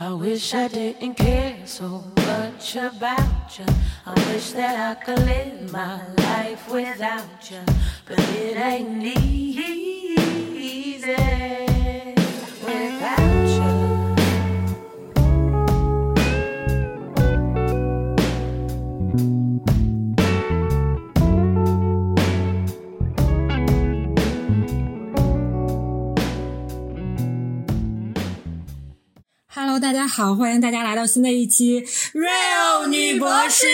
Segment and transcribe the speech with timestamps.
[0.00, 3.66] I wish I didn't care so much about you.
[4.06, 7.60] I wish that I could live my life without you.
[8.06, 10.16] But it ain't easy
[29.72, 31.80] Hello，大家好，欢迎大家来到新的一期
[32.12, 33.66] Real 女博士。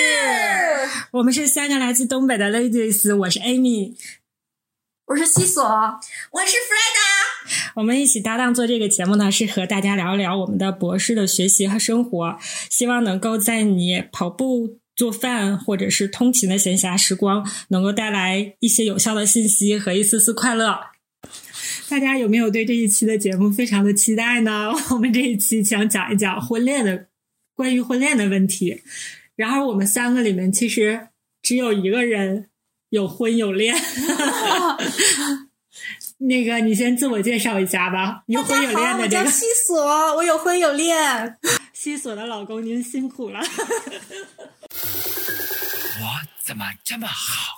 [1.11, 3.97] 我们是三个来自东北的 ladies，我是 Amy，
[5.07, 7.73] 我是西索，我是 Freda。
[7.75, 12.39] 我们一起搭档做这个节目呢，是和大家聊一聊我们的博士的学习和生活，
[12.71, 20.79] 希望能够在你跑步、做饭或者是通勤的闲暇时光，能够带来一些有效的信息和一丝丝快乐。
[21.89, 24.73] 大家有没有对这一期的节目非常的期待呢？
[24.93, 27.07] 我们这一期想讲一讲婚恋的
[27.55, 28.83] 关于婚恋的问题。
[29.37, 31.09] 然而，我们三个里面其实
[31.41, 32.51] 只有一个人
[32.91, 33.75] 有婚有恋。
[36.19, 38.25] 那个，你先自我介绍一下吧。
[38.27, 39.81] 有婚有恋的这个我叫西索，
[40.17, 41.39] 我有婚有恋。
[41.73, 43.41] 西索的老公，您辛苦了。
[43.41, 43.47] 我
[46.45, 47.58] 怎么这么好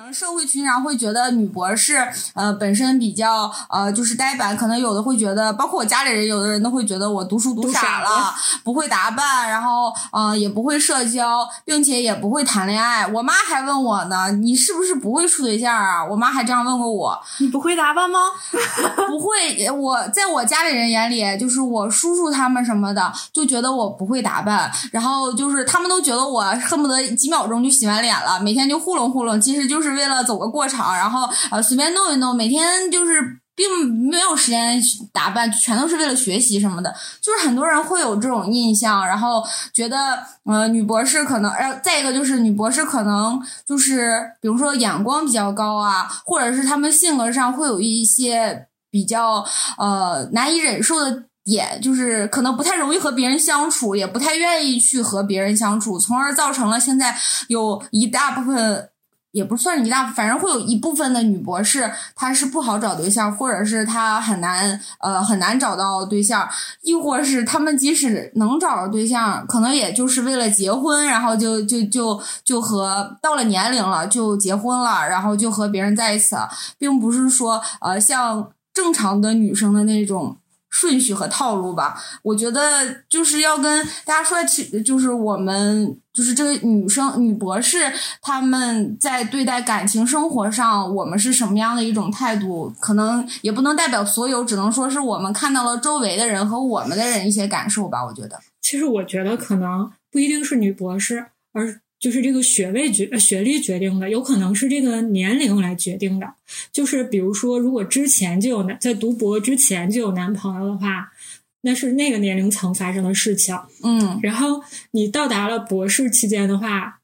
[0.00, 1.96] 能社会群上会觉得女博士
[2.34, 8.34] 呃本身比较呃就是呆板，可能有的会觉得，包括我家里人，有的人都会觉得我读书读傻傻了，
[8.64, 13.06] 不会打扮，然后呃也不会社交，并且也不会谈恋爱。
[13.06, 16.02] 我妈还问我呢，你是不是不会处对象啊？
[16.02, 17.20] 我妈还这样问过我。
[17.38, 18.20] 你不会打扮吗？
[19.06, 33.38] 不会，我在我家里人眼里，就是我叔叔他们什么的，就觉得我不会打扮，然后就是他们都觉得我恨不得几秒钟就洗完脸了，每天就糊弄糊弄，其实就是为了走个过场，然后呃随便弄一弄，每天就是。
[33.56, 34.80] 并没有时间
[35.12, 36.94] 打扮，全都是为了学习什么的。
[37.20, 49.44] 就是很多人会有这种印象，然后觉得呃女博士可能，呃再一个就是女博士可能就是比如说眼光比较高啊，或者是他们性格上会有一些比较
[49.76, 57.14] 呃难以忍受的点，就是可能不太容易和别人相处，也不太愿意去和别人相处，从而造成了现在
[57.48, 58.89] 有一大部分。
[59.32, 66.48] 也不算一大，反正会有一部分的女博士，她是不好找对象，或者是她很难呃很难找到对象，
[66.82, 76.48] 亦或是他们即使能找着对象，可能也就是为了结婚，然后就就就就和到了年龄了就结婚了，然后就和别人在一起了，
[76.78, 80.36] 并不是说呃像正常的女生的那种。
[80.70, 87.92] 顺序和套路吧，我觉得就是要跟大家说，其就是我们就是这个女生女博士，
[88.22, 98.04] 她们在对待感情生活上，我们是什么样的一种态度，可能也不能代表所有，只能说是我们看到了周围的人和我们的人一些感受吧。
[98.04, 106.26] 我觉得，其实我觉得可能不一定是女博士，而就是这个学位决学历决定的，有可能是这个年龄来决定的。
[106.72, 111.12] 就是比如说，如果之前就有男在读博之前就有男朋友的话，
[111.60, 113.56] 那是那个年龄层发生的事情。
[113.84, 114.62] 嗯，然后
[114.92, 117.00] 你到达了博士期间的话，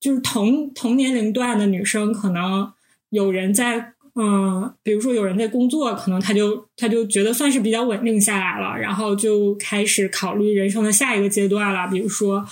[0.00, 2.72] 就是同同年龄段的女生，可能
[3.10, 3.92] 有人在。
[4.20, 12.44] 嗯，比如说有人在工作，可能他就他就觉得算是比较稳定下来了，然后就开始考虑人生的下一个阶段了，比如说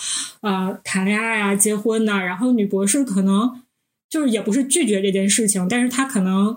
[0.42, 3.62] 呃谈恋爱啊、结婚呐、然后女博士可能
[4.08, 6.56] 就是也不是拒绝这件事情，但是她可能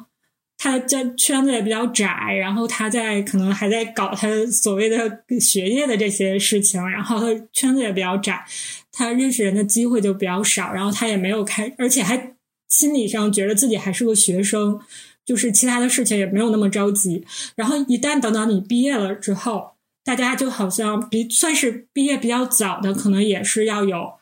[0.60, 8.46] 她在圈子也比较窄，然后她在可能还在搞她所谓的学业的这些事情，然后她圈子也比较窄，
[8.92, 12.36] 她认识人的机会就比较少，然后她也没有开，而且还。
[12.70, 14.80] 心理上觉得自己还是个学生，
[15.26, 17.26] 就是其他的事情也没有那么着急。
[17.56, 19.72] 然后一旦等到你毕业了之后，
[20.04, 24.14] 大家就好像比算是毕业比较早的，可能也是要有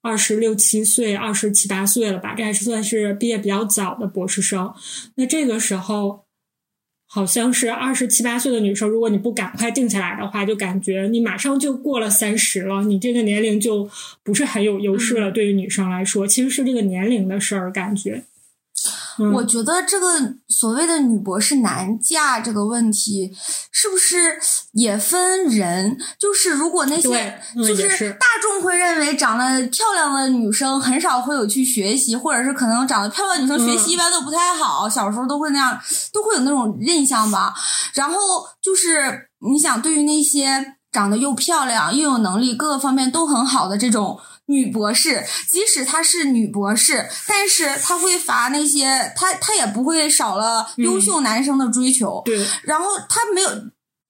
[0.00, 4.72] 二十六七岁、二十七八岁了吧，这还是算是毕业比较早的博士生。
[5.16, 6.23] 那这个时候，
[7.14, 13.88] 好像是二十七八岁的女生，如果你不赶快定下来的话，就感觉你马上就过了三十了，你这个年龄就
[14.24, 15.30] 不是很有优势了。
[15.30, 18.24] 对于女生来说，其实是这个年龄的事儿，感觉。
[19.18, 20.08] 嗯我觉得这个
[20.48, 23.32] 所谓的女博士难嫁这个问题，
[23.70, 24.38] 是不是
[24.72, 25.96] 也分人？
[26.18, 35.78] 就是如果那些就是大众会认为长得漂亮的女生很少会有去学习，或者是可能长得漂亮的女生学习一般都不太好，小时候都会那样，
[36.12, 37.54] 都会有那种印象吧。
[37.94, 38.16] 然后
[38.60, 52.20] 就是你想，对于那些长得又漂亮又有能力，各个方面都很好的这种女博士，即使她是女博士，但是她会罚那些，她她也不会少了优秀男生的追求。
[52.24, 53.48] 对，然后她没有，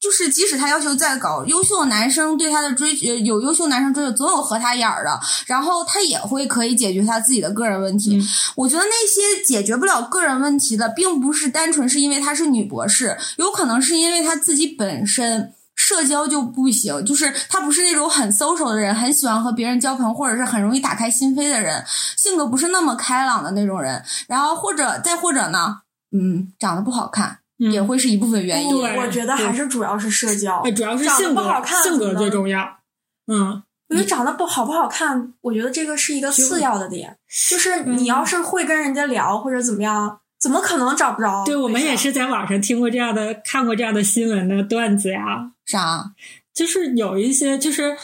[0.01, 5.21] 就是即使她要求再高，优秀男生对她的追求，有优秀男生追求，总有合她眼儿的。
[5.47, 8.17] 然后她也会可以解决她自己的个人问题。
[8.17, 15.53] 嗯我觉得那些解决不了个人问题的，并不是单纯是因为她是女博士，有可能是因为她自己本身。
[15.87, 21.85] 社交就不行，就是他不是那种很 social 的人，很喜欢和别人交朋友，或者是很容易打开心扉的人，
[22.17, 24.03] 性格不是那么开朗的那种人。
[24.27, 28.71] 然后或者再或者呢，嗯，长得不好看、嗯也会是一部分原因。
[28.71, 30.63] 对我觉得还是主要是社交。
[30.65, 32.79] 哎，主要是性格不好看，性格最重要。
[33.27, 37.19] 嗯，我觉得长得不好不好看，我觉得这个是一个次要的点。
[37.51, 41.45] 就是你要是会跟人家聊或者怎么样，怎么可能找不着？
[41.45, 45.53] 对，我们也是在网上听过这样的、看过这样的新闻的段子呀。
[45.67, 46.13] 啥？
[46.55, 47.97] 就是有一些，就是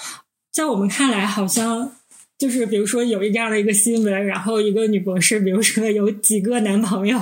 [0.52, 1.92] 在我们看来，好像
[2.36, 7.18] 就是比如说有一这样的一个新闻，然后一个女博士，比如说有几个男朋友，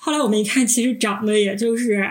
[0.00, 2.06] 后来我们一看，其实长得也就是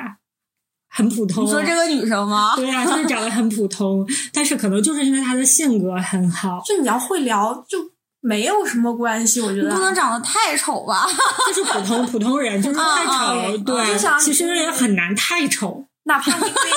[0.90, 1.46] 很普通。
[1.46, 2.56] 你说这个女生吗？
[2.56, 7.78] 对呀、就是长得很普通，但是可能就是因为她的性格很好，就你要会聊，就
[8.22, 9.42] 没有什么关系。
[9.42, 11.06] 我觉你得不能长得太丑吧？
[11.54, 15.86] 就是普通普通人，就是太嗯丑，嗯对其实也很难太丑。
[16.08, 16.72] 哪怕你可以，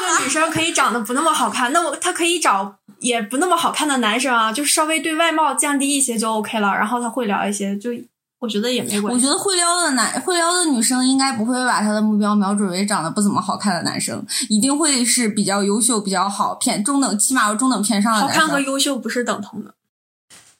[0.00, 6.68] 这个女生可以长得不那么好看，那我她可以找也不那么好看的男生啊，就稍微对外貌降低一些就 OK 了。
[6.74, 7.90] 然后她会聊一些，就
[8.38, 9.16] 我觉得也没关系。
[9.16, 18.60] 我觉得会撩的男会撩的女生应该不会把她的目标瞄准为长得不怎么好看的男生，一定会是比较优秀、比较好偏中等，起码要中等偏上的男好看和。
[18.60, 19.74] 优秀不是等同的。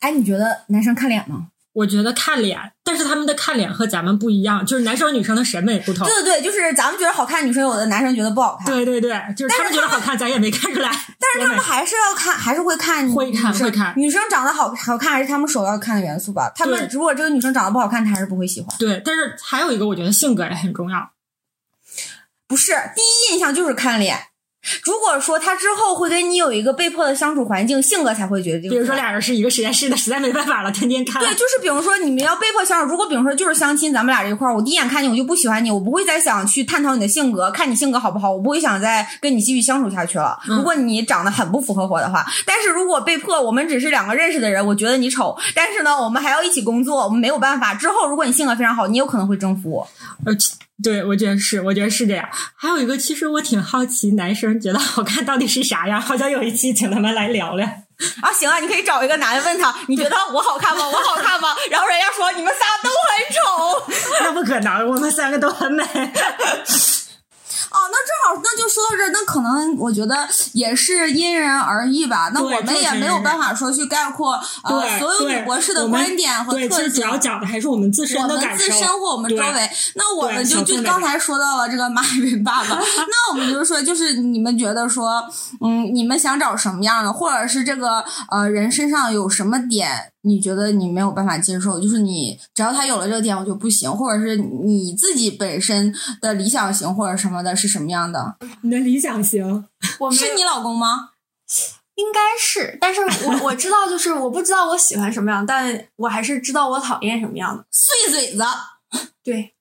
[0.00, 1.49] 哎，你觉得男生看脸吗？
[1.75, 6.07] 我觉得看脸，但是他们的看脸和咱们不一样，就是男生女生的审美不同。
[6.07, 8.67] 对对对，就是咱们觉得好看女生，有的男生觉得不好看。
[8.67, 10.91] 对对对，就是他们觉得好看，咱也没看出来。
[11.19, 16.53] 但是他们还是要看，还是会看女，会看会看女生长得好好看，还是他们首要看的元素吧。
[16.55, 18.77] 他们如果这个女生长得不好看，他还是不会喜欢。
[18.79, 21.11] 对，但是还有一个，我觉得性格也很重要。
[22.47, 24.19] 不是，第一印象就是看脸。
[24.85, 28.70] 如果说他之后会跟你有一个被迫的相处环境，性格才会决定。
[28.70, 31.20] 比如说俩人是一个实验室的，实在没办法了，天天看。
[31.23, 40.38] 对，就是比如说你们要被迫相处，如果比如说就是相亲，咱们俩这一块儿，我第一眼看你我就不喜欢你，我不会再想去探讨你的性格，看你性格好不好，我不会想再跟你继续相处下去了。
[40.49, 47.75] 嗯如果你长得很不符合我的话，但是如果被迫我们只是两个认识的人，我觉得你丑，但是呢，我们还要一起工作，我们没有办法。
[47.75, 49.88] 之后如果你性格非常好，你有可能会征服我。
[50.25, 52.29] 呃，其对，我觉得是，我觉得是这样。
[52.56, 56.00] 还有一个，其实我挺好奇，男生觉得好看到底是啥样？
[56.00, 57.67] 好像有一期请他们来聊聊。
[58.20, 60.84] 啊，行啊，你可以找一个男的问他，你觉得我好看吗？
[60.88, 61.55] 我好看吗？
[61.70, 63.93] 然后人家说你们仨都很丑。
[64.25, 65.84] 那不可能，我们三个都很美。
[67.70, 72.31] 哦，那正好，那就说到这儿，那可能我觉得也是因人而异吧。
[72.35, 77.12] 那我们也没有办法说去概括呃，所有女博士的观点和特性实主要。
[77.19, 78.49] 讲的还是我们自身我的感受。
[78.49, 85.23] 们自身或我们周围，那我们就就刚才说到了这个马云爸爸， 那我们就是说，就是你们觉得说，
[85.61, 98.37] 嗯，你们想找什么样的，或者是这个呃人身上有什么点，你觉得你没有办法接受，就是你只要他有了这个点我就不行，或者是你自己本身的理想型或者什么的是什么样的？
[98.62, 99.67] 你的理想型，
[99.99, 101.11] 我是你老公吗？
[101.96, 107.64] 应该是，但是我我知道，就是我不知道我喜欢什么样，但我还是知道我讨厌什么样的。
[107.70, 108.43] 碎嘴子，
[109.23, 109.55] 对，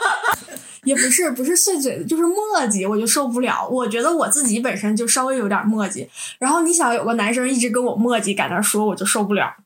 [0.84, 3.66] 也不是不是碎嘴子，就是墨迹，我就受不了。
[3.66, 6.08] 我觉得我自己本身就稍微有点墨迹，
[6.38, 9.56] 然后你想有个男生一直跟我墨迹，在那说，我就受不了。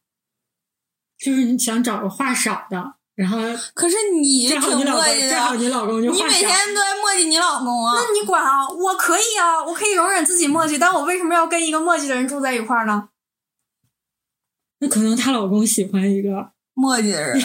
[1.19, 3.37] 就是你想找个话少的，然后
[3.75, 6.29] 可是你正好挺你老公，磨叽正好的，你老公就你每。
[6.35, 7.95] 天都在磨叽你老公啊。
[7.97, 8.69] 那你管啊？
[8.69, 13.09] 我可以啊，我可以容忍自己磨叽，但我为什么要跟一个磨叽的人住在一块儿呢？
[14.79, 17.43] 那可能她老公喜欢一个，磨叽的人，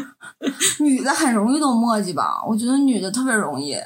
[0.80, 2.42] 女的很容易都磨叽吧？
[2.48, 3.76] 我觉得女的特别容易，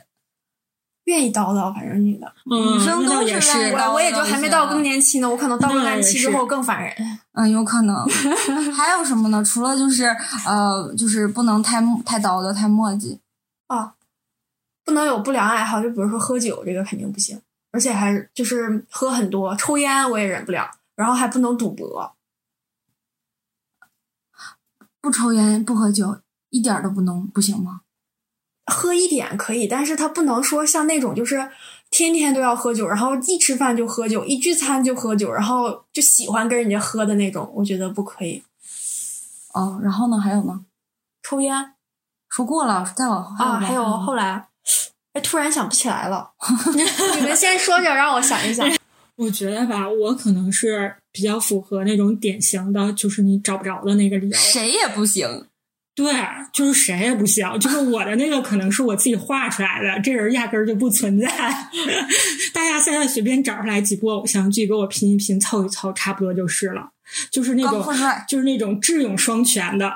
[1.06, 3.72] 愿意叨叨，反正女的，嗯，女生都是愿意是。
[3.72, 6.92] 我我也就还没到更年期呢，我可能到更年期之后更烦人。
[7.32, 8.04] 嗯，有可能。
[8.74, 9.42] 还有什么呢？
[9.44, 10.04] 除了就是
[10.46, 13.20] 呃，就是不能太太叨叨、太墨迹。
[13.68, 13.94] 啊，
[14.84, 22.12] 不能有不良爱好，就比如说喝酒，这个肯定不行，而且还就是喝很多，抽烟我也忍不了，然后还不能赌博。
[25.00, 26.18] 不抽烟、不喝酒，
[26.50, 27.82] 一点儿都不能，不行吗？
[28.66, 31.48] 喝一点可以，但是他不能说像那种就是
[31.90, 38.42] 天天都要喝酒，然后一吃饭就喝酒，一聚餐就喝酒，然后就喜欢跟人家喝的那种，我觉得不可以。
[39.54, 40.18] 哦，然后呢？
[40.18, 40.60] 还有呢？
[41.22, 41.72] 抽烟
[42.28, 44.48] 说过了，再往后啊，还有后来，
[45.14, 46.32] 哎，突然想不起来了。
[47.16, 48.68] 你们先说着，让我想一想。
[49.16, 54.36] 我觉得吧，我可能是比较符合那种典型的，就是你找不着的那个理由。
[54.36, 55.46] 谁也不行。
[55.96, 56.12] 对，
[56.52, 61.26] 就是谁也不行，就是我的那个可能是我自己画出来的，这人压根儿就不存在。
[62.52, 66.90] 大家现在随便找出来几部偶像剧给我拼一拼、凑一凑，差不多就是了。
[67.32, 67.82] 就是那种
[68.28, 69.90] 就是那种智勇双全的。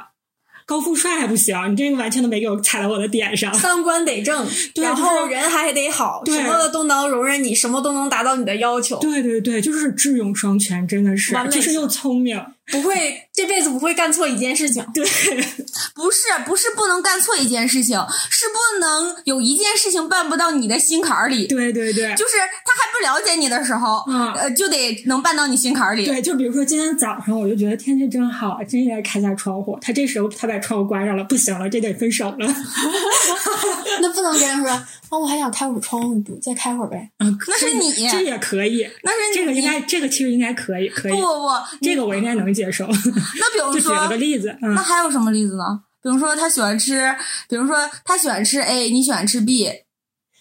[0.65, 3.53] 高富帅还不行，你这个完全都没给我踩到我的点上。
[3.53, 12.41] 三观得正，对然后人还得好，什么都能容忍你，什么都能达到你的要求，对对对，就是智勇双全，真的是就是又聪明。
[12.71, 14.85] 不会这辈子不会干错一件事情。
[14.95, 15.05] 对，
[15.95, 17.99] 不是不是不能干错一件事情，
[18.31, 21.47] 是不能有一件事情办不到你的心坎儿里。
[21.47, 22.33] 对对对，就是
[22.65, 26.07] 他还不了解你的时候，嗯呃，就得能办到你心坎儿里。
[26.07, 29.79] 对，就比如说今天早上，我就觉得天气真好，啊真应该开下窗户。
[29.81, 32.47] 他这时候他把窗户关上了，不行了，这得分手了。
[34.01, 37.11] 那不能这样说，啊，我还想开会儿窗户，你再开会儿呗？
[37.19, 41.49] 嗯，那是你这也可以，那是你这个应该，这个其实应该可以，可以不，不不，
[41.83, 42.87] 这个我应该能接受。
[42.89, 45.83] 那比如说就举了个例子，嗯那，还有什么例子呢？
[46.03, 47.15] 比如说他喜欢吃，
[47.49, 49.69] 比如说他喜欢吃 A，你喜欢吃 B，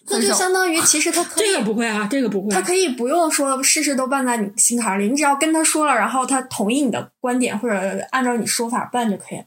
[0.10, 0.34] 那就。
[0.34, 2.62] 相当于其实他 可以这个不会啊，这个不会他。
[2.62, 7.76] 可以不用说事事都办在你心坎儿里，你只要跟他说了，然后他同意你的观点或者
[8.12, 9.46] 按照你说法办就可以了。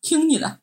[0.00, 0.58] 听你的，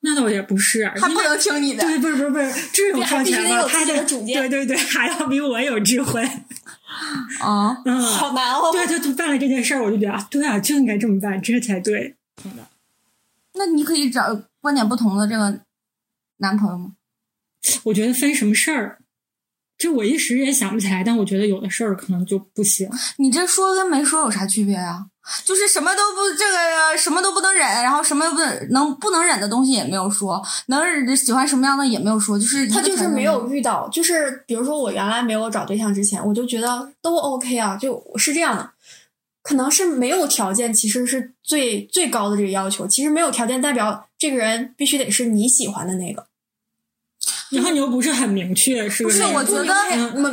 [0.00, 1.82] 那倒也不是，他不能听你的。
[1.84, 6.22] 对，不是不是不是，智勇双全嘛，对还必须得有他的主见对对对，还要比我有智慧。
[7.40, 8.70] 啊，嗯，好难哦。
[8.72, 12.16] 对，对对办了这件事儿，我就觉得啊，对啊，就应该这么办，这才对。
[13.54, 15.60] 那你可以找观点不同的这个
[16.38, 16.92] 男朋友吗？
[17.84, 18.98] 我觉得分什么事儿，
[19.78, 22.90] 这我一时也想不起来，但我觉得有的事儿可能就不行。
[23.16, 25.06] 你这说跟没说有啥区别啊？
[25.44, 38.70] 就是什么都不这个什么都不能忍，然后什么不能能不能忍的东西也没有说，能忍喜欢什么样的也没有说，就是他就是没有遇到，就是比如说我原来没有找对象之前，我就觉得都 OK 啊，就是这样的。
[39.42, 42.86] 可能是没有条件，其实是最最高的这个要求。
[42.86, 46.26] 其实没有条件代表这个人必须得是你喜欢的那个。
[47.50, 49.74] 然后你又不是很明确，是不是我觉得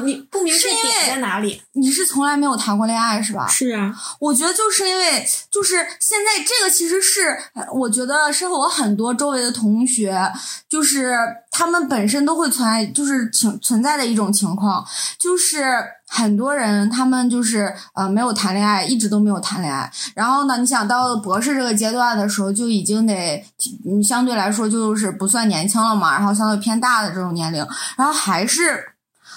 [0.03, 1.61] 你不明确点在哪里？
[1.77, 3.47] 你是从来没有谈过恋爱是吧？
[3.47, 10.31] 是啊，我觉得就是因为，就是现在这个其实是，呃我觉得是我很多周围的同学，
[10.69, 11.17] 就是
[11.51, 14.85] 他们本身都会存在，就是情存在的一种情况，
[15.19, 19.91] 就是很多人他们就是呃没有谈恋爱，一直都没有谈恋爱。
[20.15, 23.43] 然后呢，你想到博士这个阶段的时候，就已经得，
[23.85, 27.65] 嗯，相对来说就是不算年轻了嘛，然后相对偏大的这种年龄，
[27.97, 28.94] 然后还是。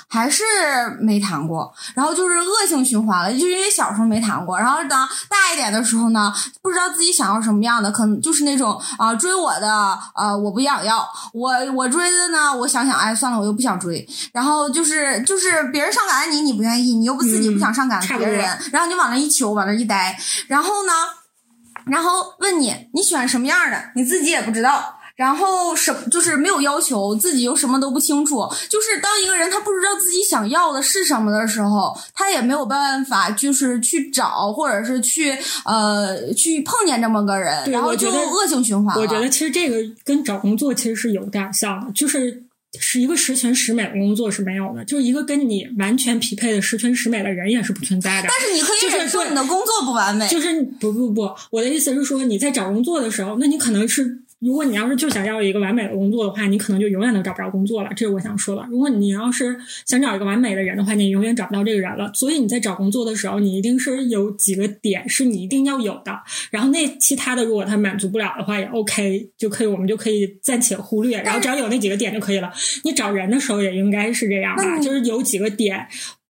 [0.08, 0.42] 还是
[1.00, 4.90] 没谈过，然后就是恶性循环了，就是因为小时候没谈过，然后等
[5.28, 20.92] 大一点的时候呢，不知道自己想要什么样的，可能就是那种啊、追我的呃我不想要，我我追的呢，我想想哎算了，我又不想追，然后就是就是别人上赶着你，你不愿意，你又不自己嗯不想上赶着别人，然后你就往那一求，往那一待，然后呢，
[21.84, 24.94] 然后问你你喜欢什么样的，你自己也不知道。
[25.18, 28.48] 然后什就是没有要求，自己又什么都不清楚。
[28.70, 39.02] 就是当一个人他不知道自己想要的是什么的时候，他也没有办法，就是去找或者是去呃去碰见这么个人，然后就恶性循环了。
[39.02, 42.44] 我觉得其实这个跟找工作其实是有点像的，就是
[42.78, 48.28] 是一个十全十美的工作是没有的，就是一个跟你完全匹配的十全十美的人也是不存在的。
[48.30, 50.28] 但是你可以就是忍受你的工作不完美。
[50.28, 57.90] 就是不不不，我的意思是说，你在找工作的时候，那你可能是，如果你要是就想要一个完美的工作的话，你可能就永远都找不着工作了。
[57.96, 58.64] 这是我想说的。
[58.70, 62.10] 如果你要是想找一个完美的人的话，你永远找不到这个人了。
[62.14, 66.16] 所以你在找工作的时候，你一定是有几个点是你一定要有的，
[66.50, 72.52] 然后那其他的如果他满足不了的话，也 OK，就可以我们就可以暂且忽略，然后只要有那几个点就可以了。
[72.84, 75.86] 你找人的时候也应该是这样吧，就是有几个点。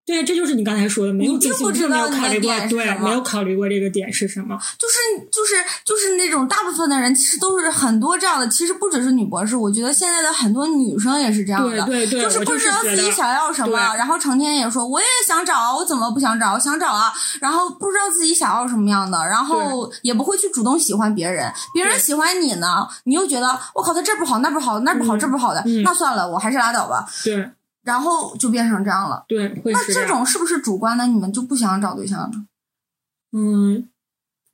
[0.09, 4.59] 对，这就是你刚才说的，没有你并自信，不知就没有道你的考虑过，对没有考虑过这个点是什么。
[4.79, 16.55] 就是就是就是那种大部分的人其实都是很多这样的，其实不只是女博士，我觉得现在的很多女生也是这样的，对对对就是不知道自己想要什么，然后成天也说我也想找啊，我怎么不想找？
[16.55, 17.13] 我想找啊，
[17.43, 27.51] 然后不知道自己想要什么样的，然后也不会去主动喜欢别人，别人喜欢你呢，你又觉得我靠他这不好那不好那不好嗯这不好的，嗯那算了，我还是拉倒吧，对
[27.83, 29.25] 然后就变成这样了。
[29.29, 31.07] 对，会那这种是不是主观的？
[31.07, 32.47] 你们就不想找对象呢？
[33.33, 33.89] 嗯，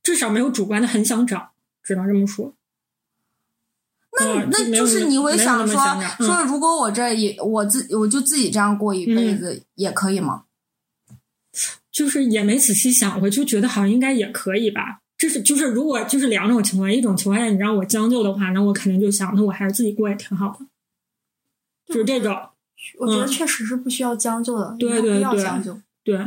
[0.03, 1.53] 至少没有主观的很想找，
[1.83, 2.55] 只能这么说。
[4.19, 5.81] 那嗯那就是你会想说
[6.19, 10.45] 说，如果我这也我自我就自己这样过一辈子也可以吗？
[11.91, 15.01] 就是也没仔细想过，就觉得好像应该也可以吧。
[15.17, 20.67] 这是就是如果就是两种情况，一种情况下你让我将就的话，那我肯定就想，那我还是自己过也挺好的。
[21.87, 22.37] 就是这种，
[22.99, 25.81] 我觉得嗯确实是不需要将就的，对对对将就。
[26.03, 26.19] 对，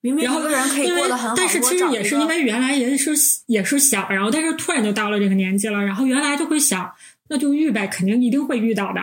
[0.00, 3.12] 明明然后一个人可以因为过得很好，但是其实也是因为原来也是
[3.46, 6.92] 也是想，然后但是突然就到了这个年纪了，然后原来就会想，
[7.28, 9.00] 那就遇呗，肯定一定会遇到的。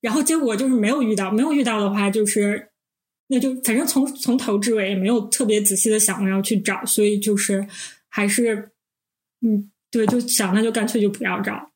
[0.00, 2.70] 然后结果就是没有遇到，没有遇到的话，就是
[3.28, 7.66] 那就反正从从头至尾也没有特别仔细的想过要去找，所以就是
[8.08, 8.70] 还是
[9.40, 11.70] 嗯，对，就想那就干脆就不要找，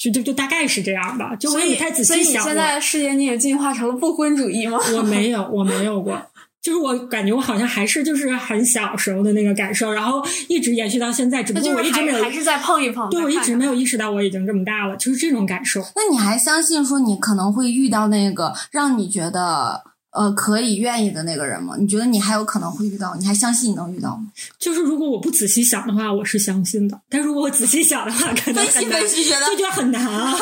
[0.00, 2.50] 就就就大概是这样吧，就我所以也没太仔所以细想过。
[2.50, 4.78] 你现在世界你也进化成了不婚主义吗？
[4.96, 6.18] 我没有，我没有过。
[6.62, 15.80] 就是我感觉我好像还是就是很小时候的那个感受，然后一直延续到现在，只不过我一直没有，还还是在碰一碰，对我一直没有意识到我已经这么大了，就是这种感受。
[15.96, 21.74] 那你还相信说你可能会遇到那个让你觉得呃可以愿意的那个人吗？
[21.78, 23.14] 你觉得你还有可能会遇到？
[23.16, 24.26] 你还相信你能遇到吗？
[24.58, 30.34] 就是如果我不仔细想的话，我是相信的；但如果我仔细想的话， 可能分析很难，分析觉得就觉得很难啊。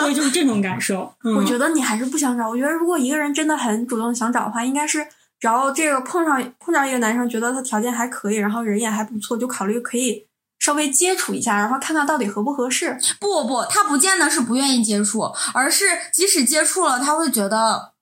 [0.00, 1.12] 对，就是这种感受。
[1.24, 2.48] 嗯、我觉得你还是不想找。
[2.48, 5.04] 我觉得如果一个人真的很主动想找的话，应该是
[5.40, 10.26] 只要这个碰上碰上一个男生，觉得他条件还可以，然后人也还不错，就考虑可以
[10.58, 12.98] 稍微接触一下，然后看看到底合不合适。
[13.20, 15.20] 不不，他不见得是不愿意接触，
[15.52, 17.92] 而是即使接触了，他会觉得，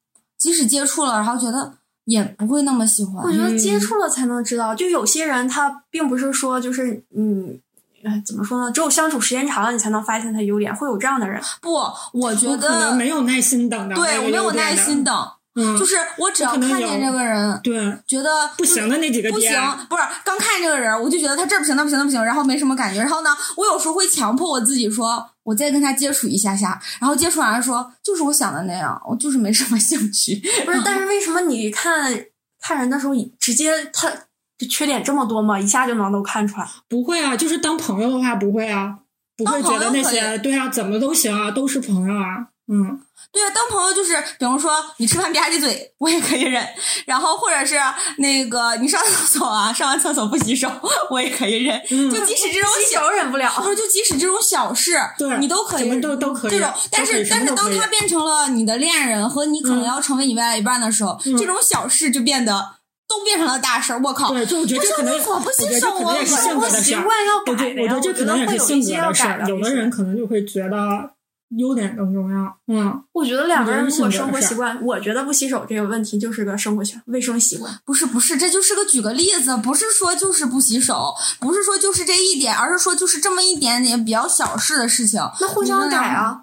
[0.45, 1.73] 即使接触了，然后觉得
[2.05, 3.33] 也不会那么喜欢我。
[3.33, 7.59] 觉得嗯接触了才能知道，就有些人他并不是说就是嗯。
[8.07, 8.71] 哎，怎么说呢？
[8.71, 11.41] 只有相处时间长了，你才能发现他优点，会有这样的人。
[11.63, 11.73] 不，
[12.13, 15.03] 我觉我可能得没有耐心等到对我没有耐心。
[15.03, 19.51] 等，嗯，就是我只要看见这个人，对觉得不行的那几个不行，，
[19.89, 23.01] 不是刚看这个人，我就觉得他这不行，那不行，那不行，然后没什么感觉。
[23.01, 30.37] 然后呢，我有时候会强迫我自己说，我再跟他接触一下下，然后接触完了说，就是我想的那样，我就是没什么兴趣。
[30.67, 32.13] 不是，但是为什么你看
[32.61, 34.11] 看人的时候，直接他
[34.59, 35.61] 就缺点这么多吗？
[35.61, 36.69] 一下就能都看出来？
[36.89, 38.99] 不会啊，就是当朋友的话不会啊，
[39.37, 43.01] 不会觉得那些对啊，怎么都行啊，都是朋友啊，嗯。
[43.33, 46.63] 对啊，当朋友就是，比如说你吃饭吧唧嘴，我也可以忍；
[47.07, 47.77] 然后或者是
[48.19, 50.71] 那个你上厕所啊，上完厕所不洗手，
[51.11, 51.81] 我也可以忍。
[51.91, 53.53] 嗯就即使这种洗小手忍不了。
[53.57, 62.77] 不是，就即使这种小事，对你都可以，都都可以这种，但是但是当他变成了你的恋人和你可能嗯要成为你未来一半的时候，嗯这种小事就变得
[63.09, 64.01] 都变成了大事儿。
[64.03, 64.33] 我靠！
[64.33, 66.83] 对，就我觉得这可能，厕所不洗手我性格的事儿。
[66.83, 69.41] 习惯要我觉改我觉得这可能也是性格的事儿。
[69.41, 71.11] 我觉得会有一些改的有的人可能就会觉得
[71.57, 72.57] 优点更重要。
[72.69, 77.73] 嗯，我觉得两个人如果生活习惯，我觉得不洗手这个问题就是个生活习卫生习惯。
[77.85, 85.21] 不是不是，这就是个举个例子，不是说就是不洗手，不是说就是这一点，而是说就是这么一点点比较小事的事情。
[85.41, 85.97] 那互相改！
[85.97, 86.43] 啊！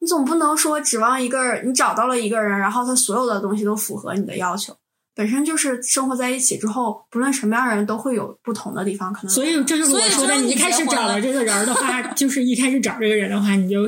[0.00, 4.74] 你总不能说指望一个人，你找到了一个人，然后他所有的东西都符合你的要求。
[5.14, 13.86] 本身就是生活在一起之后，不论什么样的人都会有不同的地方，可能所以这就是我说的，你你一开始找了这个人儿的话，就是一开始找这个人的话，你就，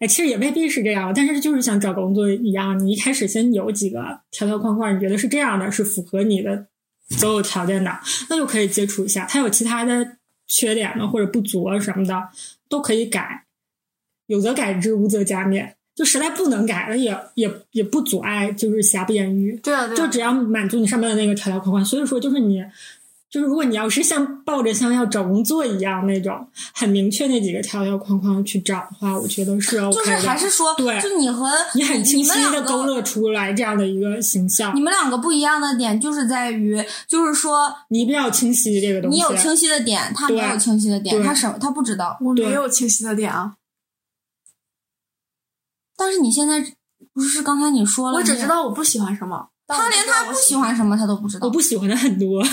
[0.00, 6.66] 哎，其实也未必是这样，但是就是像找工作一样，你一开始先有几个条条框框，你觉得是这样的，是符合你的
[7.18, 9.24] 择偶条件的，那就可以接触一下。
[9.26, 12.14] 他有其他的缺点呢，或者不足啊什么的，
[12.68, 13.44] 都可以改，
[14.26, 15.74] 有则改之，无则加勉。
[15.94, 19.56] 就实在不能改了，也也也不阻碍，就是瑕不掩瑜。
[19.62, 21.84] 对啊，对啊就只要满足你上面的那个条条框框。
[21.84, 22.60] 所以说，就是你，
[23.34, 29.92] 就是如果你要是像抱着像要找工作一样那种很明确那几个条条框框去找的话，我觉得是 OK 的。
[29.92, 39.16] 就是还是说，对就你和你很清晰的勾勒出来这样的一个形象你，们两个不一样的点就是在于，就是说你比较清晰这个东西。
[39.16, 42.16] 你有清晰的点，他没有清晰的点，他什么他不知道。
[42.20, 43.56] 我没有清晰的点啊，
[45.96, 46.64] 但是你现在
[47.12, 49.48] 不是刚才你说了，我只知道我不喜欢什么。
[49.66, 51.52] 他连他不喜欢什么他都不知道我。
[51.52, 52.44] 不喜欢的很多，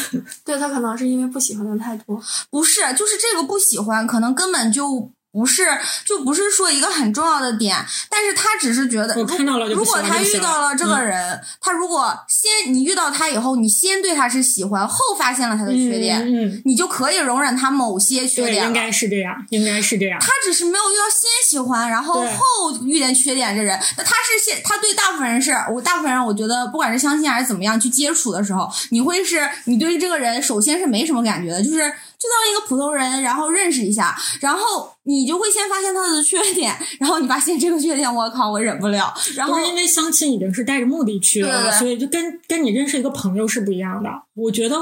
[0.45, 2.21] 对他可能是因为不喜欢的太多。
[2.49, 5.65] 不是，就是这个不喜欢，可能根本就不是，
[6.05, 7.77] 就不是说一个很重要的点，
[8.09, 18.65] 但是他只是觉得，如果他遇到了这个嗯人，他如果先你遇到他以后，你先对他是喜欢，后发现了他的缺点，嗯嗯，你就可以容忍他某些缺，点。
[18.67, 20.19] 应该是这样，应该是这样。
[20.19, 31.91] 他只是没有遇到先喜欢，然后后遇见缺点这人，那他是先，他对大部分人是我大部分人，我觉得不管是相亲还是怎么样去接触的时候，你会是你对这个人首先是没什么感觉的，就是
[32.21, 44.09] 就当一个普通人，然后认识一下，然后你就会先发现他的缺点，然后你发现这个缺点，我靠，我忍不了，然后因为相亲已经是带着目的去了，对对对所以就跟跟你认识一个朋友是不一样的。
[44.35, 44.77] 我觉得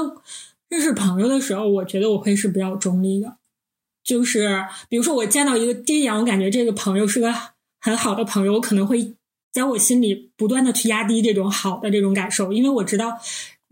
[0.68, 3.36] 认识朋友的时候，我觉得我会是比较中立的，
[4.04, 7.34] 就是比如说我见到一个第一眼，我感觉这个朋友是个
[7.80, 9.14] 很好的朋友，我可能会
[9.50, 13.18] 在我心里不断的去压低这种好的这种感受，因为我知道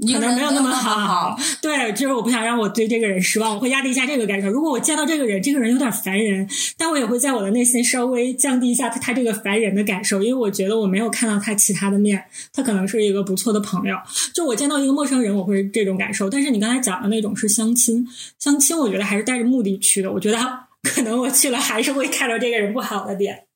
[0.06, 0.94] 可能没有那么好。
[0.94, 1.38] 好。
[1.61, 4.48] 对，就是我不想让我对这个人失望，我会压低一下这个感受。
[4.48, 13.96] 如果我见到这个人，这个人有点烦人，但我也会在我的内心稍微降低一下他他这个烦人的感受，因为我觉得我没有看到他其他的面，他可能是一个不错的朋友。
[14.32, 16.30] 就我见到一个陌生人，我会这种感受。
[16.30, 18.06] 但是你刚才讲的那种是相亲，
[18.38, 20.12] 相亲我觉得还是带着目的去的。
[20.12, 20.38] 我觉得
[20.84, 23.47] 可能我去了还是会看到这个人不好的点。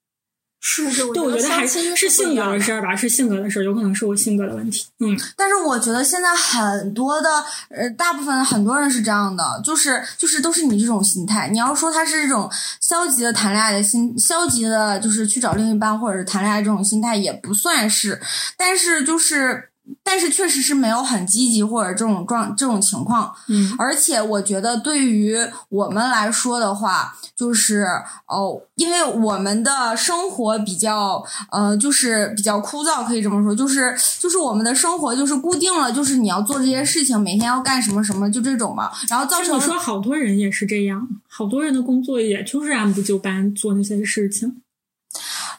[0.64, 4.86] 是是，对，我觉得还是是性格的事儿吧，是性格的事儿，有可能是我性格的问题。
[5.00, 7.28] 嗯，但是我觉得现在很多的
[7.68, 11.48] 呃，大部分很多人是这样的，就是就是都是你这种心态。
[11.48, 12.48] 你要说他是这种
[12.80, 18.20] 消极的谈恋爱的心，消极的就是去找另一半或者是谈恋爱这种心态也不算是，
[18.56, 19.71] 但是就是。
[20.04, 25.36] 但是确实是没有很积极或者这种状这种情况，嗯，而且我觉得对于
[25.68, 27.86] 我们来说的话，就是
[28.26, 44.62] 哦，因为我们的生活比较呃，就是比较枯燥，可以这么说，就是就是我们的生活就是固定了，就是你要做这些事情，每天要干什么什么，就这种嘛，然后造成你说好多人也是这样，好多人的工作也就是按部就班做那些事情，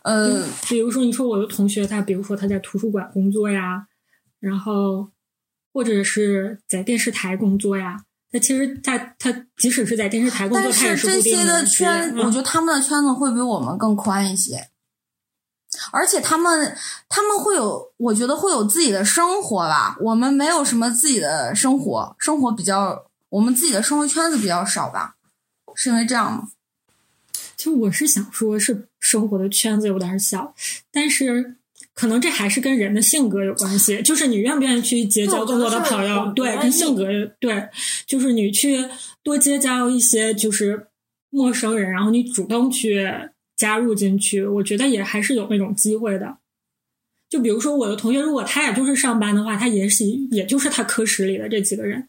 [0.04, 3.88] 呃，比如说你说我的同学，他比如说他在图书馆工作呀。
[4.44, 5.10] 然后，
[5.72, 14.68] 或者是在电视台工作呀，他其实他他即使是在电视台工作，但是这些的圈，我觉得他们的圈子会比我们更宽一些，
[15.94, 16.76] 而且他们
[17.08, 19.96] 他们会有，我觉得会有自己的生活吧。
[20.02, 25.16] 我们没有什么自己的生活，生活比较，我们自己的生活圈子比较少吧？
[25.74, 26.50] 是因为这样吗？
[27.56, 30.54] 其实我是想说，是生活的圈子有点小，
[30.92, 31.56] 但是。
[31.94, 37.06] 可能这还是跟人的性格有关系，就是你愿不愿意去结交更多的朋友，对，跟性格
[37.40, 37.68] 对，
[38.06, 38.86] 就是你去
[39.22, 40.88] 多结交一些就是
[41.30, 43.08] 陌生人，然后你主动去
[43.56, 46.38] 加入进去，我觉得也还是有那种机会的。
[47.30, 52.08] 就比如说我的同学，如果他也就是上班的话，他也许也就是他科室里的这几个人。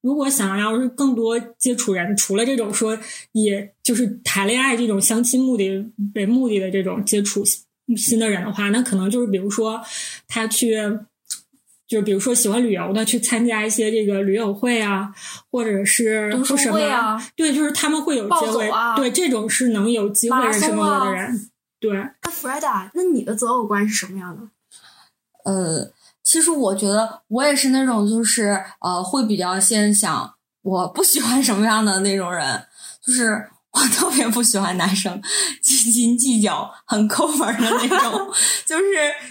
[0.00, 2.98] 如果想要是更多接触人，除了这种说，
[3.32, 7.42] 也就是谈恋爱这种相亲目的为目的的这种接触。
[7.96, 9.80] 新的人的话，那可能就是比如说
[10.26, 10.76] 他去，
[11.86, 15.14] 就比如说喜欢旅游的，去参加一些这个旅友会啊，
[15.50, 21.50] 或者是读书会啊，对，就是他们会有机会，对，这种是能有机会认识更多的人。
[21.80, 24.42] 对，那 Freda，那你的择偶观是什么样的？
[25.44, 32.64] 呃，其实我觉得我也是那种，就是呃，会比较先想我不喜欢什么样的那种人，
[33.00, 33.48] 就是。
[33.70, 35.20] 我特别不喜欢男生
[35.62, 38.28] 斤斤计较、很抠门的那种。
[38.66, 38.84] 就是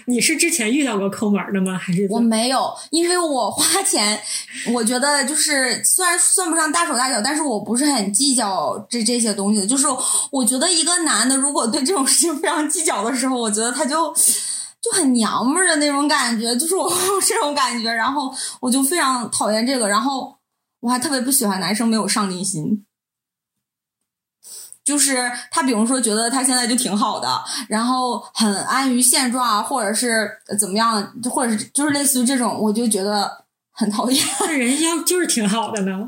[0.05, 1.77] 你是之前遇到过抠门的吗？
[1.77, 2.71] 还是我没有？
[2.91, 4.21] 因为我花钱，
[4.73, 9.67] 我觉得就是虽然算不上大手大脚，但是我不是很计较这这些东西的。
[9.67, 9.87] 就是
[10.31, 14.13] 我觉得一个男的如果对这种事情非常计较的时候，我觉得他就
[14.79, 16.89] 就很娘们儿的那种感觉，就是我
[17.25, 17.91] 这种感觉。
[17.91, 19.89] 然后我就非常讨厌这个。
[19.89, 20.37] 然后
[20.79, 22.85] 我还特别不喜欢男生没有上进心。
[24.87, 27.27] 就是他，比如说觉得他现在就挺好的，
[27.67, 34.25] 然后很安于现状，或者是怎么样，或者是就是类似于这种，我就觉得很讨厌。
[34.39, 36.07] 那人家就是挺好的呢，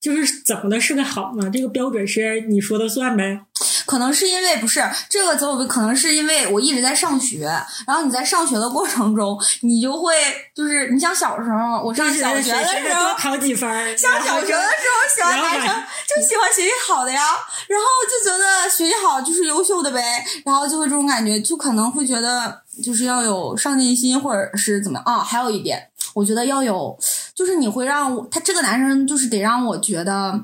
[0.00, 1.50] 就是怎么的是个好呢？
[1.50, 3.42] 这个标准是你说的算呗？
[3.88, 7.46] 可能是因为不是这个择偶，可能是因为我一直在上学，
[7.86, 10.12] 然后你在上学的过程中，你就会
[10.54, 17.22] 就是你像小时候，我上小学的时候考几分，上小学的时候喜欢男生就喜欢学习好的呀，
[17.66, 25.20] 然后就觉得学习好就是优秀的呗，然后就会这种感觉，就可能会觉得就是要有上进心或者是怎么啊？
[25.20, 26.98] 还有一点，我觉得要有，
[27.34, 30.42] 就是你会让他这个男生就是得让我觉得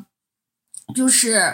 [0.94, 1.52] 就是。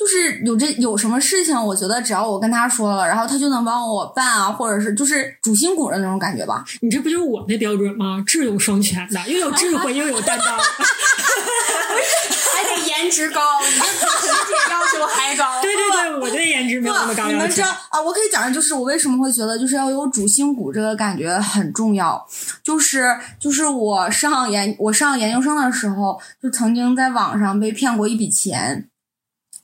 [0.00, 6.64] 就是有这有什么事情，我觉得只要我跟他说了，然后他就能帮我办啊，或者是就是主心骨的那种感觉吧。
[6.80, 8.24] 你这不就是我的标准吗？
[8.26, 10.62] 智勇双全的，又有智慧又有担当， 还
[12.64, 13.88] 得颜值高，你这比
[14.26, 15.44] 学姐要求还高。
[15.60, 18.00] 对对对，我对颜值没有那么高你们知道啊？
[18.00, 22.26] 我可以讲的就是我为什么会觉得就是要有主心骨这个感觉很重要。
[22.62, 28.86] 就是就是我上研我上研究生的时候，就曾经在网上被骗过一笔钱。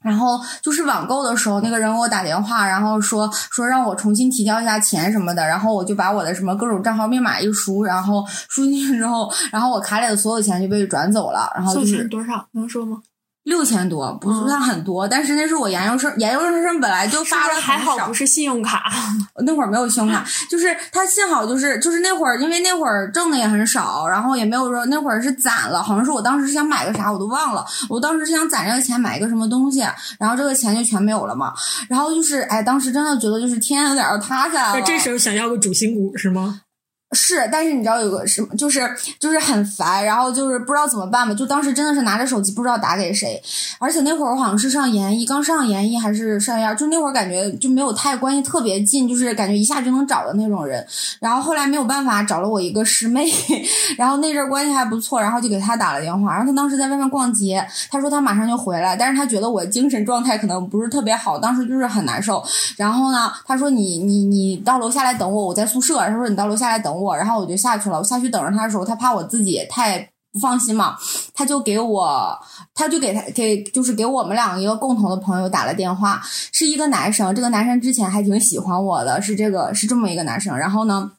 [0.06, 12.98] 然后就是网购的时候，那个人给我打电话，然后说说让我重新提交一下钱什么的，然后我就把我的什么各种账号密码一输，然后输进去之后，然后我卡里的所有钱就被转走了，然后就是多少能说吗？
[13.46, 18.92] 六千多不算很多，但是那是我研究生，研究生本来就发的还好，不是信用卡。
[19.46, 29.80] 那会儿没有信用卡，就是他幸好就是就是那会儿，因为那会儿挣的也很少，然后也没有说那会儿是攒了，好像是我当时是想买个啥我都忘了，我当时是想攒这个钱买一个什么东西，
[30.18, 31.54] 然后这个钱就全没有了嘛。
[31.88, 34.82] 然后就是哎，当时真的觉得就是天有点要塌下来了。
[34.84, 36.62] 这时候想要个主心骨是吗？
[37.12, 38.80] 是，但是你知道有个什么，就是
[39.20, 41.32] 就是很烦，然后就是不知道怎么办嘛。
[41.32, 43.40] 就当时真的是拿着手机不知道打给谁，
[43.78, 50.84] 而且那会儿我好像是上研一，刚上研一还是上研二，就那会儿感觉就没有太关系特别近，就是感觉一下就能找的那种人。
[51.20, 53.24] 然后后来没有办法找了我一个师妹，
[53.96, 56.32] 然后那阵儿关系还不错，然后就给她打了电话。
[56.32, 62.42] 然后她当时在外面逛街，她说她马上就回来，但是她觉得我精神状态可能不是特别好，当时就是很难受。
[62.76, 65.98] 然后呢，她说你你你到楼下来等我，我在宿舍。
[65.98, 67.98] 她说你到楼下来等，我然后我就下去了。
[67.98, 69.98] 我下去等着他的时候，他怕我自己太
[70.32, 70.96] 不放心嘛，
[71.34, 72.38] 他就给我，
[72.74, 76.20] 他就给他给就是给我们两个一个共同的朋友打了电话，
[76.52, 77.34] 是一个男生。
[77.34, 80.56] 这个男生之前还挺喜欢我的，是这个是这么一个男生。
[80.56, 81.12] 然后呢？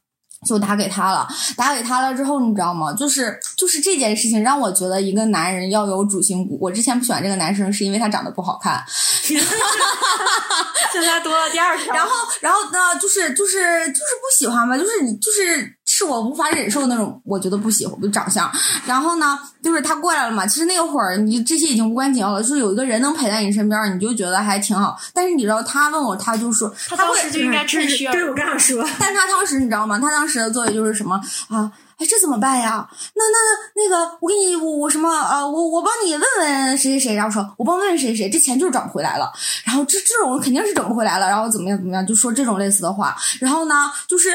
[0.45, 2.93] 就打给他了，打给他了之后，你知道吗？
[2.93, 6.57] 就是就是这件事情让我觉得一个男人要有主心骨。
[6.61, 8.83] 我之前不喜欢这个男生，是因为他长得不好看。
[10.93, 11.93] 现在多了第二条。
[11.93, 18.47] 然后，然后呢，就是就是就是不喜欢吧，就是你就是是我无法忍受的那种，我觉得不喜欢的长相。
[18.85, 20.45] 然后呢，就是他过来了嘛。
[20.45, 24.95] 其实那会儿你这些已经无关紧要了，就是有一个人能陪在你身边，你就觉得还挺好。
[25.11, 29.97] 但是你知道，他问我，他就说他当时就应该趁虚而对，我刚想说， 但他当时你知道吗？
[29.97, 31.71] 他当时的作为就是什么啊？
[31.97, 32.87] 哎，这怎么办呀？
[33.15, 35.43] 那那那个，我给你，我我什么啊？
[35.47, 39.31] 我我帮你问问谁谁谁，然后说我帮问问谁谁，这钱就是找不回来了。
[39.65, 41.27] 然后这这种肯定是整不回来了。
[41.27, 43.17] 然后怎么样怎么样，就说这种类似的话。
[43.39, 44.29] 然后呢，就是。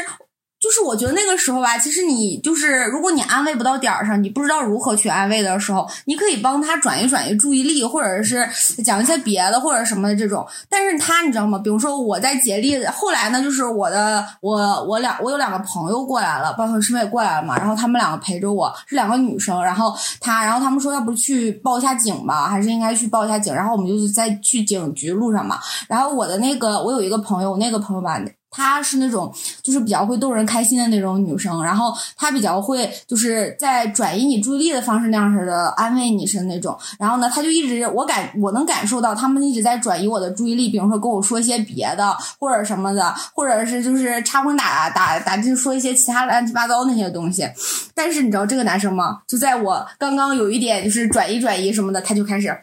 [0.63, 8.49] 就是我觉得那个时候吧，其实你就是如果你安慰不到点儿上，你不知道如何去安慰的时候，你可以帮他转移转移注意力，或者是
[8.85, 10.47] 讲一些别的或者什么的这种。
[10.69, 11.59] 但是他你知道吗？
[11.59, 28.21] 比如说我在竭力，后来呢，就是我的我我两我有两个朋友过来了，包括师妹过来了嘛，然后他们两个陪着我，是两个女生，然后他然后他们说要不去报一下警吧，还是应该去报一下警，然后我们就是在去警局路上嘛，然后我的那个我有一个朋友，那个朋友吧。
[28.53, 47.49] 她是那种就是比较会逗人开心的那种女生，然后她比较会就是在转移你注意力的方式那样式的安慰你是那种，然后呢，她就一直我感我能感受到他们一直在转移我的注意力，比如说跟我说一些别的或者什么的，或者是就是插空打打打就说一些其他乱七八糟那些东西。
[47.95, 49.21] 但是你知道这个男生吗？
[49.27, 52.55] 就在我刚刚有一点就是转移转移什么的，他就开始。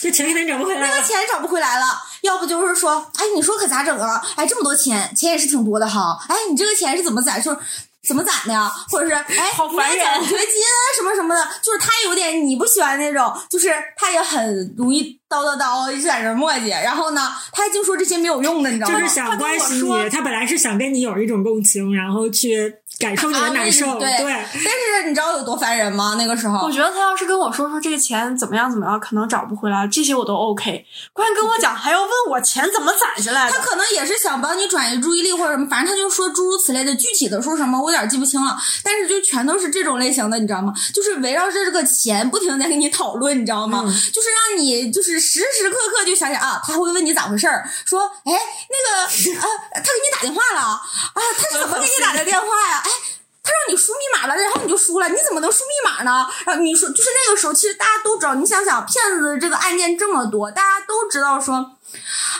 [0.00, 1.06] 这钱肯定找不回来了那个。
[1.06, 1.86] 钱找不回来了，
[2.22, 4.22] 要不就是说，哎，你说可咋整啊？
[4.36, 6.18] 哎，这么多钱，钱也是挺多的哈。
[6.28, 7.40] 哎，你这个钱是怎么攒？
[7.42, 7.58] 就是
[8.06, 8.70] 怎么攒的呀？
[8.90, 16.68] 或者是哎，好烦奖学金啊什么什么的，就是他有点你不喜欢那种，就是他也很容易叨叨叨，一直在这磨叽。
[16.68, 18.98] 然后呢，他还净说这些没有用的，你知道吗？
[18.98, 26.16] 就是想关心你，他本来是想跟你有一种共情，然后去感受你的难受，对但是你知道有多烦人吗？
[26.18, 30.84] 那个时候我，觉得他要是跟我说说这个钱怎么样怎么样，可能找不回来，这些我都 OK。
[31.14, 38.56] 关键跟我讲还要问我钱怎么攒下来的他，可能也是想帮你转移注意力或者什么，反正他就说诸如此类的，具体的说什么我有点记不清了。
[38.84, 40.74] 但是就全都是这种类型的，你知道吗？
[40.94, 43.82] 就是围绕着这个钱不停的在跟你讨论，你知道吗？
[44.12, 48.32] 就是让你就是时时刻刻就想想啊，他会问你咋回事儿，说哎
[48.68, 50.82] 那个啊他给你打电话了啊，
[51.14, 52.82] 他是怎么给你打的电话呀？
[52.90, 53.16] 哎。
[53.42, 56.28] 他让你输密码了，然后你就输了，你怎么能输密码呢？
[56.44, 61.78] 然后你说，就是那个时候，其实大家都知道，你想想，骗子这个案件这么多，大家都知道说，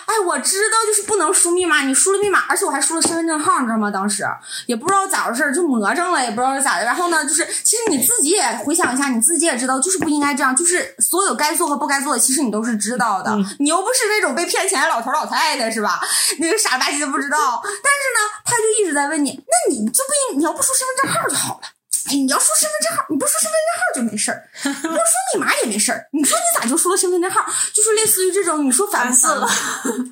[0.07, 3.91] 哎，我知道就是不能输密码，你输了密码，而且我还输了身份证号，你知道吗？
[3.91, 4.27] 当时
[4.67, 6.85] 也不知道咋回事儿，就魔怔了，也不知道是咋的。
[6.85, 13.37] 然后呢，就是其实你自己也回想一下，你自己也知道，就是不应该这样，就是所有该做和不该做的，其实你都是知道的。
[13.61, 16.01] 你又不是那种被骗钱的老头老太太是吧？
[16.39, 17.63] 那个傻了吧唧的不知道。
[17.63, 21.80] 但是呢，他就一直在问你，那你就不应你要不输身份证号就好了。
[22.07, 26.07] 哎，你要输身份证号，你不输身份证号就没事儿，你不输密码也没事儿。
[26.13, 27.41] 你说你咋就输了身份证号？
[27.73, 29.49] 就是类似于这种，你说烦死了？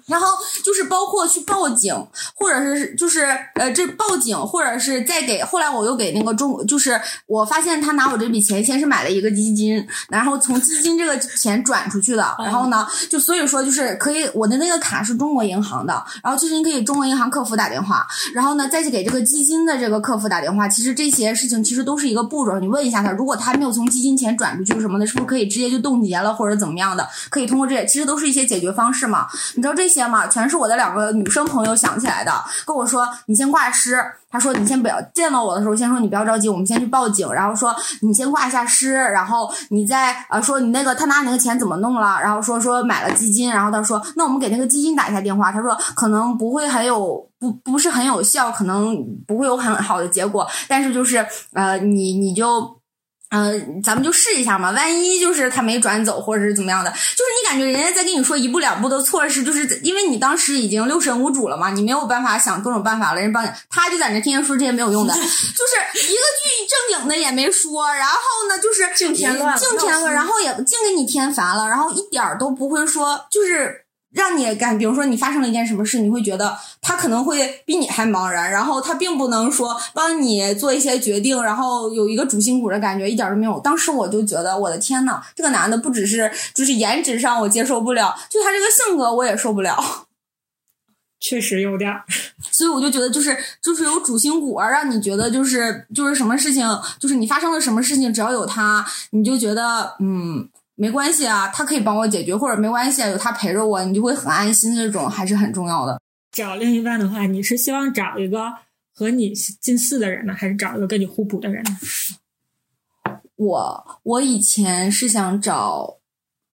[0.06, 0.26] 然后
[0.64, 1.94] 就是包括去报警，
[2.34, 3.24] 或者是就是
[3.54, 27.08] 呃这报警，或者是再给后来我又给那个中，就是我发现他拿我这笔钱先是买了一个基金，然后从基金这个钱转出去的，然后呢就所以说就是可以我的那个卡是中国银行的，然后其实你可以中国银行客服打电话，然后呢再去给这个基金的这个客服打电话，其实这些事情其实这都是一个步骤，你问一下他，如果他没有从基金钱转出去什么的，是不是可以直接就冻结了或者怎么样的？
[27.30, 29.28] 可以通过这，其实都是一些解决方式嘛。
[29.54, 30.26] 你知道这些吗？
[30.26, 32.32] 全是我的两个女生朋友想起来的，
[32.66, 33.96] 跟我说你先挂失。
[34.30, 37.26] 他说：“你先不要见到我的时候，先说你不要着急，我们先去报警。
[37.32, 45.50] 然后说你先挂一下失，然后你再呃说你那个他拿你那个钱怎么弄了，然后说说买了基金，然后他说那我们给那个基金打一下电话。
[45.50, 52.76] 他说可能不会很有不不是很有效，可能不会有很好的结果，但是就是呃你你就。”
[53.30, 53.52] 呃，
[53.84, 73.84] 咱们就试一下嘛，万一就是他没转走，或者是怎么样的，就是你感觉人家在跟你说一步两步的措施，就是因为你当时已经六神无主了嘛，你没有办法想各种办法了，人帮你，他就在那天天说这些没有用的， 就是一个句正经的也没说，然后呢，就是净添乱了净添乱，然后也净给你添烦了，然后一点儿都不会说，就是。
[74.10, 83.60] 让你感，比如说你发生了一件什么事，你会觉得他可能会比你还茫然，然后他并不能说帮你做一些决定，然后有一个主心骨的感觉，一点都没有。
[83.60, 89.76] 当时我就觉得，我的天呐，这个男的不只是就是颜值上我接受不了，就他这个性格我也受不了。
[91.20, 92.04] 确实有点儿。
[92.50, 96.66] 所以我就觉得，就是就是有主心骨啊，让你觉得就是就是什么事情，
[96.98, 100.48] 就是你发生了什么事情，只要有他，你就觉得嗯
[100.80, 106.00] 没关系啊，他可以帮我解决，或者没关系啊，有他陪着我，你就会很安心，这种还是很重要的。
[106.30, 108.52] 找另一半的话，你是希望找一个
[108.94, 111.70] 和你近似的人呢，还是找一个跟你互补的人呢？
[113.34, 115.96] 我我以前是想找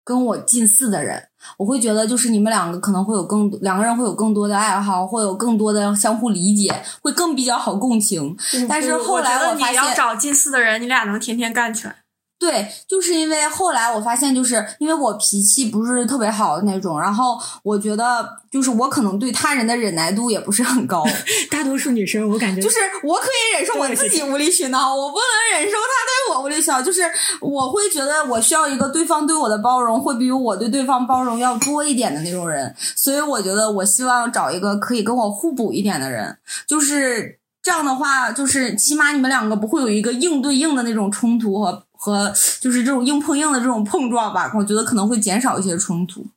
[0.04, 8.36] 跟我近似的人，我会觉得就是你们两个可能会有更多两个人会有更多的爱好，会有更多的相互理解，会更比较好共情。
[8.68, 12.05] 但是后来我发现你要，找近似的人，你俩能天天干起来。
[12.38, 21.04] 对，就是因为后来我发现，就是因为我脾气不是特别好的那种，然后我觉得就是我可能对他人的忍耐度也不是很高，
[21.50, 26.82] 大多数女生，我感觉就是我可以忍受我自己无理取闹，我不能忍受他对我无理取闹。
[26.82, 27.04] 就是
[27.40, 46.28] 我会觉得我需要一个对方对我的包容会比我对对方包容要多一点的那种人，所以我觉得我希望找一个可以跟我互补一点的人，就是这样的话，就是起码你们两个不会有一个硬对硬的那种冲突和和就是这种硬碰硬的这种碰撞吧，我觉得可能会减少一些冲突，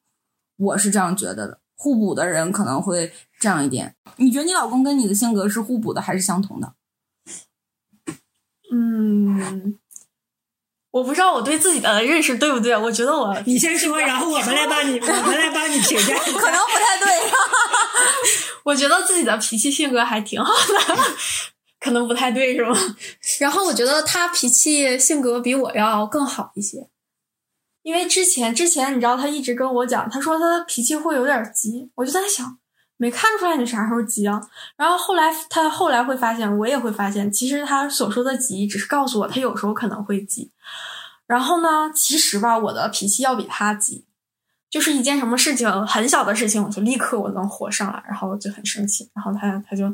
[0.56, 1.58] 我是这样觉得的。
[1.76, 3.94] 互补的人可能会这样一点。
[4.16, 6.72] 你觉得你老公跟你的性格是互补的还是相同的？
[8.72, 9.78] 嗯，
[10.90, 16.14] 我不知道我对自己的认识对不对，我觉得我你先说，然后我们来帮你，我们来帮你评价。
[16.16, 17.30] 可能不太对。
[18.64, 20.96] 我觉得自己的脾气性格还挺好的，
[21.80, 22.76] 可能不太对是吗？
[23.40, 26.88] 然后我觉得他脾气性格比我要更好一些，
[27.82, 32.58] 因为之前之前你知道他一直跟我讲，他说他脾气会有点急，我就在想，
[32.96, 34.40] 没看出来你啥时候急啊？
[34.76, 40.50] 然后后来他后来会发现，我也会发现，其实他所说的急只是告诉我他有时候可能会急，
[41.26, 44.04] 然后呢，其实吧，我的脾气要比他急。
[44.70, 49.84] 就是一件什么事情很小的事情，我就立刻我能火上来，然后我就很生气，然后他他就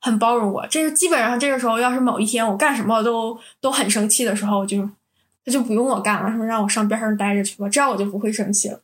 [0.00, 0.66] 很包容我。
[0.68, 4.88] 这是基本上这个时候，要是某一天我干什么都都很生气的时候，我就
[5.44, 8.80] 他就不用我干了，说让我上边上待着去吧，这样我就不会生气了，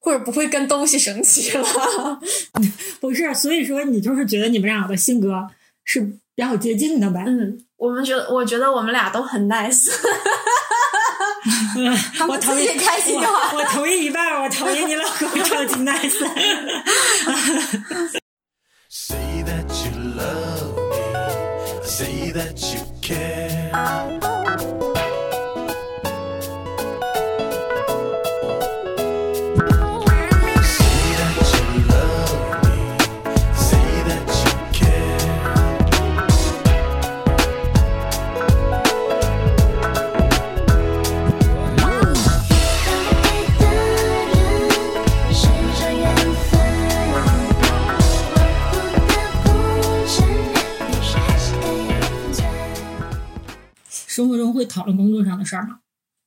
[0.00, 1.64] 或者不会跟东西生气了。
[3.00, 5.48] 不是，所以说你就是觉得你们俩的性格
[5.84, 6.00] 是
[6.34, 7.24] 比较接近的呗？
[7.26, 9.90] 嗯，我们觉得，我觉得我们俩都很 nice。
[12.28, 16.20] 我同意开心就好我我同意一半，我同意你老公超级 nice。
[18.92, 21.84] Say that you love me.
[21.84, 23.70] Say that you care.
[54.20, 55.78] 生活中会讨论工作上的事儿吗？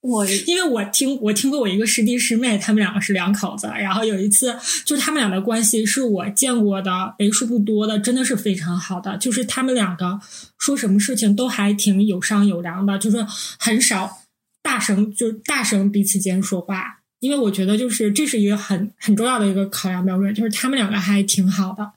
[0.02, 10.20] 我 因为我听我听过我一个师弟师妹，他们两个是两口子，然后有一次就是他们俩的关系是我见过的为数不多的，真的是非常好的，就是他们两个
[10.58, 13.24] 说什么事情都还挺有商有量的，就是
[13.60, 14.24] 很少
[14.64, 17.00] 大声就是大声彼此间说话。
[17.20, 21.90] 因为我觉得，就是这是一个很很重要的一个考量标准，就是他们两个还挺好的。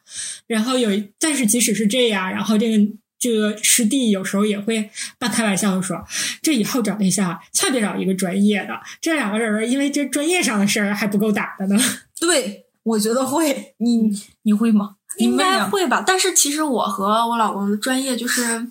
[0.46, 6.04] 然后有一，但是即使是这样，然后这个这个师弟有时候也会半开玩笑的说
[6.42, 11.80] ：“这以后找对象千万别找一个专业的，这两个人因为这专业上的事儿还不够打的呢。
[12.20, 13.74] 对，我觉得会。
[13.78, 14.10] 你
[14.42, 14.96] 你会吗？
[15.18, 18.68] 应该会吧，但是其实我和我老公的专业就是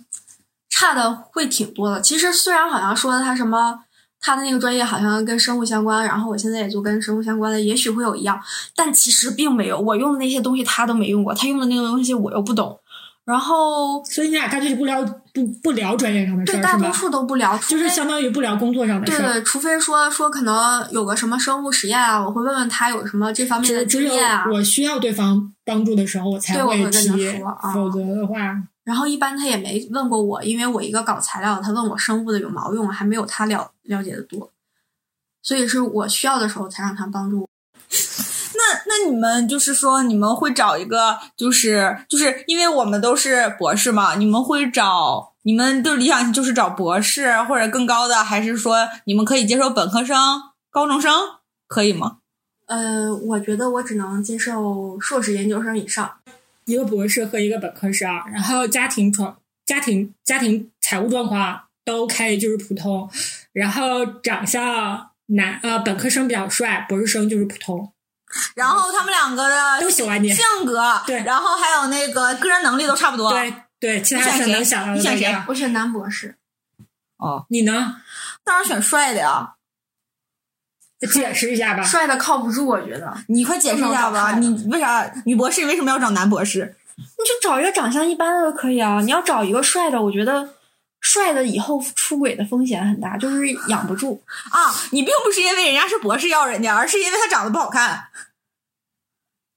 [0.69, 1.99] 差的会挺多的。
[1.99, 3.79] 其实虽然好像说他什么
[4.19, 8.39] 他的那个专业好像跟生物相关，然后我现在也就跟生物相关的，也许会有一样，
[8.75, 9.79] 但其实并没有。
[9.79, 12.79] 我用的那些东西他都没用过，他用的那个东西我又不懂。
[13.25, 16.93] 然后所以你俩干脆就不聊不不聊专业上的事儿，对大多？
[16.93, 19.19] 数都不聊，就是相当于不聊工作上的事儿。
[19.19, 24.45] 对对，除非说说可能有个什么生物实验啊，我会问问他有什么这方面的经验啊。
[24.51, 27.73] 我需要对方帮助的时候，我才会跟提他说啊。
[27.73, 34.51] 否则的话，然后一般他也没问过我，因为我一个搞材料，他问我生物的有毛用，还没有他了了解的多，
[35.41, 37.49] 所以是我需要的时候才让他帮助我。
[38.65, 50.17] 那那你们就是说，你们会找一个，就是就是因为我们都是博士嘛，你们会找你们的理想就是找博士或者更高的，还是说你们可以接受本科生、
[50.71, 51.11] 高中生，
[51.67, 52.17] 可以吗？
[52.67, 56.11] 呃，我觉得我只能接受硕士研究生以上。
[56.65, 59.37] 一个博士和一个本科生，然后家庭状、
[59.67, 63.07] 家庭家庭财务状况都 OK，就是普通，
[63.53, 67.91] 然后长相男呃本科生比较帅，博士生就是普通，
[68.55, 70.33] 然后他们两个的 都喜欢你。
[70.33, 73.31] 性格，对然后还有那个个人能力都差不多。
[73.31, 76.37] 对对，其他你选谁是能想到的你选谁我选男博士，
[77.17, 77.97] 哦，你呢？
[78.43, 79.53] 当然选帅的呀。
[81.13, 81.83] 解释一下吧。
[81.85, 83.15] 帅的靠不住，我觉得。
[83.27, 86.75] 你快解释一下吧，你为啥女博士为什么要找男博士？
[86.95, 89.01] 你就找一个长相一般的就可以啊。
[89.01, 90.49] 你要找一个帅的，我觉得
[91.07, 94.23] 帅的以后出轨的风险很大，就是养不住。
[94.49, 98.07] 啊，你并不是因为人家是博士要人家，而是因为他长得不好看。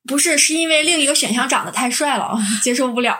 [0.06, 3.18] 不是，是因为另一个选项长得太帅了， 接受不了。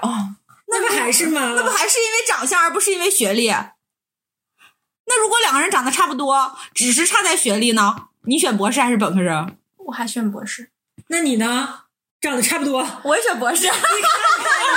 [0.66, 1.54] 那不还是吗？
[1.56, 3.48] 那不还是因为长相，而不是因为学历？
[3.48, 8.08] 那如果两个人长得差不多，只是差在学历呢？
[8.26, 9.56] 你选博士还是本科生？
[9.86, 10.70] 我还选博士，
[11.06, 11.84] 那你呢？
[12.20, 12.86] 长得差不多。
[13.04, 13.66] 我也选博士。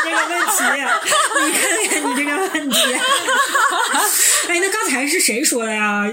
[0.05, 0.63] 你这个问题，
[1.45, 2.77] 你看看你这个问题。
[4.47, 6.05] 哎，那刚才是谁说的呀？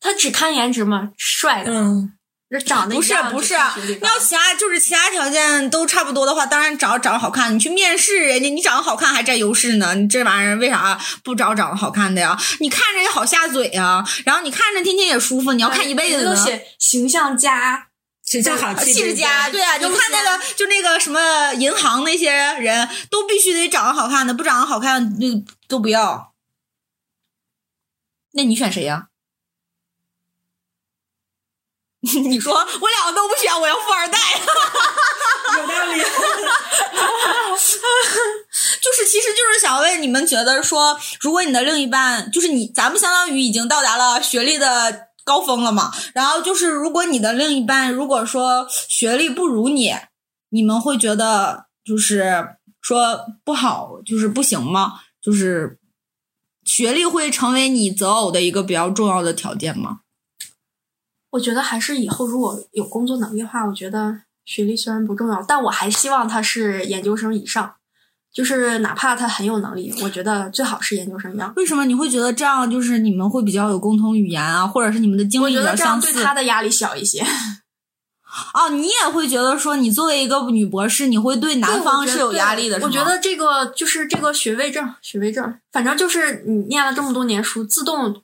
[0.00, 1.10] 他只看颜值吗？
[1.16, 2.12] 帅的，嗯，
[2.50, 7.54] 这长得不是不是，就看学历高要其他就是其他条件都差不多的话，当然找长得好看。
[7.54, 9.94] 你去面试人家，你长得好看还占优势呢。
[9.94, 12.36] 你这玩意儿为啥不找长得好看的呀？
[12.58, 16.34] 你看着也好下嘴呀，然后你看着天天也舒服，你要看一辈子呢。
[16.78, 17.86] 形象佳，
[18.24, 25.26] 形象好，气质佳，对啊，你看那个就那个什么银行那些人都必须得长得好看的，不长得好看就
[25.68, 26.32] 都不要。
[28.32, 29.08] 那你选谁呀？
[32.02, 34.18] 你说我两个都不选，我要富二代。
[35.56, 36.02] 有道理。
[38.82, 45.90] 就是，其实就是想问你们，觉得说，如果你的另一半，就是你，咱们相当于已经到达了学历的高峰了嘛。
[46.12, 49.94] 然后就是，如果你的另一半如果说学历不如你，
[50.50, 52.48] 你们会觉得就是
[52.82, 55.00] 说不好，就是不行吗？
[55.22, 55.78] 就是
[56.64, 60.00] 学历会成为你择偶的一个比较重要的条件吗？
[61.30, 67.76] 我觉得还是以后如果有工作能力的话，我觉得学历虽然不重要，但我还希望他是研究生以上，
[68.32, 71.52] 就是哪怕他很有能力，我觉得最好是研究生以上。
[71.56, 76.14] 为什么你会觉得这样就是你们会比较有共同语言啊，或者是你们的经历比我觉得这样较相似？
[76.14, 77.22] 对他的压力小一些。
[78.54, 88.22] 哦，你也会觉得说，你作为一个女博士，你会对男方是有压力的，我觉得这个就是这个学位证，学位证，反正就是你念了这么多年书，自动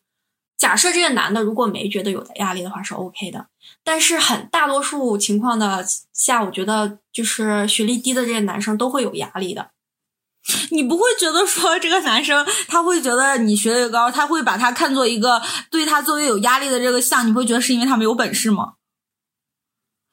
[0.56, 3.48] 假设这个男的如果没觉得有压力的话是 OK 的，
[3.84, 5.84] 但是很大多数情况的
[6.14, 9.72] 下，我觉得就是学历低的这些男生都会有压力的。
[10.70, 18.74] 你不会觉得说这个男生他会觉得你学历高，他会把他看作一个对他作为有压力的这个项，你会觉得是因为他没有本事吗？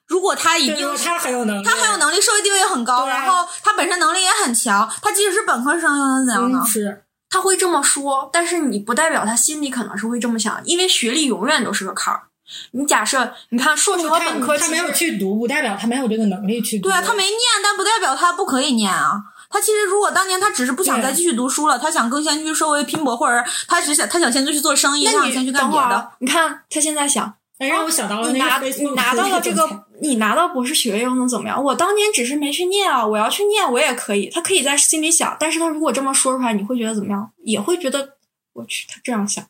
[0.07, 6.61] 如果他已对，经他很有能力，他很有能力，社会地位也很高，啊然后他本身能力也很强，他即使是本科生又能怎样呢
[7.29, 12.23] 他会这么说，但是你不代表他心里可能是会这么想，因为学历永远都是个坎儿。
[12.71, 16.83] 你假设你看硕士和本科，他没有去读，不代表他没有这个能力去读。
[16.87, 19.19] 对啊，他没念，但不代表他不可以念啊。
[19.49, 25.95] 他其实如果当年他只是不想再继续读书了，他想更先去社会拼搏，或者他只想他想先去做生意，他那你想先去干别的。
[25.95, 31.63] 啊，你看他现在想，哎，让我想到了你拿那个 Facebook 你拿到了这个，你拿到博士学位又能怎么样？
[31.63, 34.29] 我当年只是没去念啊，我要去念我也可以。
[34.29, 37.29] 他可以在心里想，但是他如果这么说出来，你会觉得怎么样？
[37.43, 38.17] 也会觉得
[38.53, 39.45] 我去，他这样想，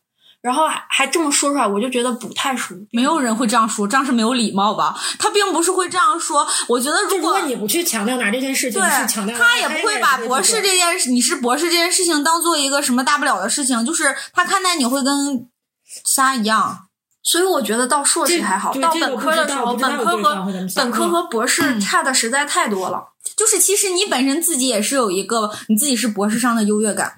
[0.46, 2.86] 然后还还这么说出来，我就觉得不太舒服。
[2.92, 4.96] 没有人会这样说，这样是没有礼貌吧？
[5.18, 6.48] 他并不是会这样说。
[6.68, 10.76] 我觉得如果如果你不去强调拿这件事情对是强调，他也不会把博士这。
[10.76, 15.48] 件事，你是博士这件事情当做一个什么大不了的事情，就是他看待你会跟
[16.06, 16.82] 瞎一样。
[17.24, 23.04] 所以我觉得到硕士还好，到本科的时候，本科和本科和博嗯士差的实在太多了。
[23.36, 27.16] 就是其实你本身自己也是有一个你自己是博士上的优越感。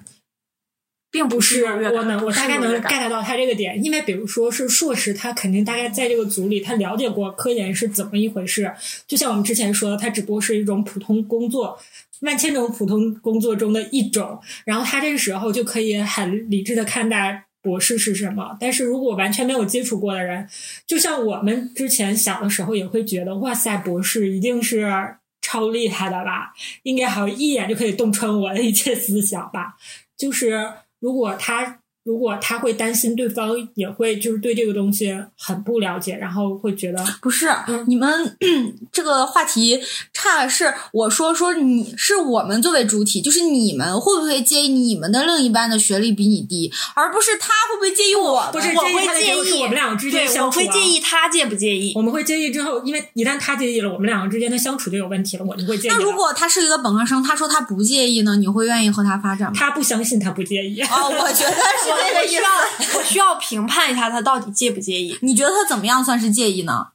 [1.10, 8.72] 并不不是，我能，我大概能 get 到他这个点，因为比如说是硕士，他肯定大概在这个组里，他了解过科研是怎么一回事。
[9.06, 11.78] 就像我们之前说的，他只不过是一种普通工作，
[12.20, 14.38] 万千种普通工作中的一种。
[14.64, 18.56] 然后他这个时候就可以很理智的看待博士是什么。
[18.60, 20.46] 但是如果完全没有接触过的人，
[20.86, 24.92] 就像我们之前小的时候也会觉得，哇塞，博士一定是
[25.40, 26.52] 超厉害的吧，
[26.82, 29.76] 应该好像一眼就可以洞穿我的一切思想吧。
[30.16, 30.68] 就是
[31.00, 31.77] 如果他
[32.08, 38.36] 如果他会担心对方也会就是对这个东西很不了解，然后会觉得不是、嗯你们
[38.90, 39.78] 这个话题
[40.14, 48.52] 差的是我说说你是我们作为主体，就是你们会不会介意你们的另一半的学历比你低，而不是他会不会介意我的？
[48.52, 51.92] 不是我会介意我们两个之间对，相处、啊，我会介意他介不介意。
[51.94, 55.90] 我们会介意之后，因为一旦他介意了，我们两个之间的相处就有问题了，我就会介意。
[55.90, 59.54] 那如果他是一个本科生，他说他不介意呢，你会愿意和他发展吗？
[59.54, 62.36] 他不相信他不介意，哦，我觉得是 这个意思。
[62.36, 65.18] 我需要我需要评判一下他到底介不介意。
[65.22, 66.88] 你觉得他怎么样算是介意呢？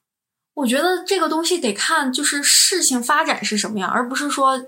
[0.56, 4.62] 我觉得这个东西得看就是事情发展是什么样，而不是说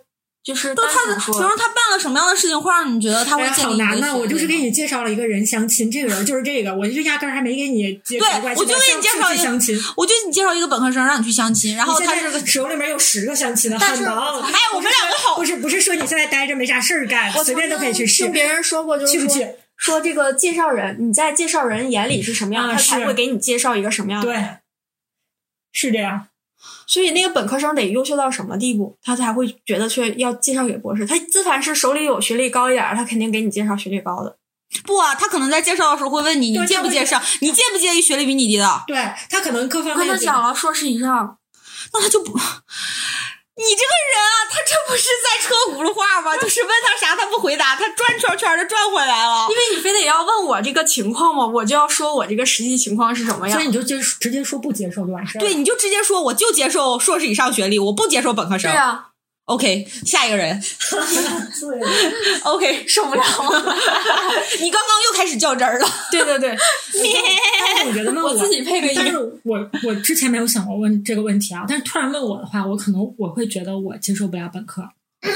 [0.44, 4.16] 就是单都他的，纯说他办了什么样的事情，会让你觉得他会介意好难呐！
[4.16, 9.76] 我就是给你介绍了一个人相亲，这个人就是这个，我就压根儿还没给你介对绍对，我就给你介绍一个相亲。
[9.96, 14.42] 我就给你介绍一个本科生，让你去相亲，然后他是个手里面有十个相亲的，但是很忙。
[14.42, 18.32] 哎我们两个好不是不是说你现在待着没啥事儿干，我随便都可以去试听。
[18.32, 19.48] 别人说过，就是说去不去？
[19.78, 24.28] 说这个介绍人，你在介绍人眼里是什么样，啊他才会给你介绍一个什么样的。
[24.28, 24.58] 对，
[25.72, 26.28] 是这样。
[26.88, 31.06] 所以那个本科生得优秀到什么地步，他才会觉得去要介绍给博士？
[31.06, 34.38] 他自凡是手里有学历高一点儿，他肯定给你介绍学历高的。
[34.84, 37.22] 不啊，他可能在介绍的时候会问你，你介不介绍？
[37.42, 38.84] 你介不介意学历比你低的？
[38.88, 38.98] 对
[39.30, 41.38] 他可能各方我跟他讲了硕士以上，
[41.94, 42.40] 那他就不。
[43.58, 46.36] 你这个人啊，他这不是在车轱辘话吗？
[46.36, 49.56] 就是问他啥他不回答，他转圈圈的转回来了因。
[49.56, 53.68] 为你非得要问我这个情况吗，我就要说我这个实际情况是什么样所以。
[53.68, 55.39] 你就接直接说不接受就完事。
[55.39, 58.70] 对，你就直接说，我就接受硕士以上学历，我不接受本科生。
[58.70, 59.12] 对啊，
[59.46, 60.60] OK，下一个人。
[62.43, 63.76] OK，受不了了。
[64.60, 65.88] 你刚刚又开始较真儿了。
[66.12, 66.50] 对对对，
[67.60, 74.82] 但是我觉得问我自己配个音但是我我之前没有想过问这个问题啊，但是突然问我的话，我可能我会觉得我接受不了本科，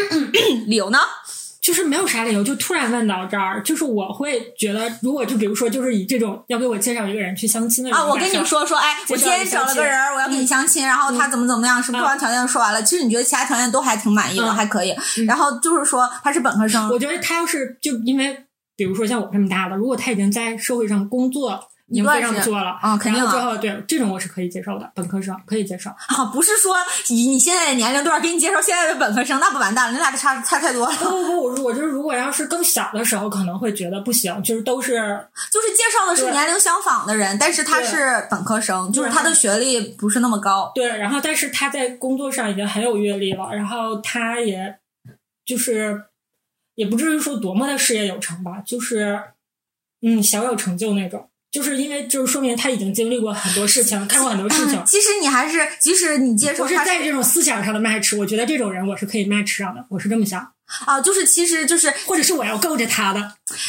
[0.66, 0.98] 理由呢？
[1.70, 14.96] 就是没有啥理由，就突然问到这儿，就是我会觉得，如果就比如说，就是以这种要给我介绍一个人去相亲的人啊，我跟你说说，哎，我今天找了个人，我要跟你相亲，然后他怎么怎么样，是不嗯方条件说完了，其实你觉得其他条件都还挺满意的，嗯还可以。
[15.28, 18.36] 然后就是说他是本科生，我觉得他要是就因为，
[18.76, 21.69] 比如说像我这么大的，如果他已经在社会上工作。
[21.90, 25.90] 已经非常不错了啊肯定啊然后之后对这种我是可以接受的，本科生可以接受。
[25.90, 26.76] 啊，不是说
[27.08, 30.96] 以你现在的年龄段给你介绍现在的本科生，那不完蛋了，你俩差差太多了。
[30.98, 34.94] 不不不，我我就是如果要是更小的时候，可能会觉得不行，就是都是
[35.52, 40.72] 就是介绍的是年龄相仿的人，但是他是本科生，就是他的学历不是那么高。
[40.76, 44.78] 对，然后但是他在工作上已经很有阅历了，然后他也
[45.46, 46.04] 就是
[46.76, 49.20] 也不至于说多么的事业有成吧，就是
[50.02, 51.29] 嗯小有成就那种。
[51.52, 54.86] 就是因为就是说明他已经经历过很多事情，看过很多事情嗯，。
[54.86, 60.52] 其实你还是，即使你接受他我是在这种思想上的 match，我觉得这种人我是可以 match 上的，我是这么想，
[60.86, 63.20] 啊，就是其实就是或者是我要够着他的，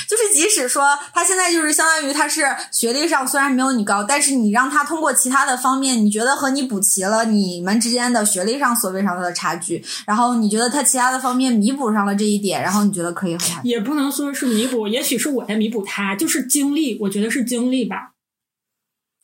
[0.09, 13.61] 就是，即使说他现在就是相当于他是学历上虽然没有你高，但是你让他通过其他的方面，你觉得和你补齐了你们之间的学历上所谓上的差距，然后你觉得他其他的方面弥补上了这一点，然后你觉得可以和他。
[13.64, 18.11] 也不能说是弥补，也许是我在弥补他，就是经历，我觉得是经历吧。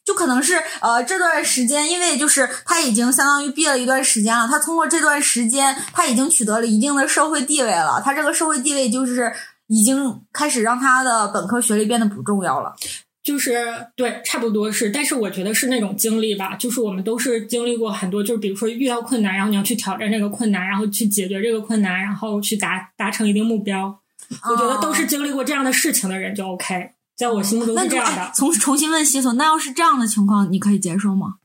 [0.07, 9.31] 就可能是呃这段时间，因为就是他已经相当于毕了一段时间了，他通过这段时间，他已经取得了一定的社会地位了，他这个社会地位就是
[9.67, 12.75] 已经开始让他的本科学历变得不重要了。
[13.25, 23.99] 就是对，差不多是，但是我觉得是那种经历吧，就是我们都是经历过很多，就是比如说遇到困难，然后你要去挑战这个困难，然后去解决这个困难，然后去达达成一定目标。
[24.49, 28.31] 我觉得都是经历过这样的事情的人就 OK，在我心目中是这样的。
[28.35, 31.37] 重重新问西索，那要是这样的情况，你可以接受吗？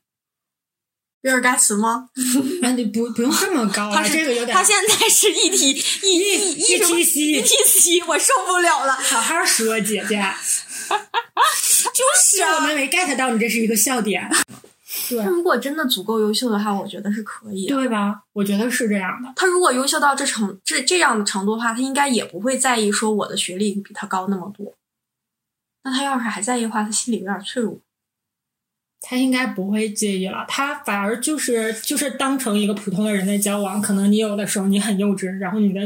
[1.23, 2.09] 比尔盖茨吗？
[2.63, 5.69] 那 你不不用这么高啊，他是这个有点他现在是一体
[6.01, 8.93] 一一一什么 T C 一 T C，我受不了了。
[8.93, 10.19] 好好说，姐姐，
[11.93, 14.27] 就是啊， 我们没 get 到你这是一个笑点，
[15.09, 17.75] 对他如果真的足够优秀的话，我觉得是可以的。
[17.75, 18.23] 对吧？
[18.33, 19.31] 我觉得是这样的。
[19.35, 24.73] 他如果优秀到这程这这样的程度的话，他应该也不会在意说我的学历比他高那么多。
[25.83, 27.77] 那他要是还在意的话，他心里有点脆弱。
[29.03, 33.81] 他应该不会介意了，他反而就是就是当成一个普通的人在交往。
[33.81, 35.81] 可能你有的时候你很幼稚，然后你的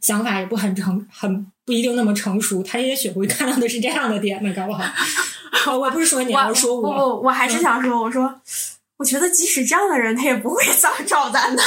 [0.00, 2.62] 想法也不很成，很不一定那么成熟。
[2.62, 4.82] 他也许会看到的是这样的点呢，搞不好。
[5.66, 6.94] 哦我不是说你，我是说不我。
[6.94, 8.40] 不，我还是想说，我说，
[8.96, 11.62] 我觉得即使这样的人，他也不会找找咱的，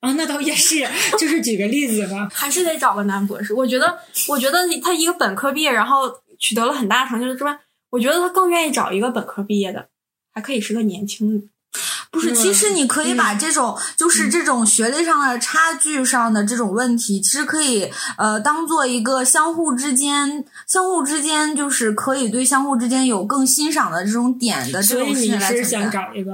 [0.00, 2.28] 啊，那倒也是，就是举个例子吧。
[2.32, 3.52] 还是得找个男博士。
[3.52, 3.98] 我觉得，
[4.28, 7.56] 我觉得他一个本科毕业，然后取得了很大的成就之外，
[7.90, 9.88] 我觉得他更愿意找一个本科毕业的，
[10.34, 11.46] 还可以是个年轻的。
[12.10, 25.88] 不是，其实你可以把这种、就是这种学历上的差距上的这种问题，其实可以呃当做一个相互之间、相互之间就是可以对相互之间有更欣赏的这种点的这种事情来是想。
[25.90, 26.32] 找一个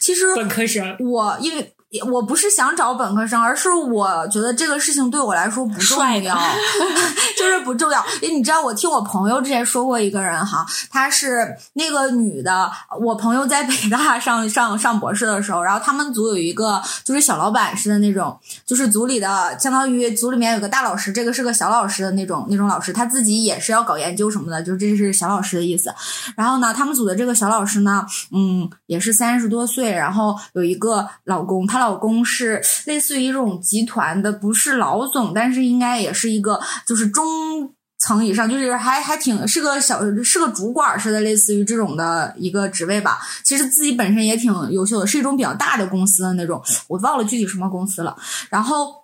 [0.00, 1.74] 其实本科生，我因为。
[2.10, 6.38] 我不是想找本科生，而是我觉得这个事情对我来说不重要，
[7.38, 8.04] 就是不重要。
[8.20, 12.70] 因为你知道，我听我朋友之前说过一个人哈，她是那个女的，
[13.00, 25.94] 我朋友在北大上上上博士的时候，然后他们组有一个就是小老板似的那种，就是组里的相当于组里面有个大老师，这个是个小老师的那种那种老师，他自己也是要搞研究什么的，就是这是小老师的意思。
[26.36, 37.72] 然后呢，他们组的这个小老师呢，嗯，也是三十多岁，然后有一个老公，她老公是类似于这种集团的，不是老总，但是应该也是一个就是中。
[38.00, 43.18] 层以上就是还还挺是个小是个主管似的，类似于这种的一个职位吧。
[43.42, 48.16] 其实自己本身也挺优秀的，是一种比较大的公司的那种，我忘了具体什么公司了。
[48.50, 48.94] 然后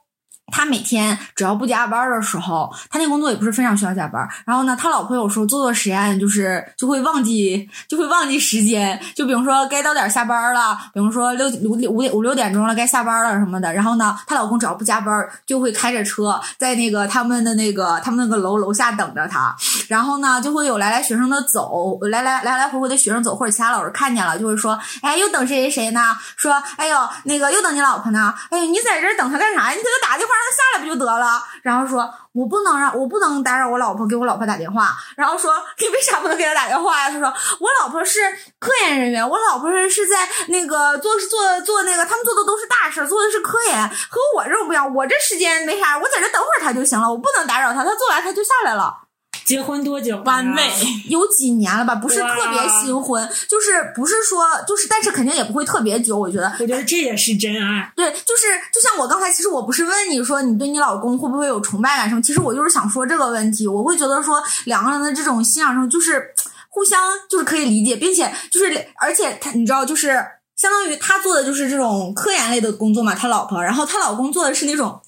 [0.52, 4.28] 他每天只要不加班的时候，他那工作也不是非常需要加班。
[4.44, 9.00] 然后呢，他老婆有时候做做实验，就是就会忘记，就会忘记时间。
[9.14, 13.72] 就比如说该到点下班了，比如说六五五点五六点钟了，该下班了什么的。
[13.72, 19.56] 然后呢，她老公只要不加班，就会开着车在那个他们的那个他们那个楼楼下等着他。
[19.88, 26.14] 然后呢，就会有来来学生的走，来来来来回回的学生走，或者其他老师看见了，就会说，哎，又等谁谁谁呢？
[26.36, 28.34] 说，哎呦，那个又等你老婆呢？
[28.50, 29.70] 哎，你在这等她干啥呀？
[29.70, 31.42] 你给他打电话让他下来不就得了？
[31.62, 32.12] 然后说。
[32.34, 37.08] 我不能让我不能打扰我老婆给我老婆打电话，然后说你为啥不能给他打电话呀？
[37.08, 38.20] 他说我老婆是
[38.58, 49.03] 科研人员，我老婆是是在那个做做做那个他们做的都是大事，做的是科研，和我这种不一样，我这时间没啥，我在这等会儿她就行了，我不能打扰他，他做完他就下来了。
[49.44, 50.16] 结婚多久？
[50.24, 50.62] 完美。
[51.08, 56.50] 有几年了吧，不是特别新婚，就是不是说就是，但是肯定也不会特别久，我觉得。
[56.60, 57.92] 我觉得这也是真爱。
[57.94, 66.30] 对，就是就像我刚才，其实我不是问你说你对你老公会不会有崇拜感什么，其实我就是想说这个问题，我会觉得说两个人的这种欣赏上就是
[66.70, 70.24] 互相就是可以理解，并且就是而且他你知道就是
[70.56, 75.00] 相当于他做的就是这种科研类的工作嘛，他老婆，然后她老公做的是那种。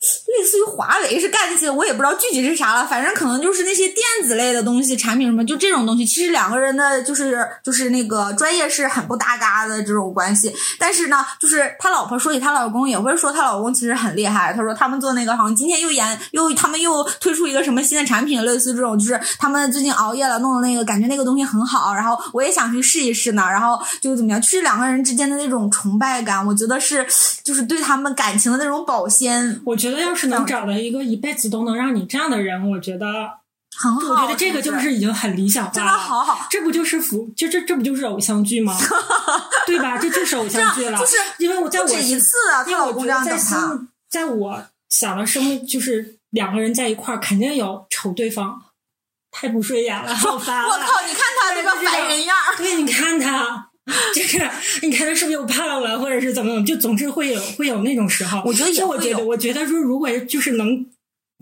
[0.00, 6.06] 类似于华为是干那些，我也不知道具体是啥了，反正可能就是那些电子类的东西、产品什么，就这种东西。
[6.06, 10.50] 其实两个人的就是就是那个专业是很不搭嘎的这种关系。
[10.78, 14.54] 但是呢，就是他老婆说起她老公，也会说她老公其实很厉害。
[14.54, 23.42] 他说他们做那个好像今天又研又他们又推出一个什么新的产品，类似这种，就是他们最近熬夜了，弄的那个感觉那个东西很好，然后我也想去试一试呢。
[23.50, 27.06] 然后就怎么样，就是两个人之间的那种崇拜感，我觉得是
[27.44, 29.60] 就是对他们感情的那种保鲜。
[29.66, 33.30] 我觉得要是能找到一个一辈子都能让你这样的人，我觉得，
[33.76, 35.74] 很好，我觉得这个就是已经很理想化了。
[35.74, 37.32] 真的好好，这不就是服？
[37.36, 38.76] 这这这不就是偶像剧吗？
[39.66, 39.96] 对吧？
[39.98, 40.98] 这就是偶像剧了。
[40.98, 43.38] 就是因为我在我一次啊，因为我觉得在等她。
[43.38, 48.60] 心，在我想的生命，就是两个人在一块儿，肯定有瞅对方
[49.30, 50.32] 太不顺眼了， 好。
[50.32, 50.46] 我靠！
[51.06, 53.69] 你看他那个烦人样儿，对，你看他，
[54.14, 54.38] 就是
[54.82, 58.42] 你看他是不是又胖了，或者是怎么，就总之会有会有那种时候。
[58.44, 60.86] 我觉得也我觉得，我觉得说，如果就是能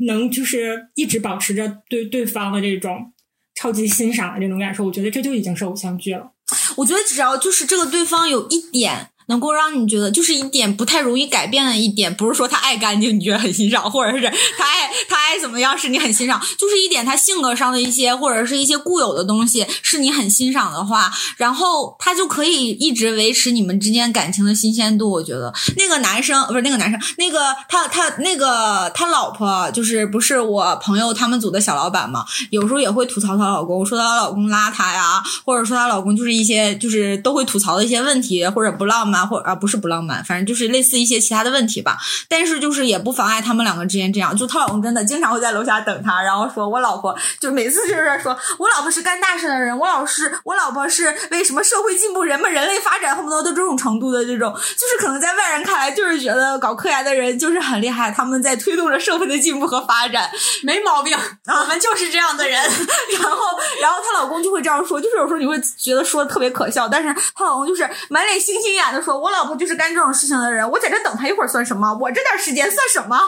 [0.06, 3.12] 能就是一直保持着对对方的这种
[3.54, 6.30] 超级欣赏的这种感受，我觉得这就已经是偶像剧了。
[6.76, 14.24] 我觉得只要就是这个对方有一点能够让你觉得，就是一点不太容易改变的一点，不是说他爱干净你觉得很欣赏，或者是
[14.58, 25.10] 他爱他爱怎么样是你很欣赏，就是一点他性格上的一些或者是一些固有的东西是你很欣赏的话，然后他就可以一直维持你们之间感情的新鲜度。
[25.10, 41.98] 我觉得那个男生不是那个男生，那个他他那个他老婆就是不是我朋友他们组的小老板嘛，有时候也会吐槽她老公，说她老公邋遢呀，或者说她老公就是一些就是都会吐槽的一些问题，或者不浪漫，或者啊不是不浪漫，反正就是类似一些其他的问题吧。
[42.28, 60.30] 但是就是也不妨碍他们两个之间这样，就她老公真的经常会在楼下等她，然后说我老婆就每次就是说我老婆是干大事的人，我老师我老婆是为什么社会进步、人们人类发展恨不得到这种程度的这种，就是可能在外人看来就是觉得搞科研的人就是很厉害，他们在推动着社会的进步和发展。
[60.62, 62.58] 没毛病，啊我们就是这样的人。
[63.18, 63.38] 然后，
[63.80, 71.92] 然后她老公就会这样说，就是有时候你会觉得说的特别可笑，但是她老公就是满脸星星眼的：“我老婆就是干这种事情的人，我在这等她一会儿算什么？
[72.00, 73.18] 我这点时间算什么？”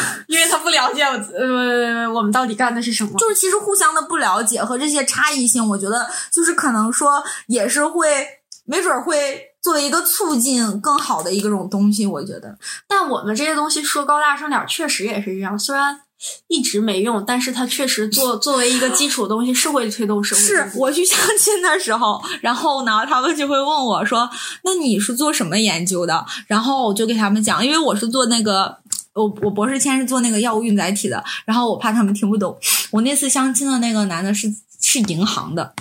[0.28, 3.10] 因为他不了解我，呃，我们到底干的是什么。
[3.18, 8.26] 就是其实互相的不了解和这些差异性，我觉得就是可能说也是会，
[8.64, 12.06] 没准会作为一个促进更好的一个种东西。
[12.06, 15.58] 我觉得，但我们这些东西说高大上点儿，确实也是这样。
[15.58, 16.02] 虽然
[16.48, 24.28] 一直没用，但是它确实作 作为一个基础的东西是会推动社会是我去相亲的时候，然后呢， 他们就会问我说
[24.64, 28.78] ：“那你是做什么研究的？”然后我就给他们讲，因为我是做那个。
[29.14, 32.56] 我我博士签是做那个药物运载体的，然后我怕他们听不懂。
[32.92, 34.46] 我那次相亲的那个男的是
[34.80, 35.74] 是银行的，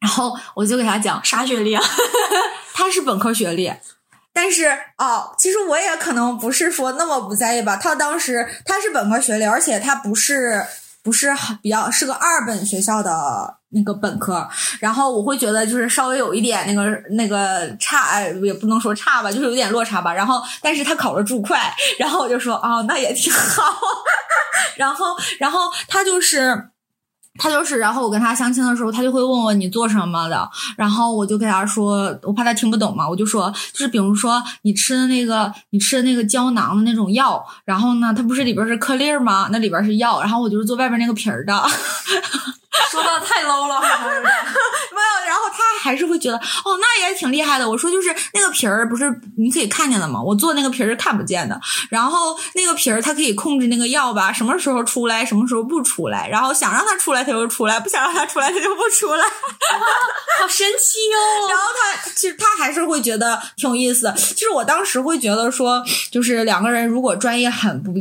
[0.00, 1.84] 然后我就给他讲， 啥学历啊？
[2.72, 3.70] 他是本科学历，
[4.34, 4.66] 但是
[4.98, 7.76] 哦，其实我也可能不是说那么不在意吧。
[7.76, 10.62] 他当时他是本科学历，而且他不是
[11.02, 11.32] 不是
[11.62, 14.46] 比较是个二本学校的那个本科，
[14.80, 20.12] 然后我会觉得就是稍微有一点那个那个差，哎也不能说差吧，就是有点落差吧。
[20.12, 21.56] 然后但是他考了注会，
[21.98, 23.62] 然后我就说哦，那也挺好。
[24.76, 26.70] 然后然后他就是。
[27.36, 39.48] 他就是，然后我跟他相亲的时候，他就会问我你做什么的，然后我就给他说，我怕他听不懂嘛，我就说，就是比如说你吃的那个，你吃的那个胶囊的那种药，然后呢，它不是里边是颗粒儿吗？
[39.50, 41.60] 那里边是药，然后我就是做外边那个皮儿的，
[42.90, 47.68] 说的太 low 了， 没有，然后他还是会觉得，哦，那也挺厉害的。
[47.68, 49.04] 我说就是那个皮儿不是
[49.36, 50.20] 你可以看见的吗？
[50.22, 51.60] 我做那个皮儿是看不见的，
[51.90, 59.24] 然后那个皮儿它可以控制那个药吧，什么时候出来，什么时候不出来，然后想让它出来它就出来，不想让它出来它就不出来。
[60.40, 64.12] 好神奇哟、然后他其实他还是会觉得挺有意思。
[64.16, 67.92] 其实我当时会觉得说，就是两个人如果专业很不。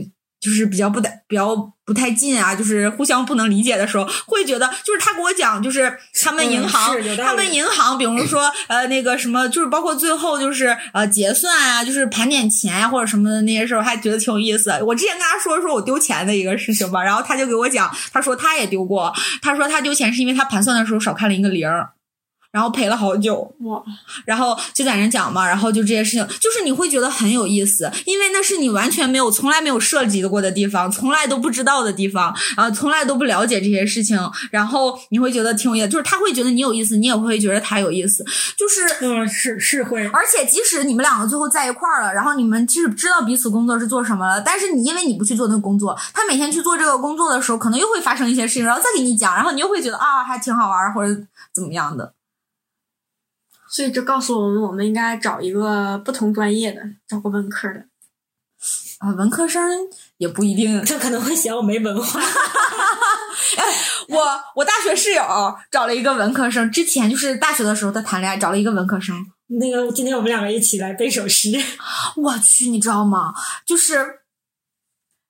[0.44, 14.72] 就是比较不太比较不太近啊，就是互相不能理解的时候，会觉得就是他给我讲，就是他们银行，他们银行，比如说呃那个什么，就是包括最后就是呃结算啊，就是盘点钱呀、或者什么的那些事儿，还觉得挺有意思。
[14.86, 21.92] 我之前跟他说说我丢钱的一个事情吧，然后他就给我讲，他说他也丢过，他说他丢钱是因为他盘算的时候少看了一个零儿。
[22.54, 23.82] 然后陪了好久，哇，
[24.26, 34.20] 然后就在那讲嘛，然后就这些事情，就是你会觉得很有意思，因为那是你完全没有、从来没有涉及过的地方，从来都不知道的地方，然啊，从来都不了解这些事情，
[34.52, 38.24] 然后你会觉得挺有意思，就是他会觉得你有意思，你也会觉得他有意思，
[38.56, 51.20] 就是嗯，是是会，而且即使你们两个最后在一块儿了，然后你们其实知道彼此工作是做什么了，但是你因为你不去做那个工作，他每天去做这个工作的时候，可能又会发生一些事情，然后再给你讲，然后你又会觉得啊，还挺好玩或者
[51.52, 52.14] 怎么样的。
[53.74, 57.88] 所以这告诉我们，我们应该找一个不同专业的，找个文科的。
[59.00, 59.68] 啊，文科生
[60.18, 60.80] 也不一定。
[60.86, 62.22] 他可能会嫌我没文化。
[64.10, 65.24] 我我大学室友
[65.72, 69.16] 找了一个文科生，之前就是大学的时候他谈恋爱找了一个文科生。
[69.48, 71.50] 那个今天我们两个一起来背首诗，
[72.16, 73.34] 我去，你知道吗？
[73.66, 74.20] 就是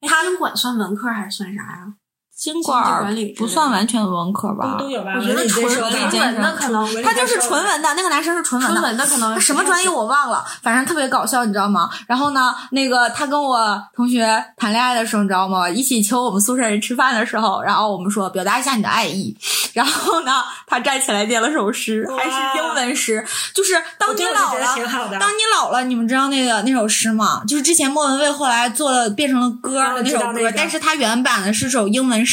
[0.02, 1.86] 他经管算文科还是算啥呀？
[1.86, 2.03] 经
[2.44, 4.84] 经管不算完全文科吧都？
[4.84, 5.14] 都有吧？
[5.18, 5.94] 我觉得纯文
[6.42, 8.76] 的可能他就是纯文的，那个男生是纯文的。
[8.76, 11.90] 纯文的可能他什么专业我忘了，反正特别搞笑，你知道吗？
[12.06, 15.70] 然后呢，那个他跟我同学谈恋爱的时候，你知道吗？
[15.70, 19.34] 一起求我们宿舍人吃饭的时候，然后我们说表达一下你的爱意，
[19.72, 23.26] 然后呢，他站起来念了首诗，还是英文诗，
[23.56, 24.76] 就是当你老了。
[25.18, 27.42] 当你老了，你们知道那个那首诗吗？
[27.48, 32.33] 就是之前莫文蔚后来做了变成了歌那首歌，但是他原版的是首英文诗，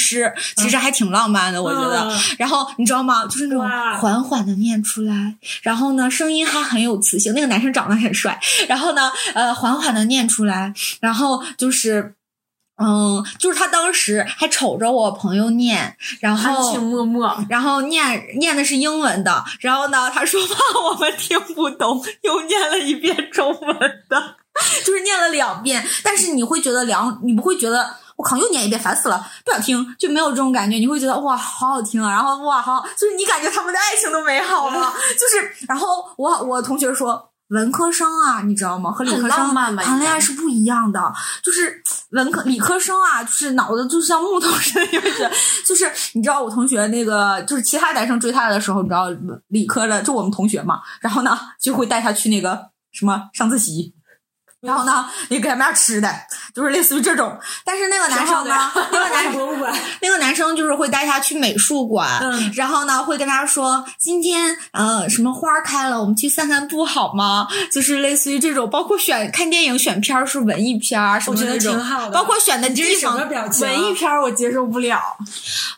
[0.56, 2.08] 其实还挺浪漫的，我觉得。
[2.08, 3.24] 嗯然后你知道吗？
[3.26, 3.68] 就是那种
[4.00, 7.32] 缓缓的念出来，然后呢，声音还很有磁性。
[7.34, 8.38] 那个男生长得很帅，
[8.68, 12.14] 然后呢，呃，缓缓的念出来，然后就是。
[12.82, 17.46] 嗯，就是他当时还瞅着我朋友念，然含后情脉脉。
[17.50, 23.78] 然后念念的是英文的，然后呢，他说怕我们听不懂，又念了一遍中文
[24.08, 24.36] 的，
[24.82, 25.86] 就是念了两遍。
[26.02, 30.76] 但是你会觉得两，你不会觉得我靠又念一遍烦死了，不想听，就没有这种感觉。
[30.76, 35.66] 你会觉得哇好好听啊，然后哇好，就是你感觉他们的爱情都美好了， 就是。
[35.66, 37.26] 然后我我同学说。
[37.50, 38.92] 文科生啊，你知道吗？
[38.92, 41.12] 和理科很浪生漫吧谈恋爱是不一样的，
[41.42, 45.32] 就是文科理科生啊，就是脑子就像木头似的，你会觉得，
[45.66, 49.08] 就是你知道我同学那个，就是其他男生追她的时候，你知道
[49.48, 53.92] 理科的就我们同学嘛，然后呢就会带她去那个什么上自习。
[54.60, 56.08] 然后呢，也给他们点吃的，
[56.54, 57.38] 就是类似于这种。
[57.64, 59.72] 但是那个男生呢，那个男博物馆，
[60.02, 67.46] 那个男生就是会带他去美术馆，嗯然后呢会跟他说，今天呃什么花开了，我们去散散步好吗？
[67.72, 72.10] 就是类似于这种，包括选看电影选片儿是文艺片儿什我觉得么那种挺，好的。
[72.10, 73.20] 包括选的这方？
[73.60, 74.98] 文艺片儿我接受不了，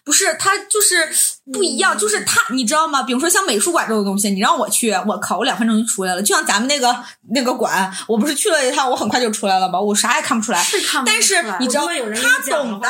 [0.04, 1.08] 不是，他就是
[1.52, 3.02] 不一样，就是他，你知道吗？
[3.02, 6.22] 比如说像美术馆这种东西，你让我去，我靠，我两分钟就出来了。
[6.22, 6.96] 就像咱们那个
[7.34, 9.80] 那个馆，我不是去了一趟，我很快就出来了吗？
[9.80, 10.61] 我啥也看不出来。
[10.62, 12.88] 是看不但是你知道，他懂的，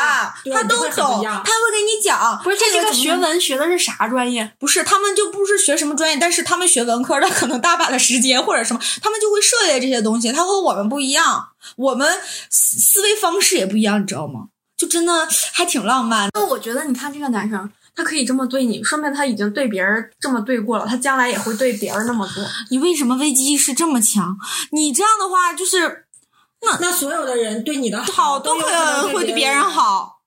[0.52, 2.40] 他都懂，他会给你讲。
[2.44, 4.52] 不是他这个学文学的是啥专业？
[4.58, 10.30] 不是，他们就不是学什么专业，但是他们学文科的可能大把的时间或者什么，他们就会涉猎这些东西。
[10.30, 12.20] 他和我们不一样，我们
[12.50, 14.48] 思思维方式也不一样，你知道吗？
[14.76, 16.30] 就真的还挺浪漫的。
[16.34, 22.44] 那我觉得，你看这个男生，他可以这么对你，说明他已经对别人这么对过了，他将来也会对别人那么做。
[22.70, 24.36] 你为什么危机意识这么强？
[24.72, 26.06] 你这样的话就是
[26.62, 29.60] 那那所有的人对你的好都都有可能会会对别别人。
[29.60, 30.20] 好。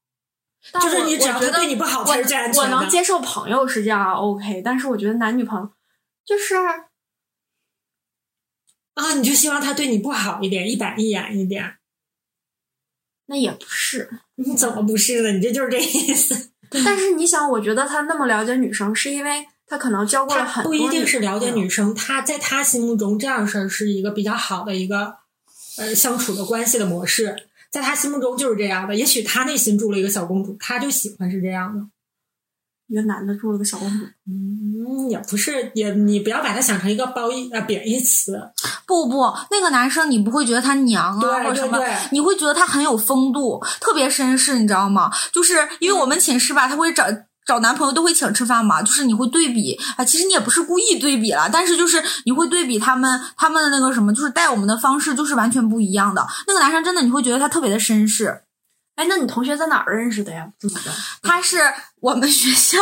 [0.81, 5.69] 就是你只要他对你不好我我能接受朋友是这样 OK，但是我觉得男女朋友
[6.25, 6.55] 就是
[8.95, 11.75] 啊，你就希望他对你不好一点，一板一眼一点。
[13.27, 14.21] 那也不是。
[14.35, 15.31] 你怎么不是呢？
[15.33, 16.49] 你这就是这意思。
[16.83, 25.17] 但是你想，我觉得他那么了解女生，是因为他可能交过了很多不一定是了解女生，他在他心目中这样事儿是一个比较好的一个
[25.77, 27.35] 呃相处的关系的模式，
[27.71, 28.95] 在他心目中就是这样的。
[28.95, 31.85] 也许他内心住了一个小公主，他就喜欢是这样的。
[32.87, 38.39] 一个男的住了个小公主，嗯，也不是，也你不要把它想成一个褒义呃贬义词。
[38.85, 41.79] 不不，那个男生你不会觉得他娘啊，对或者什么
[42.11, 45.11] 你会觉得他很有风度，特别绅士，你知道吗？
[45.33, 47.05] 就是因为我们寝室吧，他会找。
[47.45, 56.25] 找男朋友都会请吃饭嘛，就是你会对比啊，其实你也不是故意对比了，但是就是你会对比他们他们的那个什么，就是带我们的方式就是完全不一样的。
[56.47, 58.41] 那个男生真的你会觉得他特别的绅士，
[58.95, 60.47] 哎，那你同学在哪儿认识的呀？
[60.57, 60.91] 怎么的，
[61.21, 61.57] 他是
[61.99, 62.77] 我们学校，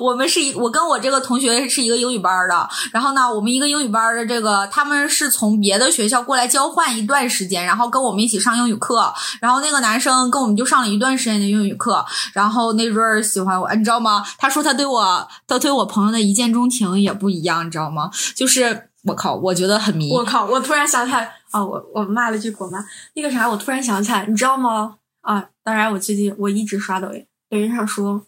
[0.00, 2.68] 我们是一，我跟我这个同学是一个英语班的。
[2.90, 9.12] 然后呢，我们一个英语班的这个，他们是从别的学校过来交换一段时间，然后跟我们一起上英语课。
[9.40, 12.02] 然后那个男生跟我们就上了一段时间的英语课。
[12.32, 14.24] 然后那阵儿喜欢我，你知道吗？
[14.38, 18.10] 他说他对我，他对我朋友的一见钟情也不一样，你知道吗？
[18.34, 20.10] 就是我靠，我觉得很迷。
[20.12, 20.46] 我靠！
[20.46, 22.78] 我突然想起来啊，我我骂了句国骂，
[23.14, 24.94] 那个啥，我突然想起来，你知道吗？
[25.20, 28.26] 啊，当然，我最近我一直刷抖音，抖音上说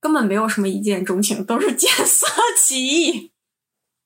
[0.00, 2.26] 根本没有什么一见钟情，都是见色
[2.58, 3.32] 起意。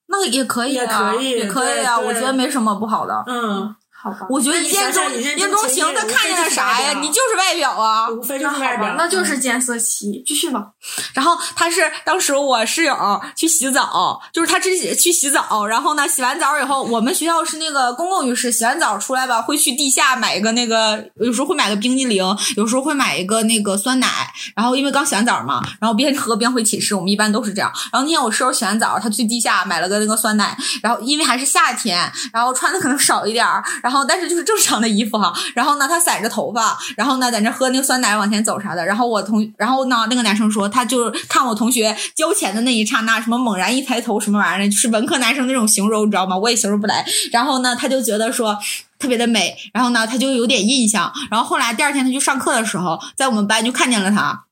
[0.07, 3.23] 那个也可以啊，也可以也可以啊，我觉得没什么不好的。
[3.27, 6.99] 嗯，好吧，我觉得一见钟一见钟情，他看见了啥呀？
[7.01, 8.09] 你就是外表啊。
[8.09, 10.25] 无非就那好吧是外表，，那就是见色起意。
[10.27, 10.69] 继续吧。
[11.13, 12.97] 然后他是当时我室友
[13.37, 22.25] 去洗澡，就是他之前去洗澡，然后呢洗完澡以后，我们学校是那个公共浴室，洗完澡出来吧会去地下买一个那个，有时候会买个冰激凌，
[22.57, 24.09] 有时候会买一个那个酸奶，
[24.57, 27.71] 然后因为刚洗完澡嘛，然后边喝边回寝室，我们一般都是这样。
[27.93, 35.35] 然后那天我室友洗完澡，他去地下买了个那个酸奶，然后因为还是夏天，然后穿的可能少一点儿，然后然后但是就是正常的衣服哈。
[35.53, 38.87] 然后呢，他散着头发，然后呢在那喝那个酸奶往前走啥的。
[38.87, 46.39] 然后我同，然后呢那个男生说，他就看我同学交钱的那一刹那，什么猛然一抬头什么玩意儿，就是文科男生那种形容，你知道吗？
[46.39, 47.05] 我也形容不来。
[47.33, 48.57] 然后呢，他就觉得说。
[49.01, 51.11] 特别的美，然后呢，他就有点印象。
[51.31, 54.45] 然后后来第二天他去上课的时候，在我们班就看见了他。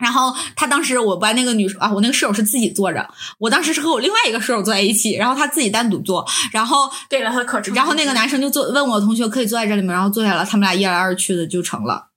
[0.00, 7.60] 然后他当时我班那个女生啊，我那个室友是自己坐着，我当时是和我另外一个室友坐在一起，然后他自己单独坐，然后对了，他可。
[7.74, 9.92] 然后那个男生就坐问我同学可以坐在这里吗？
[9.92, 12.08] 然后坐下了，他们俩一来二去的就成了。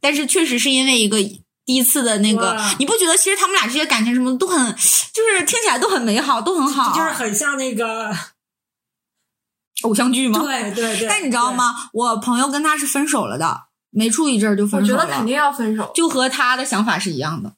[0.00, 1.18] 但是确实是因为一个
[1.66, 4.66] 第一次的那个，你不觉得其实他们俩这些感情什么的都很，
[5.12, 8.14] 就是听起来都很美好，都很好，就是很像那个，
[9.82, 10.40] 偶像剧吗？
[10.40, 11.08] 对对对。
[11.08, 11.90] 但你知道吗？
[11.92, 15.90] 我朋友跟他是分手了的，没处一阵儿就分手了，觉得肯定要分手。
[15.94, 17.52] 就和他的想法是一样的。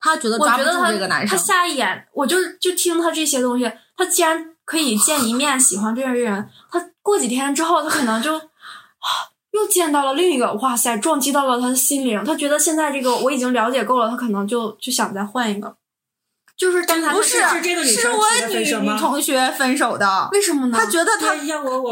[0.00, 9.08] 他觉得抓不住这个男生，下一眼，我就就听他这些东西，他既然可以见一面喜欢这个人，他过几天之后，他可能就啊
[9.50, 12.24] 又见到了另一个，哇塞，撞击到了他的心灵。
[12.24, 15.76] 他觉得现在这个我已经了解够了，他可能就就想再换一个。
[16.58, 20.28] 就是跟他不是是这个女生是我女女同学分手的。
[20.32, 20.76] 为什么呢？
[20.76, 21.28] 他觉得他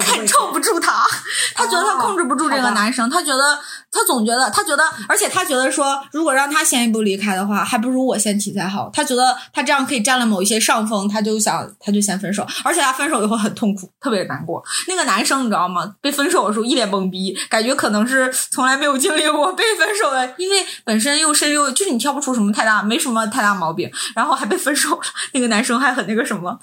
[0.01, 1.07] 看臭不住他，
[1.55, 3.57] 他觉得他控制不住这个男生，他觉得
[3.93, 8.91] 他总觉得他觉得，而且他觉得说，如果让他先一步离开的话，还不如我先提才好。
[8.93, 14.61] 他觉得他这样可以占了某一些上风，他就想他就先分手，而且他分手以后很痛苦，特别难过。
[14.89, 15.95] 那个男生你知道吗？
[16.01, 25.03] 被分手的时候一脸懵逼，感觉可能是从来没有经历过被分手的，因为本身又深又就是你挑不出什么太大，没什么太大毛病，然后还被 分手了，
[25.35, 26.61] 那个男生还很那个什么，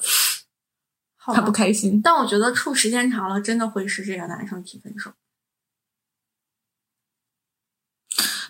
[1.18, 2.02] 他不开心。
[2.02, 5.12] 但我觉得处时间长了，真的会是这个男生提分手。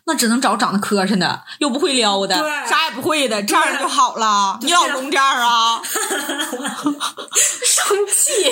[0.06, 4.58] 那只能找长得磕碜的，又不会撩的，对啥也不会的，这样就好了。
[4.62, 5.82] 你老公这样啊？
[7.34, 8.50] 生气，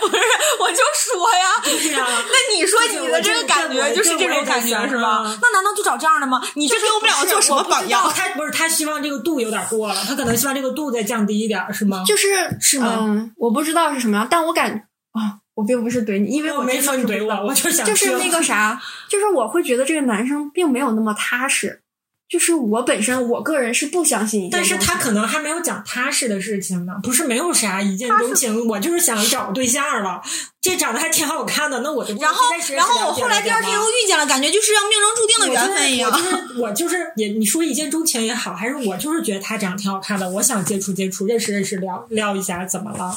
[0.00, 0.22] 不是，
[0.60, 1.62] 我就说呀。
[1.64, 2.06] 对呀。
[2.08, 5.22] 那你说你的这个感觉就是这种感觉是吧？
[5.40, 6.42] 那难道就找这样的吗？
[6.54, 8.10] 你这给我们两个做什么榜样？
[8.14, 12.02] 他不是他希望这个度有点过了，他可能希望这个度再降低一点，是吗？
[12.06, 14.70] 就是是吗嗯，我不知道是什么样，但我感
[15.12, 21.82] 啊，我并不是怼你，因为我没说你怼我，我就想就是那个啥，就是我会觉得这个男生并没有那么踏实，
[22.26, 30.22] 就是我本身我个人是不相信一见但是他可能还没有讲踏实的事情呢，不是没有啥一见钟情，我就是想找个对象了，
[30.62, 36.16] 这长得还挺好看的，那我就然后然后我后来第二天又遇见了，感觉就是要命中注定的缘分一样我。
[36.16, 43.14] 就是我就是也你说一见钟情也好，还是我就是觉得他长得挺好看的，我想接触接触，认识认识，聊聊一下，怎么了？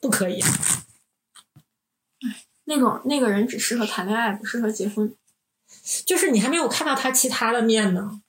[0.00, 0.42] 不可以，
[2.64, 5.14] 那种那个人只适合谈恋爱，不适合结婚。
[6.04, 8.20] 就是你还没有看到他其他的面呢。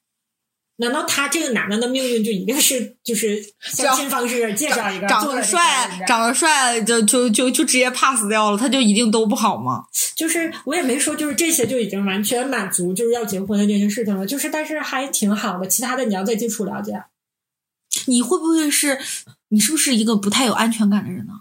[0.82, 9.84] 难道他这个男的的命运就一定是就是相亲方式介绍一个长得帅，长得帅就就就就直接 pass 掉了，他就一定都不好吗？
[10.16, 17.04] 就是我也没说，就是这些就已经完全满足就是要结婚的这些事情了，就是但是还挺好的，其他的你要再接触了解。
[18.06, 18.98] 你会不会是
[19.50, 21.39] 你是不是一个不太有安全感的人呢？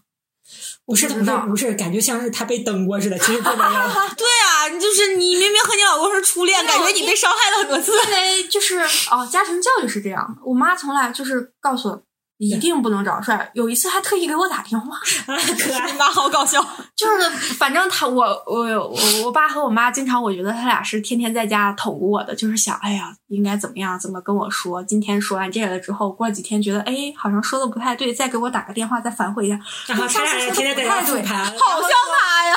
[0.89, 3.81] 不是不是不是，感觉像是他被蹬过似的，其实并没有。
[4.17, 7.93] 对啊，就是你明明和你老公是初恋，感觉你被伤害了很多次。
[7.93, 8.79] 因为就是
[9.11, 12.03] 哦，家庭教育是这样，我妈从来就是告诉我。
[12.39, 13.51] 一定不能找帅。
[13.53, 16.65] 有一次还特意给我打电话， 啊，可爱你妈 好搞笑。
[16.97, 24.83] 就是反正他我我我我爸和我妈经常，我觉得他俩是天天在家捅咕我的，就是想哎呀应该怎么样，怎么跟我说。
[24.85, 29.59] 今天说完这个了之后，过几天觉得哎好像说的不太对，再给我打个电话再反悔一下。
[29.87, 32.55] 然后他俩天天在家复盘，好像他呀，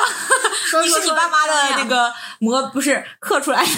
[0.69, 3.71] 说你是你爸妈的那个模不是刻出来的。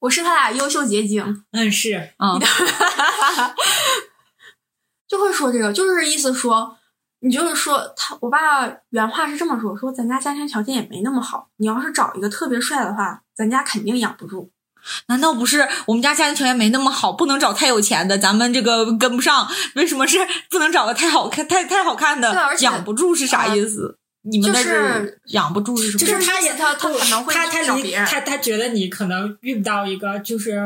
[0.00, 2.40] 我是他俩优秀结晶，嗯是，嗯，
[5.12, 6.74] 就会说这个，就是意思说，
[7.20, 14.50] 你就是说他，我爸原话是这么说，说咱家家庭条件也没那么好，你要是找一个特别帅的话，咱家肯定养不住。
[15.08, 19.46] 难道不是我们家家庭条件没那么好，不能找太有钱的，咱们这个跟不上？
[19.74, 22.34] 为什么是 不能找个太好看、太太好看的？
[22.60, 23.98] 养不住是啥意思？
[24.22, 25.98] 你们那就是养不住是什么？
[25.98, 30.58] 就是就是他也他他可能会他他理找别人他他觉得你可能遇不到一个就是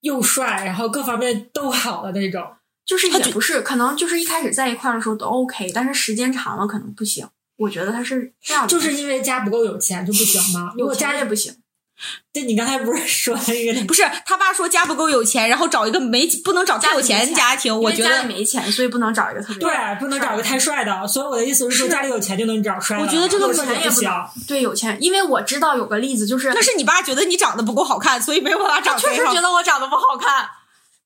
[0.00, 2.44] 又帅，然后各方面都好的那种。
[2.84, 7.28] 就是也不是，可能就是一开始在一块儿的时候都 OK，但是时间长了可能不行。
[7.56, 10.72] 我觉得他是这样，就是因为家不够有钱就不行吗？
[10.74, 11.54] 如有果家钱也不行。
[12.32, 21.08] 对你刚才不是说那个不是他爸说家不够有钱，然后找一个没不能找太有钱家庭，我觉得家里得没钱，所以不能找一个特别对，不能找个太帅的。
[21.08, 23.02] 所以我的意思是说，家里有钱就能找帅的。
[23.04, 24.02] 我觉得这个或者说也不行。
[24.02, 30.48] 钱也不能对有钱，因为我知道有个例子，就是那是你爸觉得你长得不够好看，所以没有办法找确实觉得我长得不好看，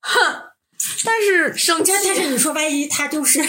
[0.01, 0.19] 哼
[1.03, 2.03] 但是生气但。
[2.05, 3.43] 但是你说万一他就是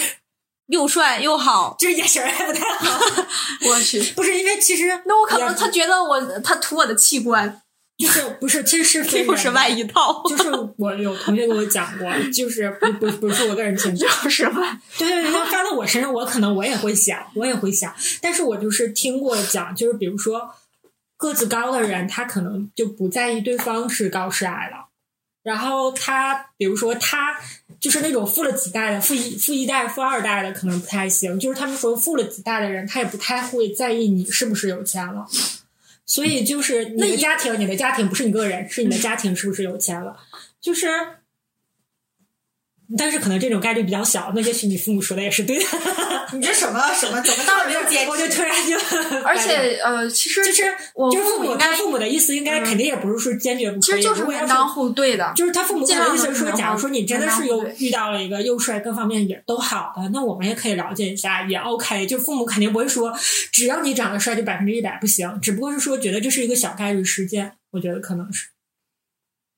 [0.67, 2.99] 又帅又好， 就是眼神儿还不太好，
[3.69, 7.61] 我去，不是因为其实那我可能他觉得我他图我的器官，
[7.97, 10.23] 就是不是其实是又是外一套。
[10.27, 20.49] 就是我有同学跟我讲过，就是不不不是我个人情绪，就是外对对对，要发到我身上，我可能我也会想，我也会想，但是我就是听过讲，就是比如说
[21.17, 24.84] 个子高的人，他可能就不在意对方是高是矮了，
[25.45, 27.39] 然后他比如说他
[27.79, 35.27] 就是那种富了几代的富一富一代、富二代的可能不太行，就是他们说富了几代的人，他也不太会在意你是不是有钱了。
[36.03, 40.17] 所以就是你的家庭，你的家庭不是你个人，是你的家庭是不是有钱了？
[40.59, 40.87] 就是，
[42.97, 44.31] 但是可能这种概率比较小。
[44.35, 45.65] 那也许你父母说的也是对的。
[46.33, 48.75] 你这什么什么怎么到没有坚我就突然就，
[49.23, 50.63] 而且呃，其实就是
[50.95, 62.05] 我就是父母应该他父母的意思应该嗯肯定也不是说坚决不可以，其实就是门当户对的，就是他父母可能意思是说，假如说你真的是有门当户对遇到了一个又帅各方面也都好的，那我们也可以了解一下，也 OK。
[62.07, 63.15] 就父母肯定不会说
[63.51, 68.47] 只要你长得帅就百分之一百不行，只不过是说觉得这是一个小概率事件，我觉得可能是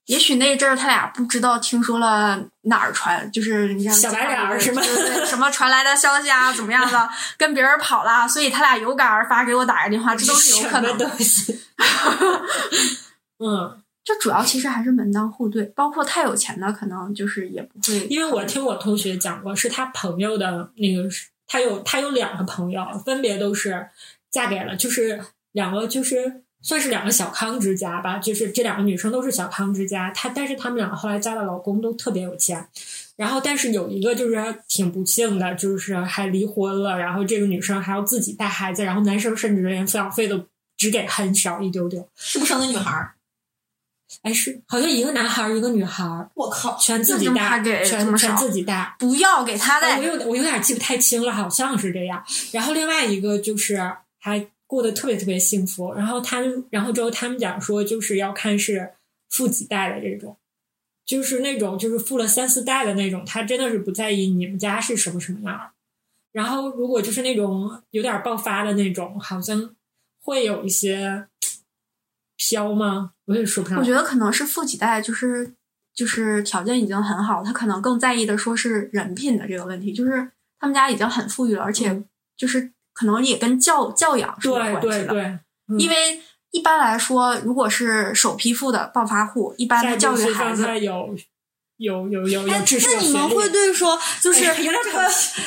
[0.07, 4.81] 也许那阵儿他俩不知道听说了哪儿传，就是你像小白脸儿是吗
[5.25, 11.05] 什么传来的消息啊，怎么样的，跟别人跑了，所以他俩有感而发给我打个电话，这都是有可能的。
[11.05, 11.59] 东西。
[13.39, 17.99] 嗯， 这主要其实还是门当户对，包括太有钱的，可能就是也不会。
[18.07, 21.09] 因为我听我同学讲过，是他朋友的那个，
[21.45, 23.89] 他有他有两个朋友，分别都是
[24.31, 32.67] 嫁给了，就是两个就是算是两个小康之家吧，就是这两个女生都是小康之家，她但是她们两个后来嫁的老公都特别有钱，
[33.15, 34.35] 然后但是有一个就是
[34.67, 40.43] 挺不幸的，就是还离婚了，然后这个女生还要自己带孩子，然后男生甚至连抚养费都
[40.75, 43.13] 只给很少一丢丢，是不生的女孩儿？
[44.21, 46.77] 哎是好像一个男孩儿一个女孩儿，我靠！
[46.77, 48.95] 全自己带给，全全自己带。
[48.97, 52.23] 不要给他哎带我，有我有点记不太清了，好像是这样。
[52.53, 53.77] 然后另外一个就是
[54.17, 55.93] 还过得特别特别幸福。
[55.93, 58.91] 然后他们，然后之后他们讲说，就是要看是
[59.29, 60.37] 富几代的这种，
[61.05, 65.71] 就是那种就是富了三四代的那种，他真的是不在意你们家是什么什么样。
[66.31, 69.73] 然后如果就是那种有点爆发的那种，好像
[70.21, 71.25] 会有一些
[72.35, 73.13] 飘吗？
[73.25, 73.81] 我也说不上来。
[73.81, 75.53] 我觉得可能是富几代，就是
[75.95, 82.03] 就是条件已经很好，他可能更在意的说是人品的这个问题，就是他们家已经很富裕了，而且
[82.35, 84.81] 就是可能也跟教教养是有关系的。
[84.81, 85.23] 对对，
[85.69, 86.19] 嗯因为
[86.49, 91.15] 一般来说，如果是首批复的暴发户，一般的教育孩子有
[91.77, 94.63] 有有有哎有知识，那你们会对说，就是这个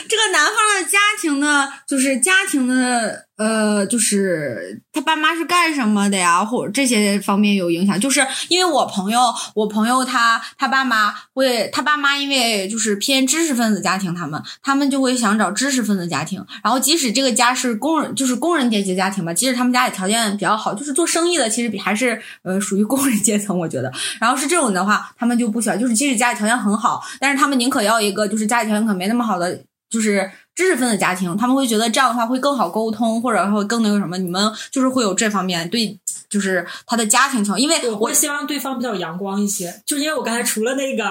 [0.08, 7.98] 这个男方的家庭的，就是家庭的，呃，就是他爸妈是干什么的呀，或者这些方面有影响？
[7.98, 9.18] 就是因为我朋友，
[9.54, 23.90] 我朋友他他爸妈会，他爸妈因为就是偏知识分子家庭，他们他们就会想找知识分子家庭，然后即使这个家是工人，就是工人阶级家庭吧，即使他们家里条件比较好，就是做生意的，其实比还是呃属于工人阶层，我觉得。
[24.20, 30.30] 然后是这种的话，他们就不喜欢，就是即使家里条件很好，但是他们宁可要一个就是家里条件可没那么好的，就是
[30.60, 34.18] 知识分子家庭，他们会觉得这样的话会更好沟通，或者会更那个什么。
[34.18, 35.98] 你们就是会有这方面对，
[36.28, 41.04] 就是他的家庭情况，因为我我希望对方比较阳光一些，就是因为我刚才除了那个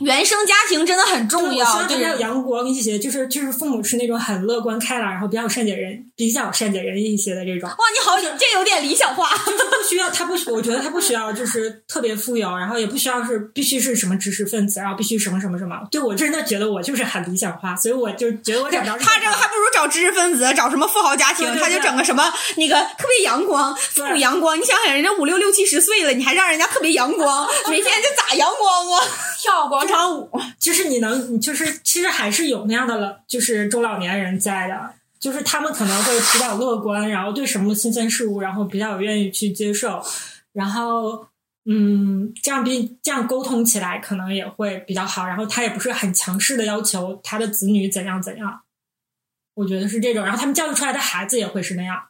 [0.00, 7.68] 原生家庭真的很重对我希要，对望他比较阳光一些，就是就是父母是那种很乐观开朗，然后比较善解人比较善解人意一些的这种。
[7.68, 9.30] 哇，你好，这有点理想化。
[9.46, 15.78] 就是不需要，他不，我觉得他不需要，就是特别富有，然后也不需要是必须是什么知识分子，然后必须什么什么什么。
[15.92, 22.24] 对我真的觉得我就是很理想化，所以我就觉得我找不着他这个还不如找知识分子，找什么富豪家庭，对对他就整个什么
[22.56, 24.60] 那个特别阳光，父母阳光。
[24.60, 29.06] 你想想，人家五六六七十岁了，你还让人家特别阳光，每天就咋阳光啊？
[29.38, 40.02] 跳广场舞，就是你能，就是其实还是有那样的了，就是中老年人在的，就是他们可能会比较乐观，然后对什么新鲜事物，然后比较愿意去接受，
[40.52, 41.26] 然后
[41.66, 48.60] 嗯，这样比这样沟通起来可能也会比较好，然后他也不是很强势的要求他的子女怎样怎样，
[49.54, 52.02] 我觉得是这种，然后他们教育出来的孩子也会是那样，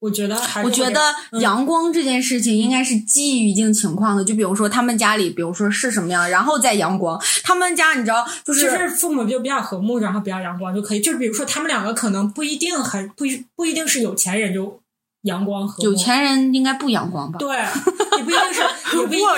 [0.00, 1.00] 我觉得还是我觉得
[1.32, 7.20] 嗯阳光这件事情应该是基于一定情况的，就比如说他们家里，比如说是什么样，然后再阳光。
[7.42, 11.00] 他们家你知道，就就是是父母就比较和睦，然后比较阳光就可以。
[11.00, 14.80] 就比如说他们两个可能不一定很不一不一定是有钱人就
[15.22, 17.38] 阳光和睦有钱人应该不阳光吧？
[17.38, 18.60] 对，也不一定是，
[18.96, 19.26] 也不一定，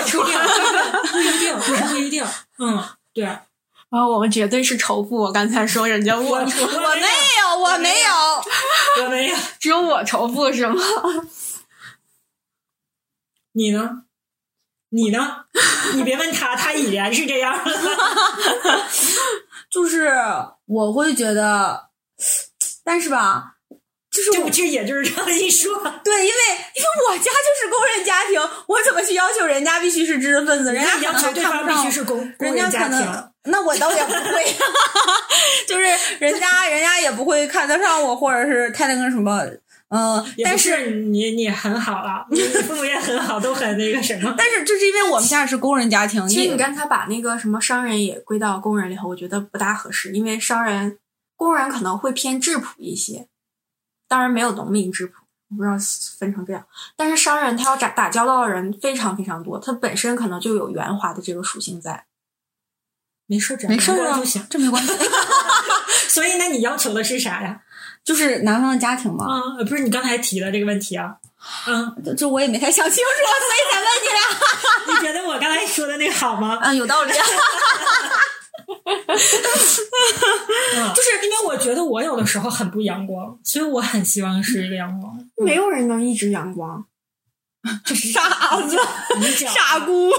[1.11, 2.23] 不一定，不一定，不一定。
[2.59, 2.83] 嗯，
[3.13, 3.25] 对，
[3.91, 5.17] 然后我们绝对是仇富。
[5.17, 7.01] 我刚才说人家龌龊，我没
[7.39, 8.07] 有，我没有。
[9.03, 9.35] 我没有。
[9.59, 10.81] 只有我仇富是吗？
[13.53, 14.03] 你呢？
[14.89, 15.45] 你呢？
[15.95, 17.71] 你别问他，他已然是这样了。
[19.69, 20.09] 就是
[20.65, 21.89] 我会觉得，
[22.83, 23.57] 但是吧，
[24.11, 25.73] 就是我就其实也就是这样一说。
[26.03, 26.33] 对，因为
[26.75, 30.73] 因为我家就是工人家庭，我怎么去要求人家必须是知识分子？
[30.73, 32.91] 人家可能还你要求对看不上方必须是工工人家庭。
[32.91, 34.45] 能，那我倒也不会，
[35.65, 35.83] 就是
[36.19, 39.41] 人家人家也不会看得上我，或者是太那个什么，
[39.89, 44.33] 嗯、但是是你你很好了，你父母也很好，都很那个什么。
[44.37, 50.97] 但是就是因为我们家也是工人家庭， 其实你刚才把那个什么商人也归到工人里头，我觉得不大合适，因为商人、
[51.37, 53.27] 工人可能会偏质朴一些，
[54.11, 55.13] 当然没有农民质朴，
[55.51, 55.75] 我不知道
[56.19, 56.61] 分成这样。
[56.97, 62.03] 但是商人他要打打交道的人非常非常多，他本身可能就有圆滑的这个属性在。
[63.27, 64.45] 没事，没事啊就行。
[64.49, 64.91] 这没关系，
[66.11, 67.61] 所以，那你要求的是啥呀？
[68.03, 71.15] 就是男方的家庭吗，啊、不是你刚才提的这个问题啊。
[71.67, 73.09] 嗯，就就我也没太想清楚，
[73.39, 74.19] 所以才问你俩。
[74.99, 76.59] 你觉得我刚才说的那个好吗？
[76.61, 77.13] 嗯，有道理。
[77.13, 77.15] 嗯，
[80.95, 85.17] 就是因为我觉得我有的时候很不阳光，所以我很希望是一个阳光。
[85.45, 86.85] 没有人能一直阳光，
[87.85, 88.77] 傻子，
[89.47, 90.11] 傻姑。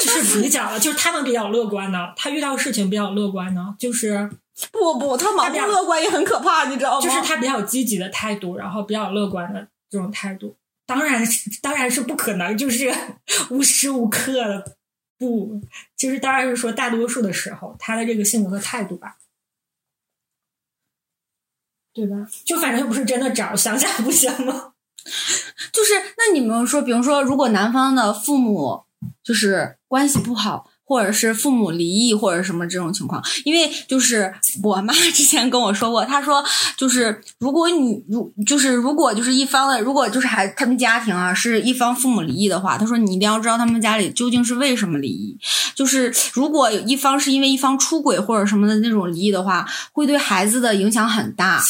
[0.00, 4.30] 就是比较了，就是他们比较乐观的，他遇到事情比较乐观呢，就是
[4.70, 7.00] 不不，他盲目乐观也很可怕，你知道吗？
[7.00, 10.56] 就是他比较积极的态度，然后比较乐观的这种态度。
[10.86, 12.94] 当然是，当然是不可能，就是
[13.50, 14.75] 无时无刻的
[15.18, 15.60] 不，
[15.96, 19.16] 其实当然是说大多数的时候，他的这个性格和态度吧，
[21.94, 22.28] 对吧？
[22.44, 24.74] 就反正又不是真的找，想想不行吗？
[25.72, 28.84] 就是那你们说，比如说，如果男方的父母
[29.22, 34.32] 就是关系不好，或者是父母离异，或者什么这种情况，因为就是
[34.62, 36.42] 我妈之前跟我说过，她说
[36.78, 45.36] 就是如果你如就是如果就是一方的，如果就是孩他们家庭啊是一方父母离异的话，她说你一定要知道他们家里究竟是为什么离异，
[45.74, 51.60] 就是如果有一方是因为一方出轨或者什么的那种离异的话，会对孩子的影响很大。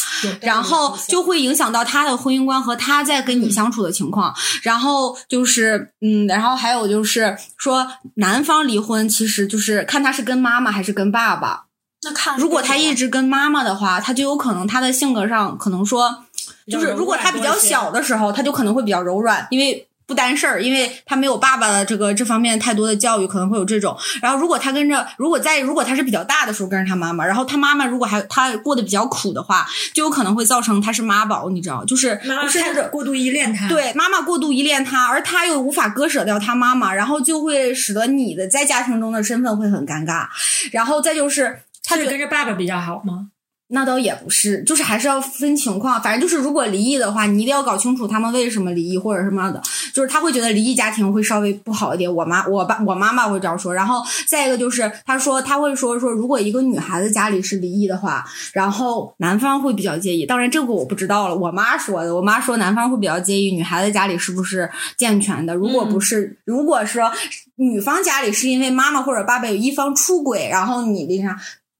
[0.41, 4.33] 然后就会影响到他的婚姻观和他在跟你相处的情况。
[4.61, 11.65] 然后就是，嗯，然后还有就是说，男方离婚其实就是看他是跟妈妈还是跟爸爸。
[12.03, 16.25] 那看如果他一直跟妈妈的话，他就有可能他的性格上可能说，
[16.69, 23.95] 就是如果他比较小的时候，他就可能会比较柔软，因为不担事儿，因为他没有爸爸的这个这方面太多的教育，可能会有这种。
[24.21, 40.27] 然后如果他跟着，如果在如果他是比较大的时候跟着他妈妈，然后他妈妈如果还他过得比较苦的话，就有可能会造成他是妈宝，你知道，就是妈妈不是过度依恋他，，对，妈妈过度依恋他，而他又无法割舍掉他妈妈，然后就会使得你的在家庭中的身份会很尴尬。
[40.71, 43.27] 然后再就是，他觉得跟着爸爸比较好吗？
[43.69, 46.01] 那倒也不是，就是还是要分情况。
[46.01, 49.61] 反正就是，如果离异的话，你一定要搞清楚他们为什么离异或者什么样的。
[49.93, 52.13] 就是他会觉得离异家庭会稍微不好一点。
[52.13, 53.73] 我妈、我爸、我妈妈会这样说。
[53.73, 60.25] 然后再一个就是，他说他会说说，如果一个女孩子家里是离异的话，然后男方会比较介意。
[60.25, 62.15] 当然这个我不知道了，我妈说的。
[62.15, 65.53] 我妈说男方会比较介意女孩子家里是不是健全的。
[65.53, 67.11] 如果不是，如果说
[67.55, 71.37] 女方家里是因为妈妈或者爸爸有一方出轨，然后你那啥。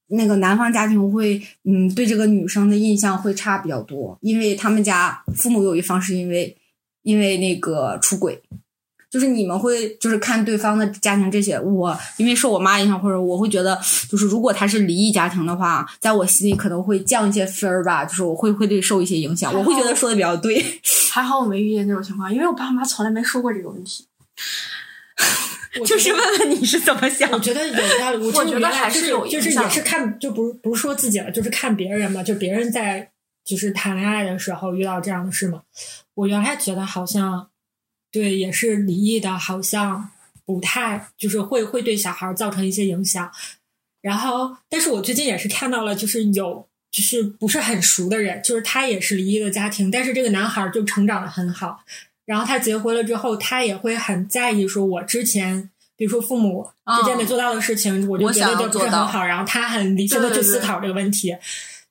[0.10, 6.56] 那个男方家庭会，嗯，对这个女生的印象会差比较多，因为他们家父母有一方是因为
[7.04, 8.42] 因为那个出轨，
[9.10, 13.80] 就是你们会就是看对方的家庭这些，我因为受我妈影响，或者我会觉得，
[14.10, 20.64] 就是如果他是离异家庭的话，在我心里可能会降一些分儿吧，就是我会会对受一些影响，我会觉得说的比较对。
[21.12, 24.06] 还好我没遇见这种情况，因为我爸妈从来没说过这个问题。
[25.86, 33.12] 就是问问你是怎么想我觉得有道理，我我觉得还是有就是也是看，就不是不是说自己了，就是看别人嘛，就别人在
[33.44, 35.64] 就是谈恋爱的时候遇到这样的事嘛。
[36.16, 37.50] 我原来觉得好像
[38.12, 40.10] 对，也是离异的，好像
[40.46, 43.32] 不太就是会会对小孩造成一些影响。
[44.02, 51.84] 然后，但是我最近也是看到了，就是有就是不是很熟的人，就是他也是离异的家庭，但是这个男孩就成长的很好。
[52.28, 56.68] 然后他结婚了之后，他也会很在意，说我之前，比如说父母
[57.00, 59.26] 之间没做到的事情，我就觉得这不是很好。
[59.26, 61.34] 然后他很理性的去思考这个问题。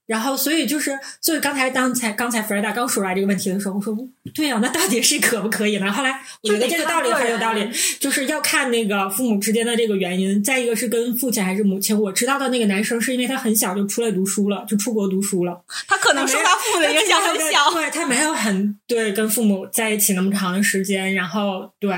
[0.07, 3.97] 然后，所以就是，所以刚才刚才刚才弗瑞达刚说出来这个问题的时候，我说
[4.33, 5.93] 对呀、那到底是可不可以呢？
[5.93, 7.69] 后来我觉得这个道理很有道理，
[7.99, 10.43] 就是要看那个父母之间的这个原因。
[10.43, 11.99] 再一个是跟父亲还是母亲。
[11.99, 15.61] 我知道的那个男生是因为他很小就出来读书了，就出国读书了。
[15.89, 17.71] 他可能受他父母的影响很小。
[17.73, 21.91] 对他没有很对跟父母在一起那么长的时间，然后对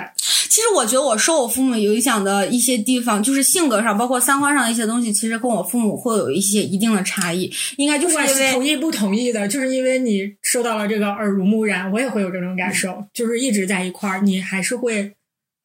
[0.49, 7.53] 其实我觉得我受我父母影响的一些地方，就是性格上，包括三观上的一些东西，其实跟我父母会有一些一定的差异。
[7.77, 15.12] 应该就是因为是同意不同意的，就是因为你受到了这个耳濡目染，我也会有这种感受，嗯 就是一直在一块儿，你还是会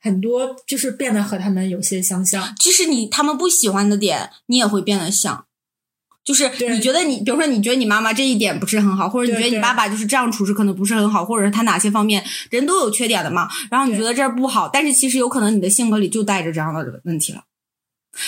[0.01, 2.53] 很多就是变得和他们有些相像。
[2.59, 5.45] 即使你他们不喜欢的点，你也会变得像。
[6.23, 17.43] 就是你觉得你，比如说你觉得你妈妈这一点不是很好，或者你觉得你爸爸就是这样处事可能不是很好，或者是他哪些方面人都有缺点的嘛，然后你觉得这儿不好，但是其实有可能你的性格里就带着这样的问题了。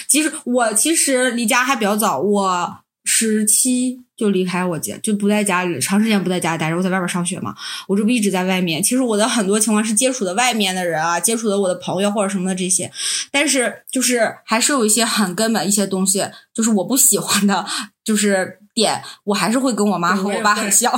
[0.08, 2.78] 其实我其实离家还比较早，我
[3.18, 6.76] 十七就离开我家，就不在家里，长时间不在家待着。
[6.76, 7.56] 我在外边上学嘛，
[7.88, 8.84] 我这不一直在外面。
[8.84, 12.92] 其实我的很多情况是接触的外面的人啊，接触的我的朋友或者什么的这些，
[13.32, 17.66] 但是就是还是有一些很根本一些东西，就是我不喜欢的，
[18.04, 20.92] 就是点，我还是会跟我妈和我爸很像。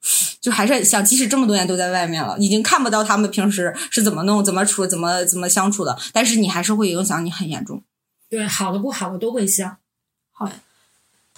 [0.40, 7.82] 就还是很像，即使这么多年都在外面了，已经看不到他们平时是怎么弄、怎么处、怎么怎么相处的，但是你还是会影响你很严重。
[8.30, 9.78] 对，好的不好的都会像。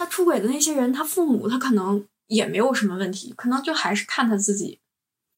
[0.01, 4.81] 他出轨的那些人，他父母他可能也没有什么问题，可能就还是看他自己，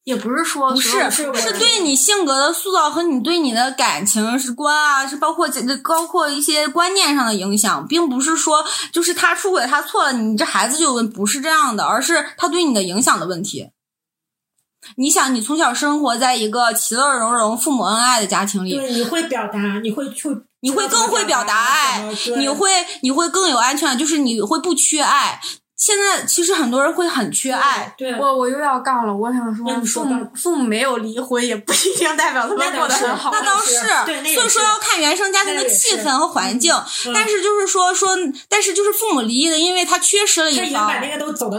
[0.05, 8.63] 也不是说不是，是对你性格的塑造和你对你的感情是观啊，是包括这个包括一些观念上的影响，并不是说
[8.93, 13.69] 就是他出轨他错了，你这孩子就不是这样的，而是他对你的影响的问题。
[14.97, 20.29] 你想，你从小生活在一个其乐融融、父母恩爱的家庭里，对，你会表达，你会去，
[20.61, 22.03] 你会更会表达爱，
[22.37, 22.69] 你会
[23.01, 25.39] 你会更有安全感，就是你会不缺爱。
[25.75, 33.31] 现在其实很多人会很缺爱，对，我我又要杠了，我想说父母吧父母没有离婚，也不一定代表他们过得很好。
[33.33, 36.73] 那倒是对所以说要看原生家庭的气氛和环境。
[37.05, 38.15] 嗯但是就是说说，
[38.47, 41.57] 但是就是父母离异的，因为他缺失了一方他已经把，那个都走到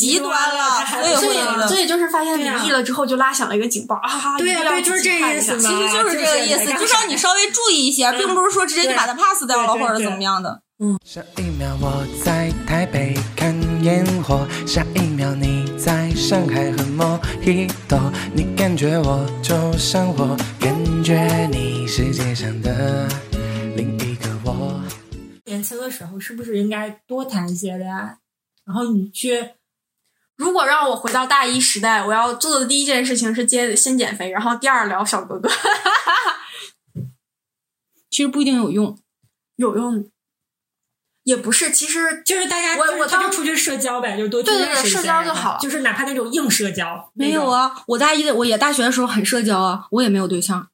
[0.00, 0.84] 极端了
[1.16, 4.38] 所以所以就是发现离对啊异了之后，就拉响了一个警报啊！
[4.38, 10.62] 对呀对就是这个意思其实就是这个意思，就是让你稍微注意一些，嗯并不是说直接就把它 pass 掉了对对或者怎么样的。
[10.82, 13.54] 嗯上一秒我在台北看
[13.84, 18.00] 烟火，下一秒你在上海喝莫吉托，
[18.34, 23.06] 你感觉我就像我，感觉你世界上的
[23.76, 24.80] 另一个我。
[25.44, 28.16] 年轻的时候是不是应该多谈一些恋爱？
[28.64, 29.50] 然后你去
[30.40, 35.50] 如果让我回到大一时代，我要做的第一件事情是先先减肥，然后第二聊小哥哥，
[38.08, 38.98] 其实不一定有用，
[39.56, 40.10] 有用。
[41.24, 47.64] 也不是，其实就是大家，我就是我当他就出去社交呗，就多去对对对认识一些社交就好了就是哪怕那种硬社交，没有啊。
[47.66, 50.69] 啊，我大一的我也大学的时候很社交啊，我也没有对象。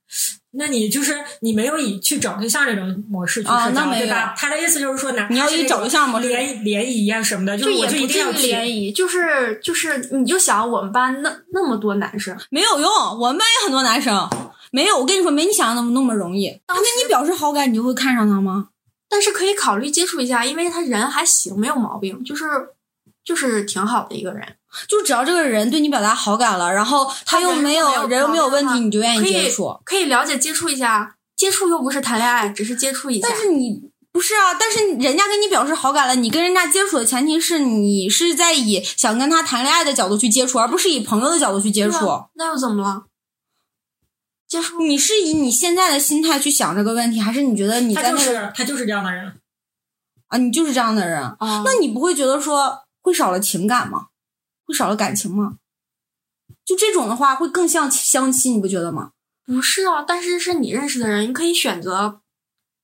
[0.53, 4.35] 那你就是你没有以去找对象这种模式去社交，啊那没有对吧？
[4.37, 8.31] 他的意思就是说，哪怕你要以找对象模式联联谊啊什么的，就就是我也不至于就一定要。
[8.31, 14.29] 联谊，就是就是，你就想我们班那那么多男生，没有用，我们班也很多男生。
[14.73, 16.49] 没有，我跟你说，没你想的那么那么容易。
[16.67, 18.69] 他跟你表示好感，你就会看上他吗？
[19.09, 22.45] 但是可以考虑接触一下，因为他人还行，没有毛病，就是
[23.25, 24.56] 就是挺好的一个人，
[24.89, 29.79] 就只要这个人对你表达好感了，然后他又没有没有人又没有问题，你就愿意接触。
[29.85, 33.29] 可以了解接触一下，接触又不是谈恋爱，只是接触一下。
[33.29, 42.25] 但是你不是啊，但是人家跟你表示好感了，你跟人家接触的前提是你是在以想跟他谈恋爱的角度去接触，而不是以朋友的角度去接触。
[42.35, 43.05] 那又怎么了？
[44.49, 49.41] 接触你是以你现在的心态去想这个问题，还是你觉得你在那个是他就是这样的人，
[50.29, 51.21] 啊，你就是这样的人？
[51.21, 51.63] 啊？
[51.65, 54.07] 那你不会觉得说会少了情感吗？
[54.67, 55.59] 会少了感情吗？
[56.65, 59.13] 就这种的话，会更像相亲，你不觉得吗？
[59.45, 62.21] 不是啊，但是是你认识的人，你可以选择，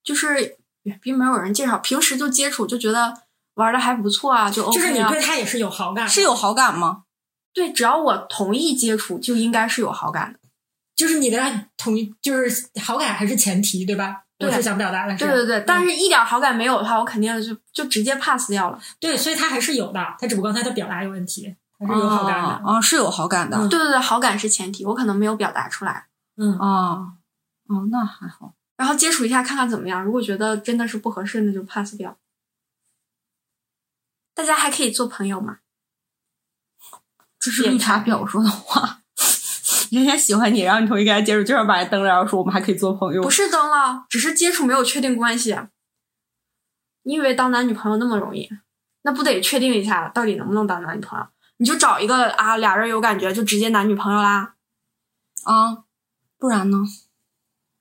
[0.05, 0.59] 就是
[1.01, 3.23] 并没有人介绍，平时就接触，就觉得
[3.55, 4.81] 玩的还不错啊，就 OK 啊。
[4.81, 7.03] 就是你对他也是有好感，是有好感吗？
[7.53, 10.39] 对，只要我同意接触，就应该是有好感的。
[10.95, 14.23] 就是你的同意，就是好感还是前提，对吧？
[14.39, 18.81] 对我是想表达的是，对对对，嗯但是一点好感没有的话，我肯定就就直接 pass 掉了。
[19.01, 21.55] 对，所以他还是有的，他只不过他的表达有问题，
[21.87, 22.49] 还是有好感的。
[22.49, 23.57] 啊、啊是有好感的。
[23.57, 26.07] 嗯对对对，好感是前提，我可能没有表达出来。
[26.37, 27.15] 嗯，啊，
[27.69, 28.55] 哦，那还好。
[28.77, 32.17] 然后接触一下看看怎么样，如果觉得真的是不合适，那就 pass 掉。
[34.35, 35.59] 大家还可以做朋友嘛？
[37.39, 39.01] 这是绿茶婊说的话。
[39.93, 43.23] 人家喜欢你，然后你同意跟他接触，就要把人蹬了，然后说我们还可以做朋友。
[43.23, 45.55] 不是登了，只是接触没有确定关系。
[47.03, 48.49] 你以为当男女朋友那么容易？
[49.03, 51.27] 那不得确定一下到底能不能当男女朋友？
[51.63, 54.55] 你就找一个啊，俩人有感觉就直接男女朋友啦。
[55.45, 55.85] 啊，
[56.37, 56.79] 不然呢？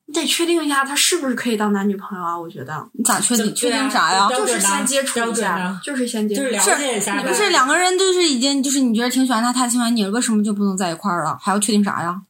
[0.06, 2.38] 你得确定一下他是不是可以当男女朋友啊？
[2.38, 3.48] 我觉得你咋确定？
[3.48, 4.30] 就确定啥呀？
[4.30, 6.72] 就是先接触标一下，就是先接触就是一下。
[6.74, 11.36] 了解一下呗，不是两个人就是已经就是你觉得挺喜欢他，他喜欢你了，为什么就不能在一块儿了？
[11.41, 12.22] 还要确定啥呀？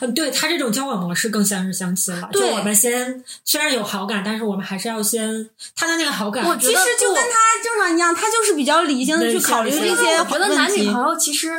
[0.00, 2.28] 嗯，对他这种交往模式更像是相亲了。
[2.32, 7.28] 就对我们先虽然有好感，但是我们还是要先他的那个好感，我觉得其实就跟他
[7.62, 10.68] 正常一样，他就是比较理性的去考虑这些我觉得男。
[10.74, 11.50] 女朋友其实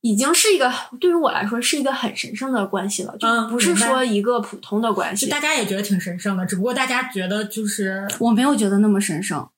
[0.00, 0.70] 已经是一个
[1.00, 5.26] 对于我来说是一个很神圣的关系了，就嗯不是说一个普通的关系。
[5.26, 9.48] 就大家也觉得挺神圣的，只不过大家觉得就是我没有觉得那么神圣，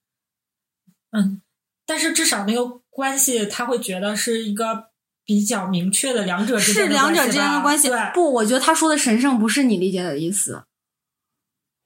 [1.12, 1.40] 嗯，
[1.86, 4.90] 但是至少那个关系他会觉得是一个
[5.24, 7.90] 比较明确的两者之间的是两者之间的关系。
[8.12, 10.64] 不，我觉得他说的神圣不是你理解的意思。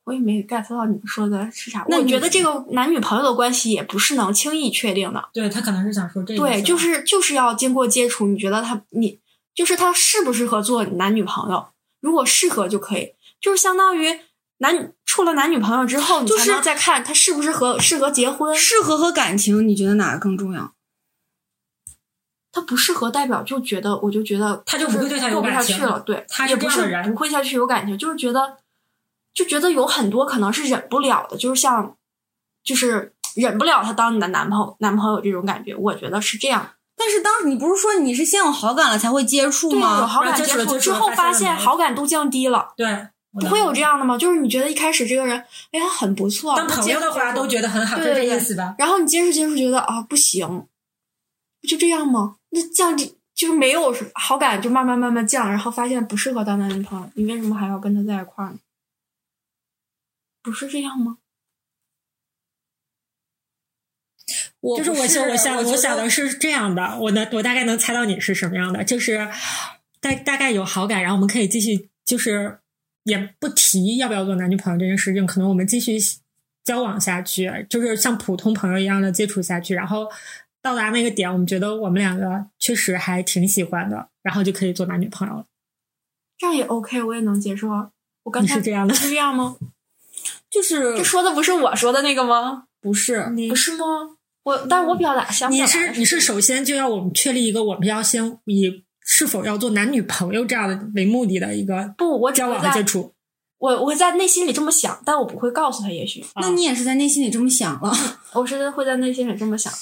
[0.04, 1.84] 我也没 get 到你说的是啥。
[1.88, 5.28] 那你我觉得这个男女朋友的关系也不是能轻易确定的。
[5.34, 9.18] 对他可能是想说这个，对，就是就是要经过接触，你觉得他你
[9.54, 11.68] 就是他适不适合做男女朋友？
[12.00, 14.18] 如果适合就可以，就是相当于
[14.58, 18.56] 男女处了男女朋友之后，你就是才能再看他适不适合适合结婚。
[18.56, 20.72] 适合和感情，你觉得哪个更重要？
[22.52, 26.00] 他不适合，代表就觉得我就觉得他就不会对他有过不下感情去了。
[26.00, 28.58] 对，他也不是不会下去有感情，就是觉得
[29.34, 31.96] 就觉得有很多可能是忍不了的，就是像
[32.64, 36.74] 就是忍不了他当你的男朋友男朋友这种感觉，我觉得是这样。
[36.96, 40.04] 但是当时你不是说你是先有好感了才会接触对，有吗？
[40.04, 42.72] 好感接触之后发现好感度降低了。
[42.76, 43.08] 对，
[43.38, 44.18] 不会有这样的吗？
[44.18, 45.38] 就是你觉得一开始这个人，
[45.70, 48.74] 哎，他很不错，当朋友的话都觉得很好，就这对对对意思吧？
[48.78, 50.66] 然后你接触接触觉得啊不行，
[51.60, 52.37] 不就这样吗？
[52.50, 58.58] 那降低就是没有好感，就慢慢慢慢降，然后发现不适合当男女朋友，你为什么还要跟他在一块儿呢？
[60.42, 61.18] 不是这样吗？
[64.60, 69.28] 我就是我想，我想，我我想的是这样的，我能，我大概能猜到你是什么样的，就是
[70.00, 72.58] 大大概有好感，然后我们可以继续，就是
[73.04, 75.96] 也不提要不要做男女朋友这件事情，可能我们继续
[76.64, 80.10] 交往下去，就是像普通朋友一样的接触下去，然后
[80.68, 85.46] 到达那个点，我们觉得我们两个确实还挺喜欢的，然后就可以做男女朋友了。
[86.36, 87.88] 这样也 OK，我也能接受啊。
[88.24, 89.56] 我刚才你是这样的是这样吗？
[90.50, 92.64] 就是这说的不是我说的那个吗？
[92.82, 94.16] 不是你不是吗？
[94.42, 103.14] 我，但是我表达想表你是你是首先就要我们确立一个我们要先以是否要做男女朋友这样的为目的的一个不，我交往和接触。
[103.56, 105.88] 我我会在内心里这么想，但我不会告诉他。
[105.88, 107.92] 也许那你也是在内心里这么想了。
[108.34, 109.72] 我是会在内心里这么想，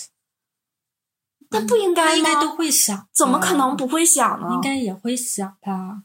[1.51, 2.15] 那不应该吗？
[2.17, 4.49] 应该都会想，怎么可能不会想呢？
[4.55, 6.03] 应该也会想吧。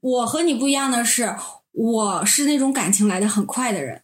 [0.00, 1.36] 我和你不一样的是，
[1.70, 4.02] 我是那种感情来的很快的人，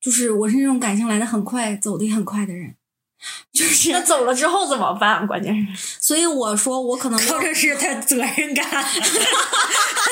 [0.00, 2.77] 就是我是那种感情来的很快、走的也很快的人。
[3.52, 5.26] 就是那走了之后怎么办？
[5.26, 8.64] 关键是所以我说我可能靠的是他责任感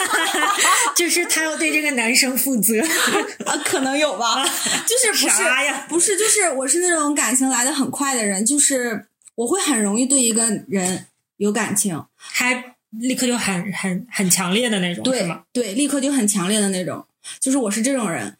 [0.96, 2.80] 就是他要对这个男生负责。
[3.44, 9.06] 啊，可能有吧，就是不是啥呀不是，就是我是那种感情来的很快的人，就是
[9.36, 11.06] 我会很容易对一个人
[11.36, 15.42] 有感情，还立刻就很很很强烈的那种，对吗？
[15.52, 17.06] 对，立刻就很强烈的那种，
[17.40, 18.36] 就是我是这种人，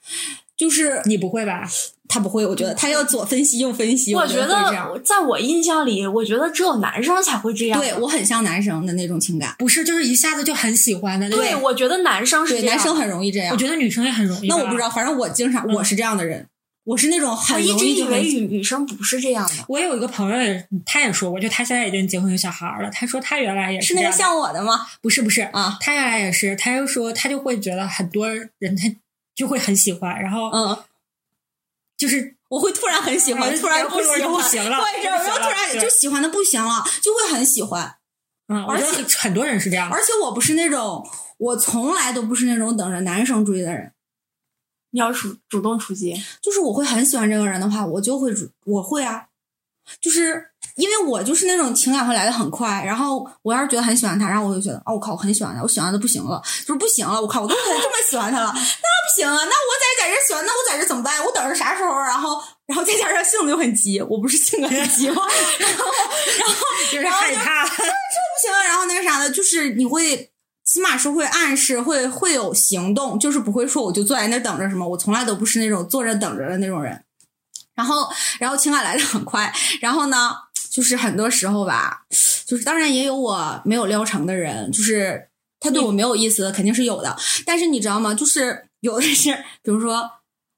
[0.57, 1.69] 就是你不会吧？
[2.09, 7.81] 他不会，我觉得他要左分析右分析，我觉得，在我印象里，我觉得只有男生才会这样。
[7.81, 11.45] 对我很像男生的那种情感，不是，就是一下子就很喜欢的那种。
[11.45, 13.57] 对，我觉得男生是，这样男生很容易这样我。
[13.57, 14.49] 觉得女生也很容易。
[14.49, 16.47] 那我不知，道，反正我经常我是这样的人，
[16.85, 19.65] 我是那种我很一直以容易就很为女女生不是这样的。
[19.69, 22.91] 我有一个朋友也，他也说过，就他现在已经结婚有小孩了。
[22.91, 24.87] 他说他原来也是那个像我的吗？
[25.03, 28.85] 不是不是啊，他原来也是，他就说他就会觉得很多人他
[29.35, 30.79] 就会很喜欢，然后嗯，
[31.97, 37.97] 就是我会突然很喜欢，嗯突然不行了或者然后突然就喜欢的不行了，就会很喜欢。
[38.49, 38.87] 嗯，而且
[39.19, 40.01] 很多人是这样而。
[40.01, 41.05] 且我不是那种，
[41.39, 43.93] 我从来都不是那种等着男生追的人。
[44.91, 49.27] 你要主主动出击，就是我会很喜欢这个人的话，我就会主，我会啊，
[50.01, 50.43] 就是
[50.77, 61.25] 因为我就是那种情感会来的很快，然后我要是觉得很喜欢他，然后我就觉得，哦，我靠，我很喜欢他，我喜欢的不行了，就是不行了，我靠，我都这么喜欢他了，那不行啊，那我在在这喜欢，那我在这怎么办？
[61.25, 61.93] 我等着啥时候？
[62.01, 65.23] 然后，然后再加上性子又很急，我不是性格很急吗？
[65.59, 65.85] 然后，
[66.39, 66.57] 然后
[66.93, 70.31] 就是害怕，不行，然后那个啥的，就是你会。
[70.69, 74.85] 起码是会暗示，会会有行动，就是不会说我就坐在那儿等着什么。
[74.85, 77.05] 我从来都不是那种坐着等着的那种人。
[77.77, 78.09] 然后，
[78.41, 79.53] 然后情感来的很快。
[79.81, 80.33] 然后呢，
[80.71, 82.03] 就是很多时候吧，
[82.45, 85.29] 就是当然也有我没有撩成的人，就是
[85.61, 87.17] 他对我没有意思的，肯定是有的。
[87.45, 88.13] 但是你知道吗？
[88.15, 89.33] 就是有的是，
[89.63, 90.11] 比如说，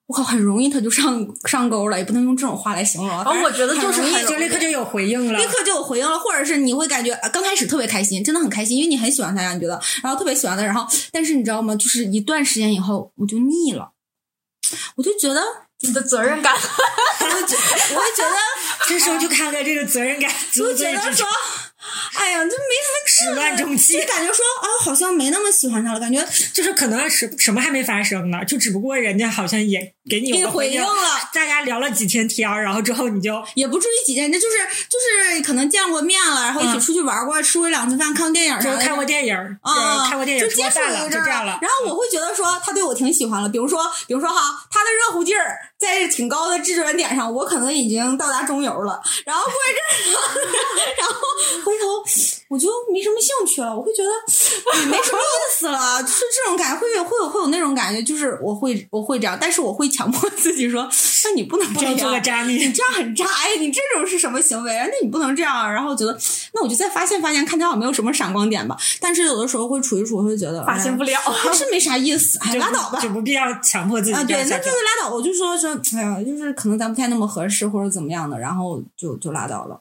[0.07, 3.11] 我靠，很容易他就上上钩了，也不能用这种话来形容。
[3.11, 5.45] 然后我觉得就是很就立刻就有回应了立。
[5.47, 11.75] 刻就有回应了，或者是你会感觉呃刚开始特别开心，真的很开心，因为你很喜欢他呀，你觉得，然后特别喜欢他，然后但是你知道吗？
[11.77, 13.91] 就是一段时间以后，我就腻了，
[14.97, 15.43] 我就觉得，
[15.81, 16.53] 你的责任感。
[17.21, 17.57] 我就觉
[17.95, 18.37] 我会觉得，
[18.89, 21.27] 这时候就看看这个责任感 就觉得说，
[22.15, 30.89] 哎呀，就没什么始乱终弃就，感觉说啊，好像没那么喜欢他了，感觉就是可能什什么还没发生呢，就只不过人家好像也给你回应了。
[31.35, 34.57] 大家聊了几天天儿，然后之后你就也不至于几天，那就是
[34.89, 34.99] 就
[35.35, 41.59] 是可能见过面了，然后一起嗯出去玩过，吃过两次饭，看过电影就看过电影儿，啊，看过电影就接触了，就这样了。
[41.61, 49.01] 然后我会觉得说他对我挺喜欢了，比如说，比如说哈，他的热乎劲儿在挺高的至准点上，我可能已经到达中游了。
[49.25, 50.13] 然后过一阵，
[50.99, 51.15] 然后
[51.65, 52.05] 回头
[52.49, 54.09] 我就没什么兴趣了，我会觉得
[54.73, 60.89] 哎没什么意思了，就是这种感觉会有会有会有那种感觉，就是我会我会这样，但是我会强迫自己说，
[61.25, 63.57] 那你不能这样不要做个渣你，这样很渣哎！
[63.59, 64.87] 你这种是什么行为啊？
[64.87, 65.71] 那你不能这样啊。
[65.71, 66.19] 然后觉得，
[66.55, 68.77] 那我就再发现发现，看他好像没有什么闪光点吧。
[69.01, 73.09] 但是有的时候会处一处，会觉得发现不了哎还是没啥意思，哎，拉倒吧就。
[73.11, 75.15] 不必要强迫自己啊，对，那就是拉倒。
[75.15, 79.81] 我就说说，哎呀，就是可能咱不太那么合适，或者怎么样的，然后就就拉倒了。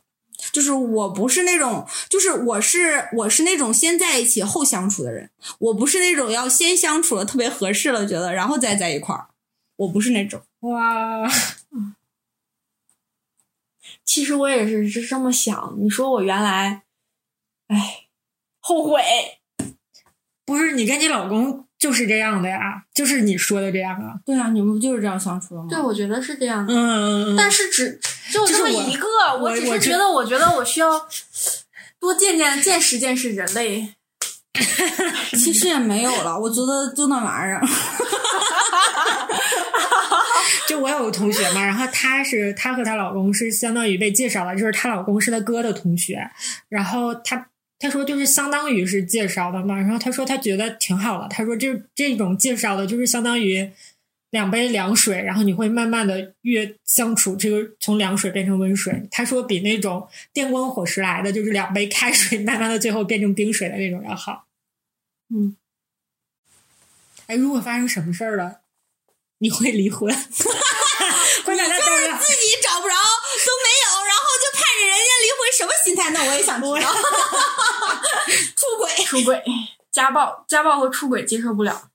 [0.57, 5.29] 就是我不是那种，就是我是我是那种先在一起后相处的人，
[5.59, 9.27] 我不是那种要先相处了特别合适了，觉得然后再在一块儿，
[9.75, 10.41] 我不是那种。
[10.61, 11.29] 哇，
[14.03, 15.75] 其实我也是是这么想。
[15.77, 16.81] 你说我原来，
[17.67, 18.07] 哎，
[18.59, 18.99] 后悔。
[20.43, 24.15] 不是你跟你老公就是这样的呀，就是你说的这样啊。
[24.25, 25.67] 对啊，你们不就是这样相处的吗？
[25.69, 26.73] 对，我觉得是这样的。
[26.73, 29.07] 嗯，但是只只有这么一个，
[29.41, 31.07] 我只是觉得，我觉得我需要
[31.99, 33.93] 多见见、见识见识人类。
[35.37, 37.61] 其实也没有了，我觉得就那玩意儿。
[40.67, 46.27] 就我有个同学嘛，然后她是她和她老公是相当于被介绍了，就是她老公是她哥的同学，
[46.69, 47.47] 然后她
[47.77, 53.71] 她说就是相当于是介绍的嘛，然后她说她觉得挺好的，她说这这种介绍的就是相当于
[54.29, 59.07] 两杯凉水，然后你会慢慢的越相处，这个从凉水变成温水。
[59.09, 64.47] 他说比那种电光火石来的，就是两杯开水慢慢的最后变成冰水的那种要好。
[65.29, 65.55] 嗯，
[67.27, 68.61] 哎，如果发生什么事儿了，
[69.37, 70.13] 你会离婚？
[70.13, 76.09] 会把他当着自己找不着都没有，然后就盼着人家离婚，什么心态？
[76.11, 76.93] 那我也想知道。
[78.57, 79.41] 出轨，出轨、
[79.89, 81.91] 家暴、家暴和出轨接受不了。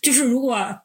[0.00, 0.83] 就是如果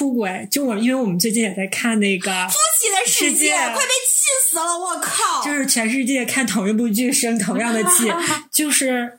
[0.00, 4.78] 出轨，就我因为我们最近也在看那个，夫妻的世世界快被气死了！
[4.78, 8.10] 我靠，就是全世界看同一部剧生同样的气，
[8.50, 9.18] 就是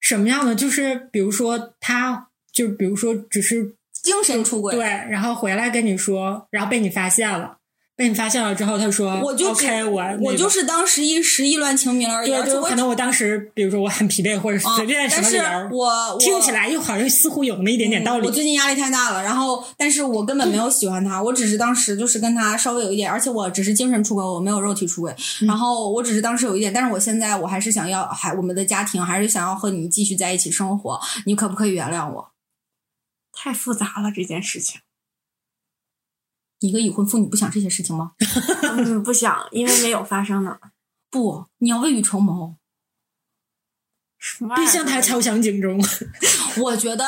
[0.00, 0.56] 什么样的？
[0.56, 4.74] 就是比如说他，就比如说只是精神出轨。
[4.74, 7.58] 对，然后回来跟你说，然后被你发现了，
[7.96, 18.26] 被你发现了之后，他说我就 OK，我我就是当时一时意乱情迷了而已，对，就可能我当时比如说我很疲惫，或者是随便什但是么理由，我我听起来又好像似乎有那么一点点道理。
[18.26, 25.14] 我最近压力太大了，然后但是我根本没有喜欢他，我只是当时就是跟他稍微有一点，而且我只是精神出轨，我没有肉体出轨。
[25.42, 32.32] 嗯然后我只是当时有一点，但是我现在我还是想要，还我们的家庭还是想要和你继续在一起生活，你可不可以原谅我？
[33.32, 34.80] 太复杂了这件事情。
[36.64, 38.12] 你一个已婚妇女不想这些事情吗？
[38.72, 40.58] 嗯，不想，因为没有发生呢。
[41.10, 42.56] 不，你要未雨绸缪。
[44.18, 45.78] 什么玩意儿别向他敲响警钟。
[46.62, 47.04] 我觉得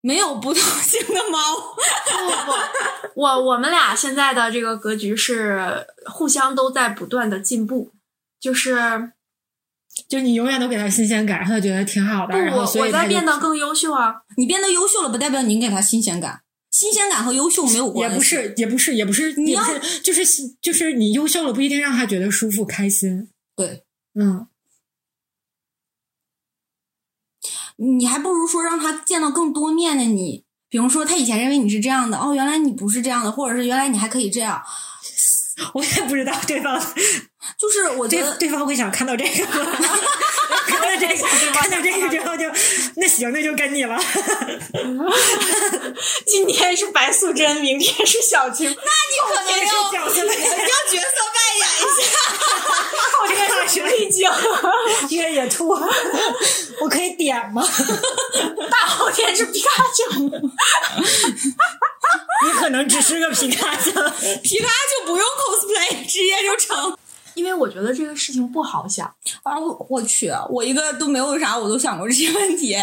[0.00, 1.38] 没有不动性的猫。
[1.54, 7.92] 不不，我我们俩现在的这个格局是互相都在不断的进步，
[8.40, 9.12] 就是
[10.08, 14.22] 就你永远都给他新鲜感，让他觉得挺好的，不我我在变得更优秀啊。
[14.36, 16.42] 你变得优秀了，不代表你给他新鲜感。
[16.78, 18.14] 新鲜感和优秀没有关系。
[18.14, 20.22] 也不是，也不是，也不是，你要是，就是
[20.62, 23.28] 就是你优秀了，不一定让他觉得舒服开心。
[23.56, 23.82] 对，
[24.14, 24.46] 嗯，
[27.78, 30.44] 你还不如说让他见到更多面的你。
[30.68, 34.62] 比如说，他以前认为你是这样的，哦，原来你不是这样的，或者是原来你还可以这样。
[35.74, 36.80] 我也不知道对方
[37.58, 39.30] 就是我觉对得，对方会想看到这个
[40.98, 41.14] 这个，
[41.52, 42.44] 看到这个之后就
[42.96, 43.98] 那行，那就跟你了。
[46.26, 52.06] 今天是白素贞，明天是小青，那你可能要角色要角色扮演一下。
[53.28, 54.30] 这个大学已经
[55.10, 55.68] 越野兔，
[56.80, 57.62] 我可以点吗？
[58.70, 60.04] 大后天是皮卡丘。
[62.44, 63.90] 你可能只是个皮卡丘。
[64.42, 66.96] 皮卡丘不用 cosplay，直接就成。
[67.38, 69.06] 因为我觉得这个事情不好想，
[69.44, 72.74] 啊，我我去，我一个都没有啥，我都想过这些问题。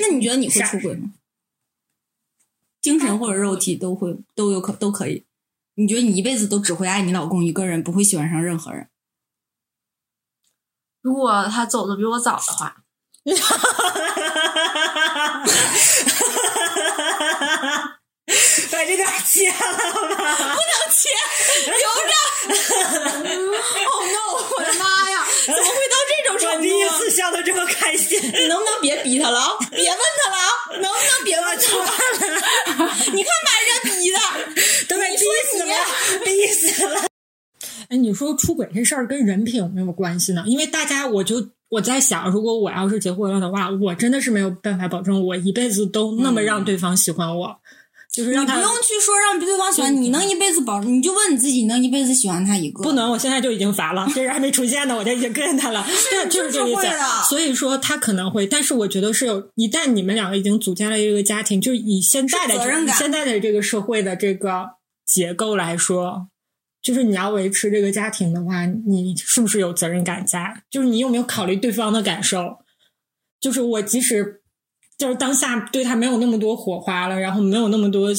[0.00, 1.10] 那你觉得你会出轨吗？
[2.82, 5.24] 精神或者肉体都会都有可都可以。
[5.76, 8.88] 你觉得你一辈子都只会爱你老公一个人，不会喜欢上任何人？
[11.00, 12.84] 如果他走的比我早的话，
[18.70, 20.56] 把这段切了吧。
[21.66, 22.12] 留着。
[23.12, 24.18] oh no！
[24.56, 26.88] 我的妈呀，怎么会到这种程度我程第一？
[26.98, 28.20] 次笑的这么开心。
[28.20, 29.58] 你能不能别逼他了啊？
[29.70, 30.48] 别问他了啊！
[30.80, 31.84] 能不能别问他了？
[33.12, 34.18] 你看把人家逼的，
[34.88, 35.74] 都被逼死了，
[36.24, 37.06] 逼死了。
[37.90, 40.42] 哎，你说出轨这事儿跟人品有没有关系呢？
[40.46, 47.60] 因为大家，我就我在想，如果我要是结婚了的话，我真的是没有办法保证我一辈子都那么让对方喜欢我，
[48.12, 52.82] 就是让他你不用去说让对方喜欢你，能一辈子保，你就问你自己，你能一辈子喜欢他一个？
[52.82, 55.82] 不能，我现在就已经烦了，这人还没出现呢，我就已经跟着他了。
[56.10, 56.82] 对，就是这个意思。
[57.30, 62.54] 所以说他可能会，但是我觉得是有，一旦你们两个已经组建了一个家庭，就是以现在的
[62.92, 64.66] 现在的这个社会的这个
[65.06, 66.28] 结构来说，
[66.82, 70.62] 就是你要维持这个家庭的话，你是不是有责任感在？
[70.70, 72.58] 就是你有没有考虑对方的感受？
[73.40, 74.41] 就是我即使
[74.98, 78.10] 就是当下对他没有那么多火花了，然后没有那么多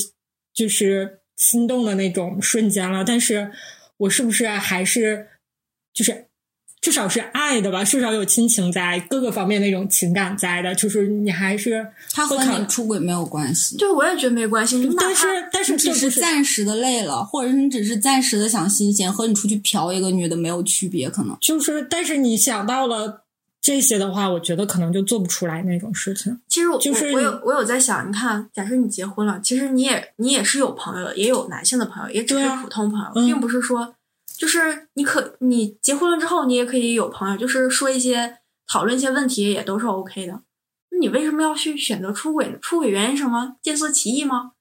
[0.54, 3.52] 就是心动的那种瞬间了，但是
[3.98, 5.28] 我是不是还是
[5.94, 6.28] 就是
[6.82, 7.84] 至少是爱的吧？
[7.86, 14.86] 至少有亲情在，各个方面那种情感在的，就是你还是他和你出轨没有关系，对我也觉得没关系。
[15.00, 21.38] 但是但是只就是是暂时的累了，或者是你只是暂时的想新鲜，和你出去嫖一个女的没有区别，可能。
[21.40, 23.23] 就是，但是你想到了
[23.64, 26.38] 这些的话，我觉得可能就做不出来那种事情。
[26.50, 33.96] 其实我就是我我有我有在想，你看，假设你结婚了，其实你也你也是有朋友的，也有男性的朋友，也只是普通朋友，嗯并不是说
[34.28, 40.42] 就是你可你结婚了之后，你也可以有朋友，就是说一些讨论一些问题也都是 OK 的。
[40.90, 42.58] 那你为什么要去选择出轨呢？
[42.62, 43.56] 出轨原因什么？
[43.62, 44.52] 见色起意吗？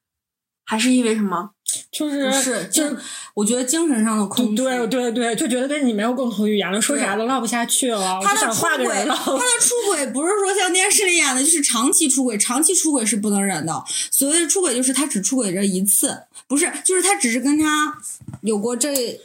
[0.63, 1.51] 还是因为什么？
[1.91, 2.97] 就是是，就是
[3.33, 4.55] 我觉得精神上的空虚。
[4.55, 13.83] 对对对，就觉得跟你没有共同语言了，说啥都唠不下去了，他的出轨，他的出轨不是说像电视里演的，就是长期出轨，长期出轨是不能忍的。
[14.11, 17.97] 所谓的出轨，就是他只出轨这一次，不是，就是他只是跟他
[18.41, 19.19] 有过这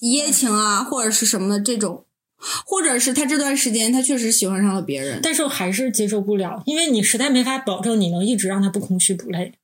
[0.00, 2.04] 一夜情啊，或者是什么的这种，
[2.66, 5.20] 或者是他这段时间他确实喜欢上了别人。
[5.22, 9.54] 但是我还是接受不了，因为你实在没法保证你能一直让他不空虚不累。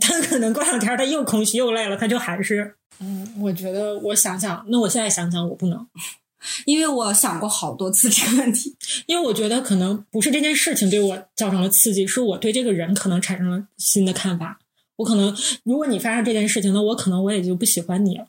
[0.00, 5.86] 他可能过两天他又空虚又累了，他就还是嗯，我觉得我想想，那我现在想想我不能，
[6.66, 8.76] 因为我想过好多次这个问题，
[9.06, 14.58] 因为我觉得可能不是这件事情对我造成了刺激，是我对这个人可能产生了新的看法。
[14.96, 18.26] 我可能如果你发生这件事情，那我可能我也就不喜欢你了。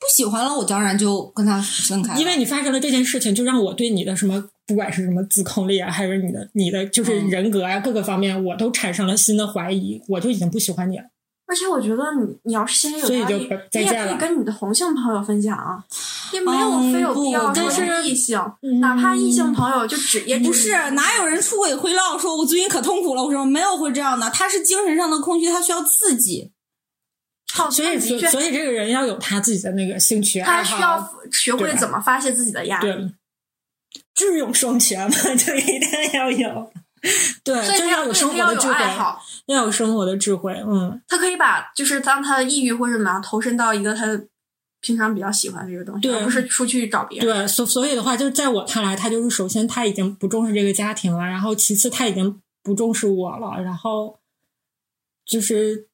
[0.00, 2.18] 不喜欢了，我当然就跟他分开。
[2.18, 11.04] 因为你发生了这件事情，就让我对你的什么不管是什么自控力啊，还是你的你的就是嗯人格啊、各个方面，我都产生了新的怀疑，我就已经不喜欢你了。
[11.46, 15.82] 而且我觉得你你要是心里有所以就压力，你也可以再见了跟你的同性朋友分享啊，
[16.30, 23.24] 也没有嗯非有必要不说是异性，嗯哪怕异性朋友就只也只不是哪有人出轨会唠说我最近可痛苦了？
[23.24, 26.50] 我说没有会这样的，他是精神上的空虚，他需要刺激。
[27.52, 32.86] 靠所以，所所以这个人要有他自己的那个兴趣爱好他需要，学会怎么发泄自己的压力。
[32.86, 33.12] 对，
[34.14, 36.72] 智勇双全嘛， 就一定要有。
[37.44, 38.84] 对，就是要有生活的智慧，
[39.46, 40.52] 要有生活的智慧。
[40.66, 44.20] 嗯，他可以把就是当他的抑郁或者怎么样投身到一个他
[44.80, 47.26] 平常比较喜欢的这个东西，对而不是出去找别人。
[47.26, 54.18] 对，所所以的话，就是在我看来，他就是首先他已经不重视这个家庭了，然后其次他已经不重视我了，然后
[55.24, 55.87] 就是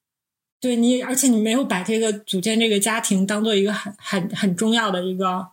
[0.65, 5.47] 对你，而且你没有把这个组建这个家庭当做一个很很很重要的一个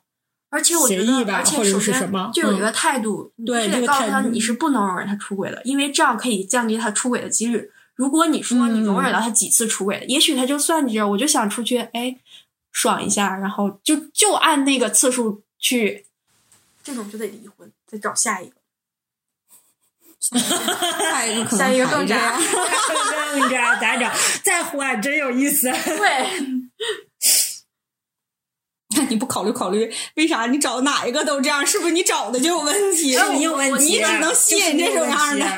[0.49, 7.69] 而且我觉得，吧或者而且首先是什么嗯就有一个态度，你对必须得告诉他这个态度你是不能容忍他出轨的，因为这样可以降低他出轨的几率。
[7.95, 12.17] 如果你说你容忍了他几次出轨，也许他就算计着，我就想出去，哎，
[12.71, 16.05] 爽一下，然后就就按那个次数去，
[16.81, 18.55] 这种就得离婚，再找下一个，
[20.21, 22.41] 下一个可能下一个更渣样。。
[23.33, 24.11] 更渣咋整？
[24.43, 25.71] 再换真有意思。
[25.71, 26.61] 对，
[28.97, 31.65] 那 你不考虑考虑，为啥你找哪一个都这样？
[31.65, 33.17] 是不是你找的就有问题？
[33.17, 35.57] 哎你有问题，你只能吸引这种样的。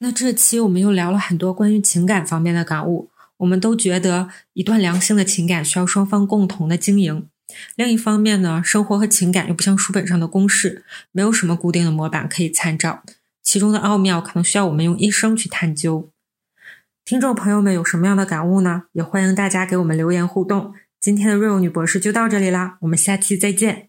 [0.00, 7.26] 那这期我们又聊了很多关于情感方面的感悟，我们都觉得一段良性的情感需要双方共同的经营。
[7.74, 13.02] 另一方面呢，生活和情感又不像书本上的公式，没有什么固定的模板可以参照，
[13.42, 16.10] 其中的奥妙可能需要我们用一生去探究。
[17.04, 18.84] 听众朋友们有什么样的感悟呢？
[18.92, 20.74] 也欢迎大家给我们留言互动。
[21.00, 23.87] 今天的 real 女博士就到这里啦，我们下期再见。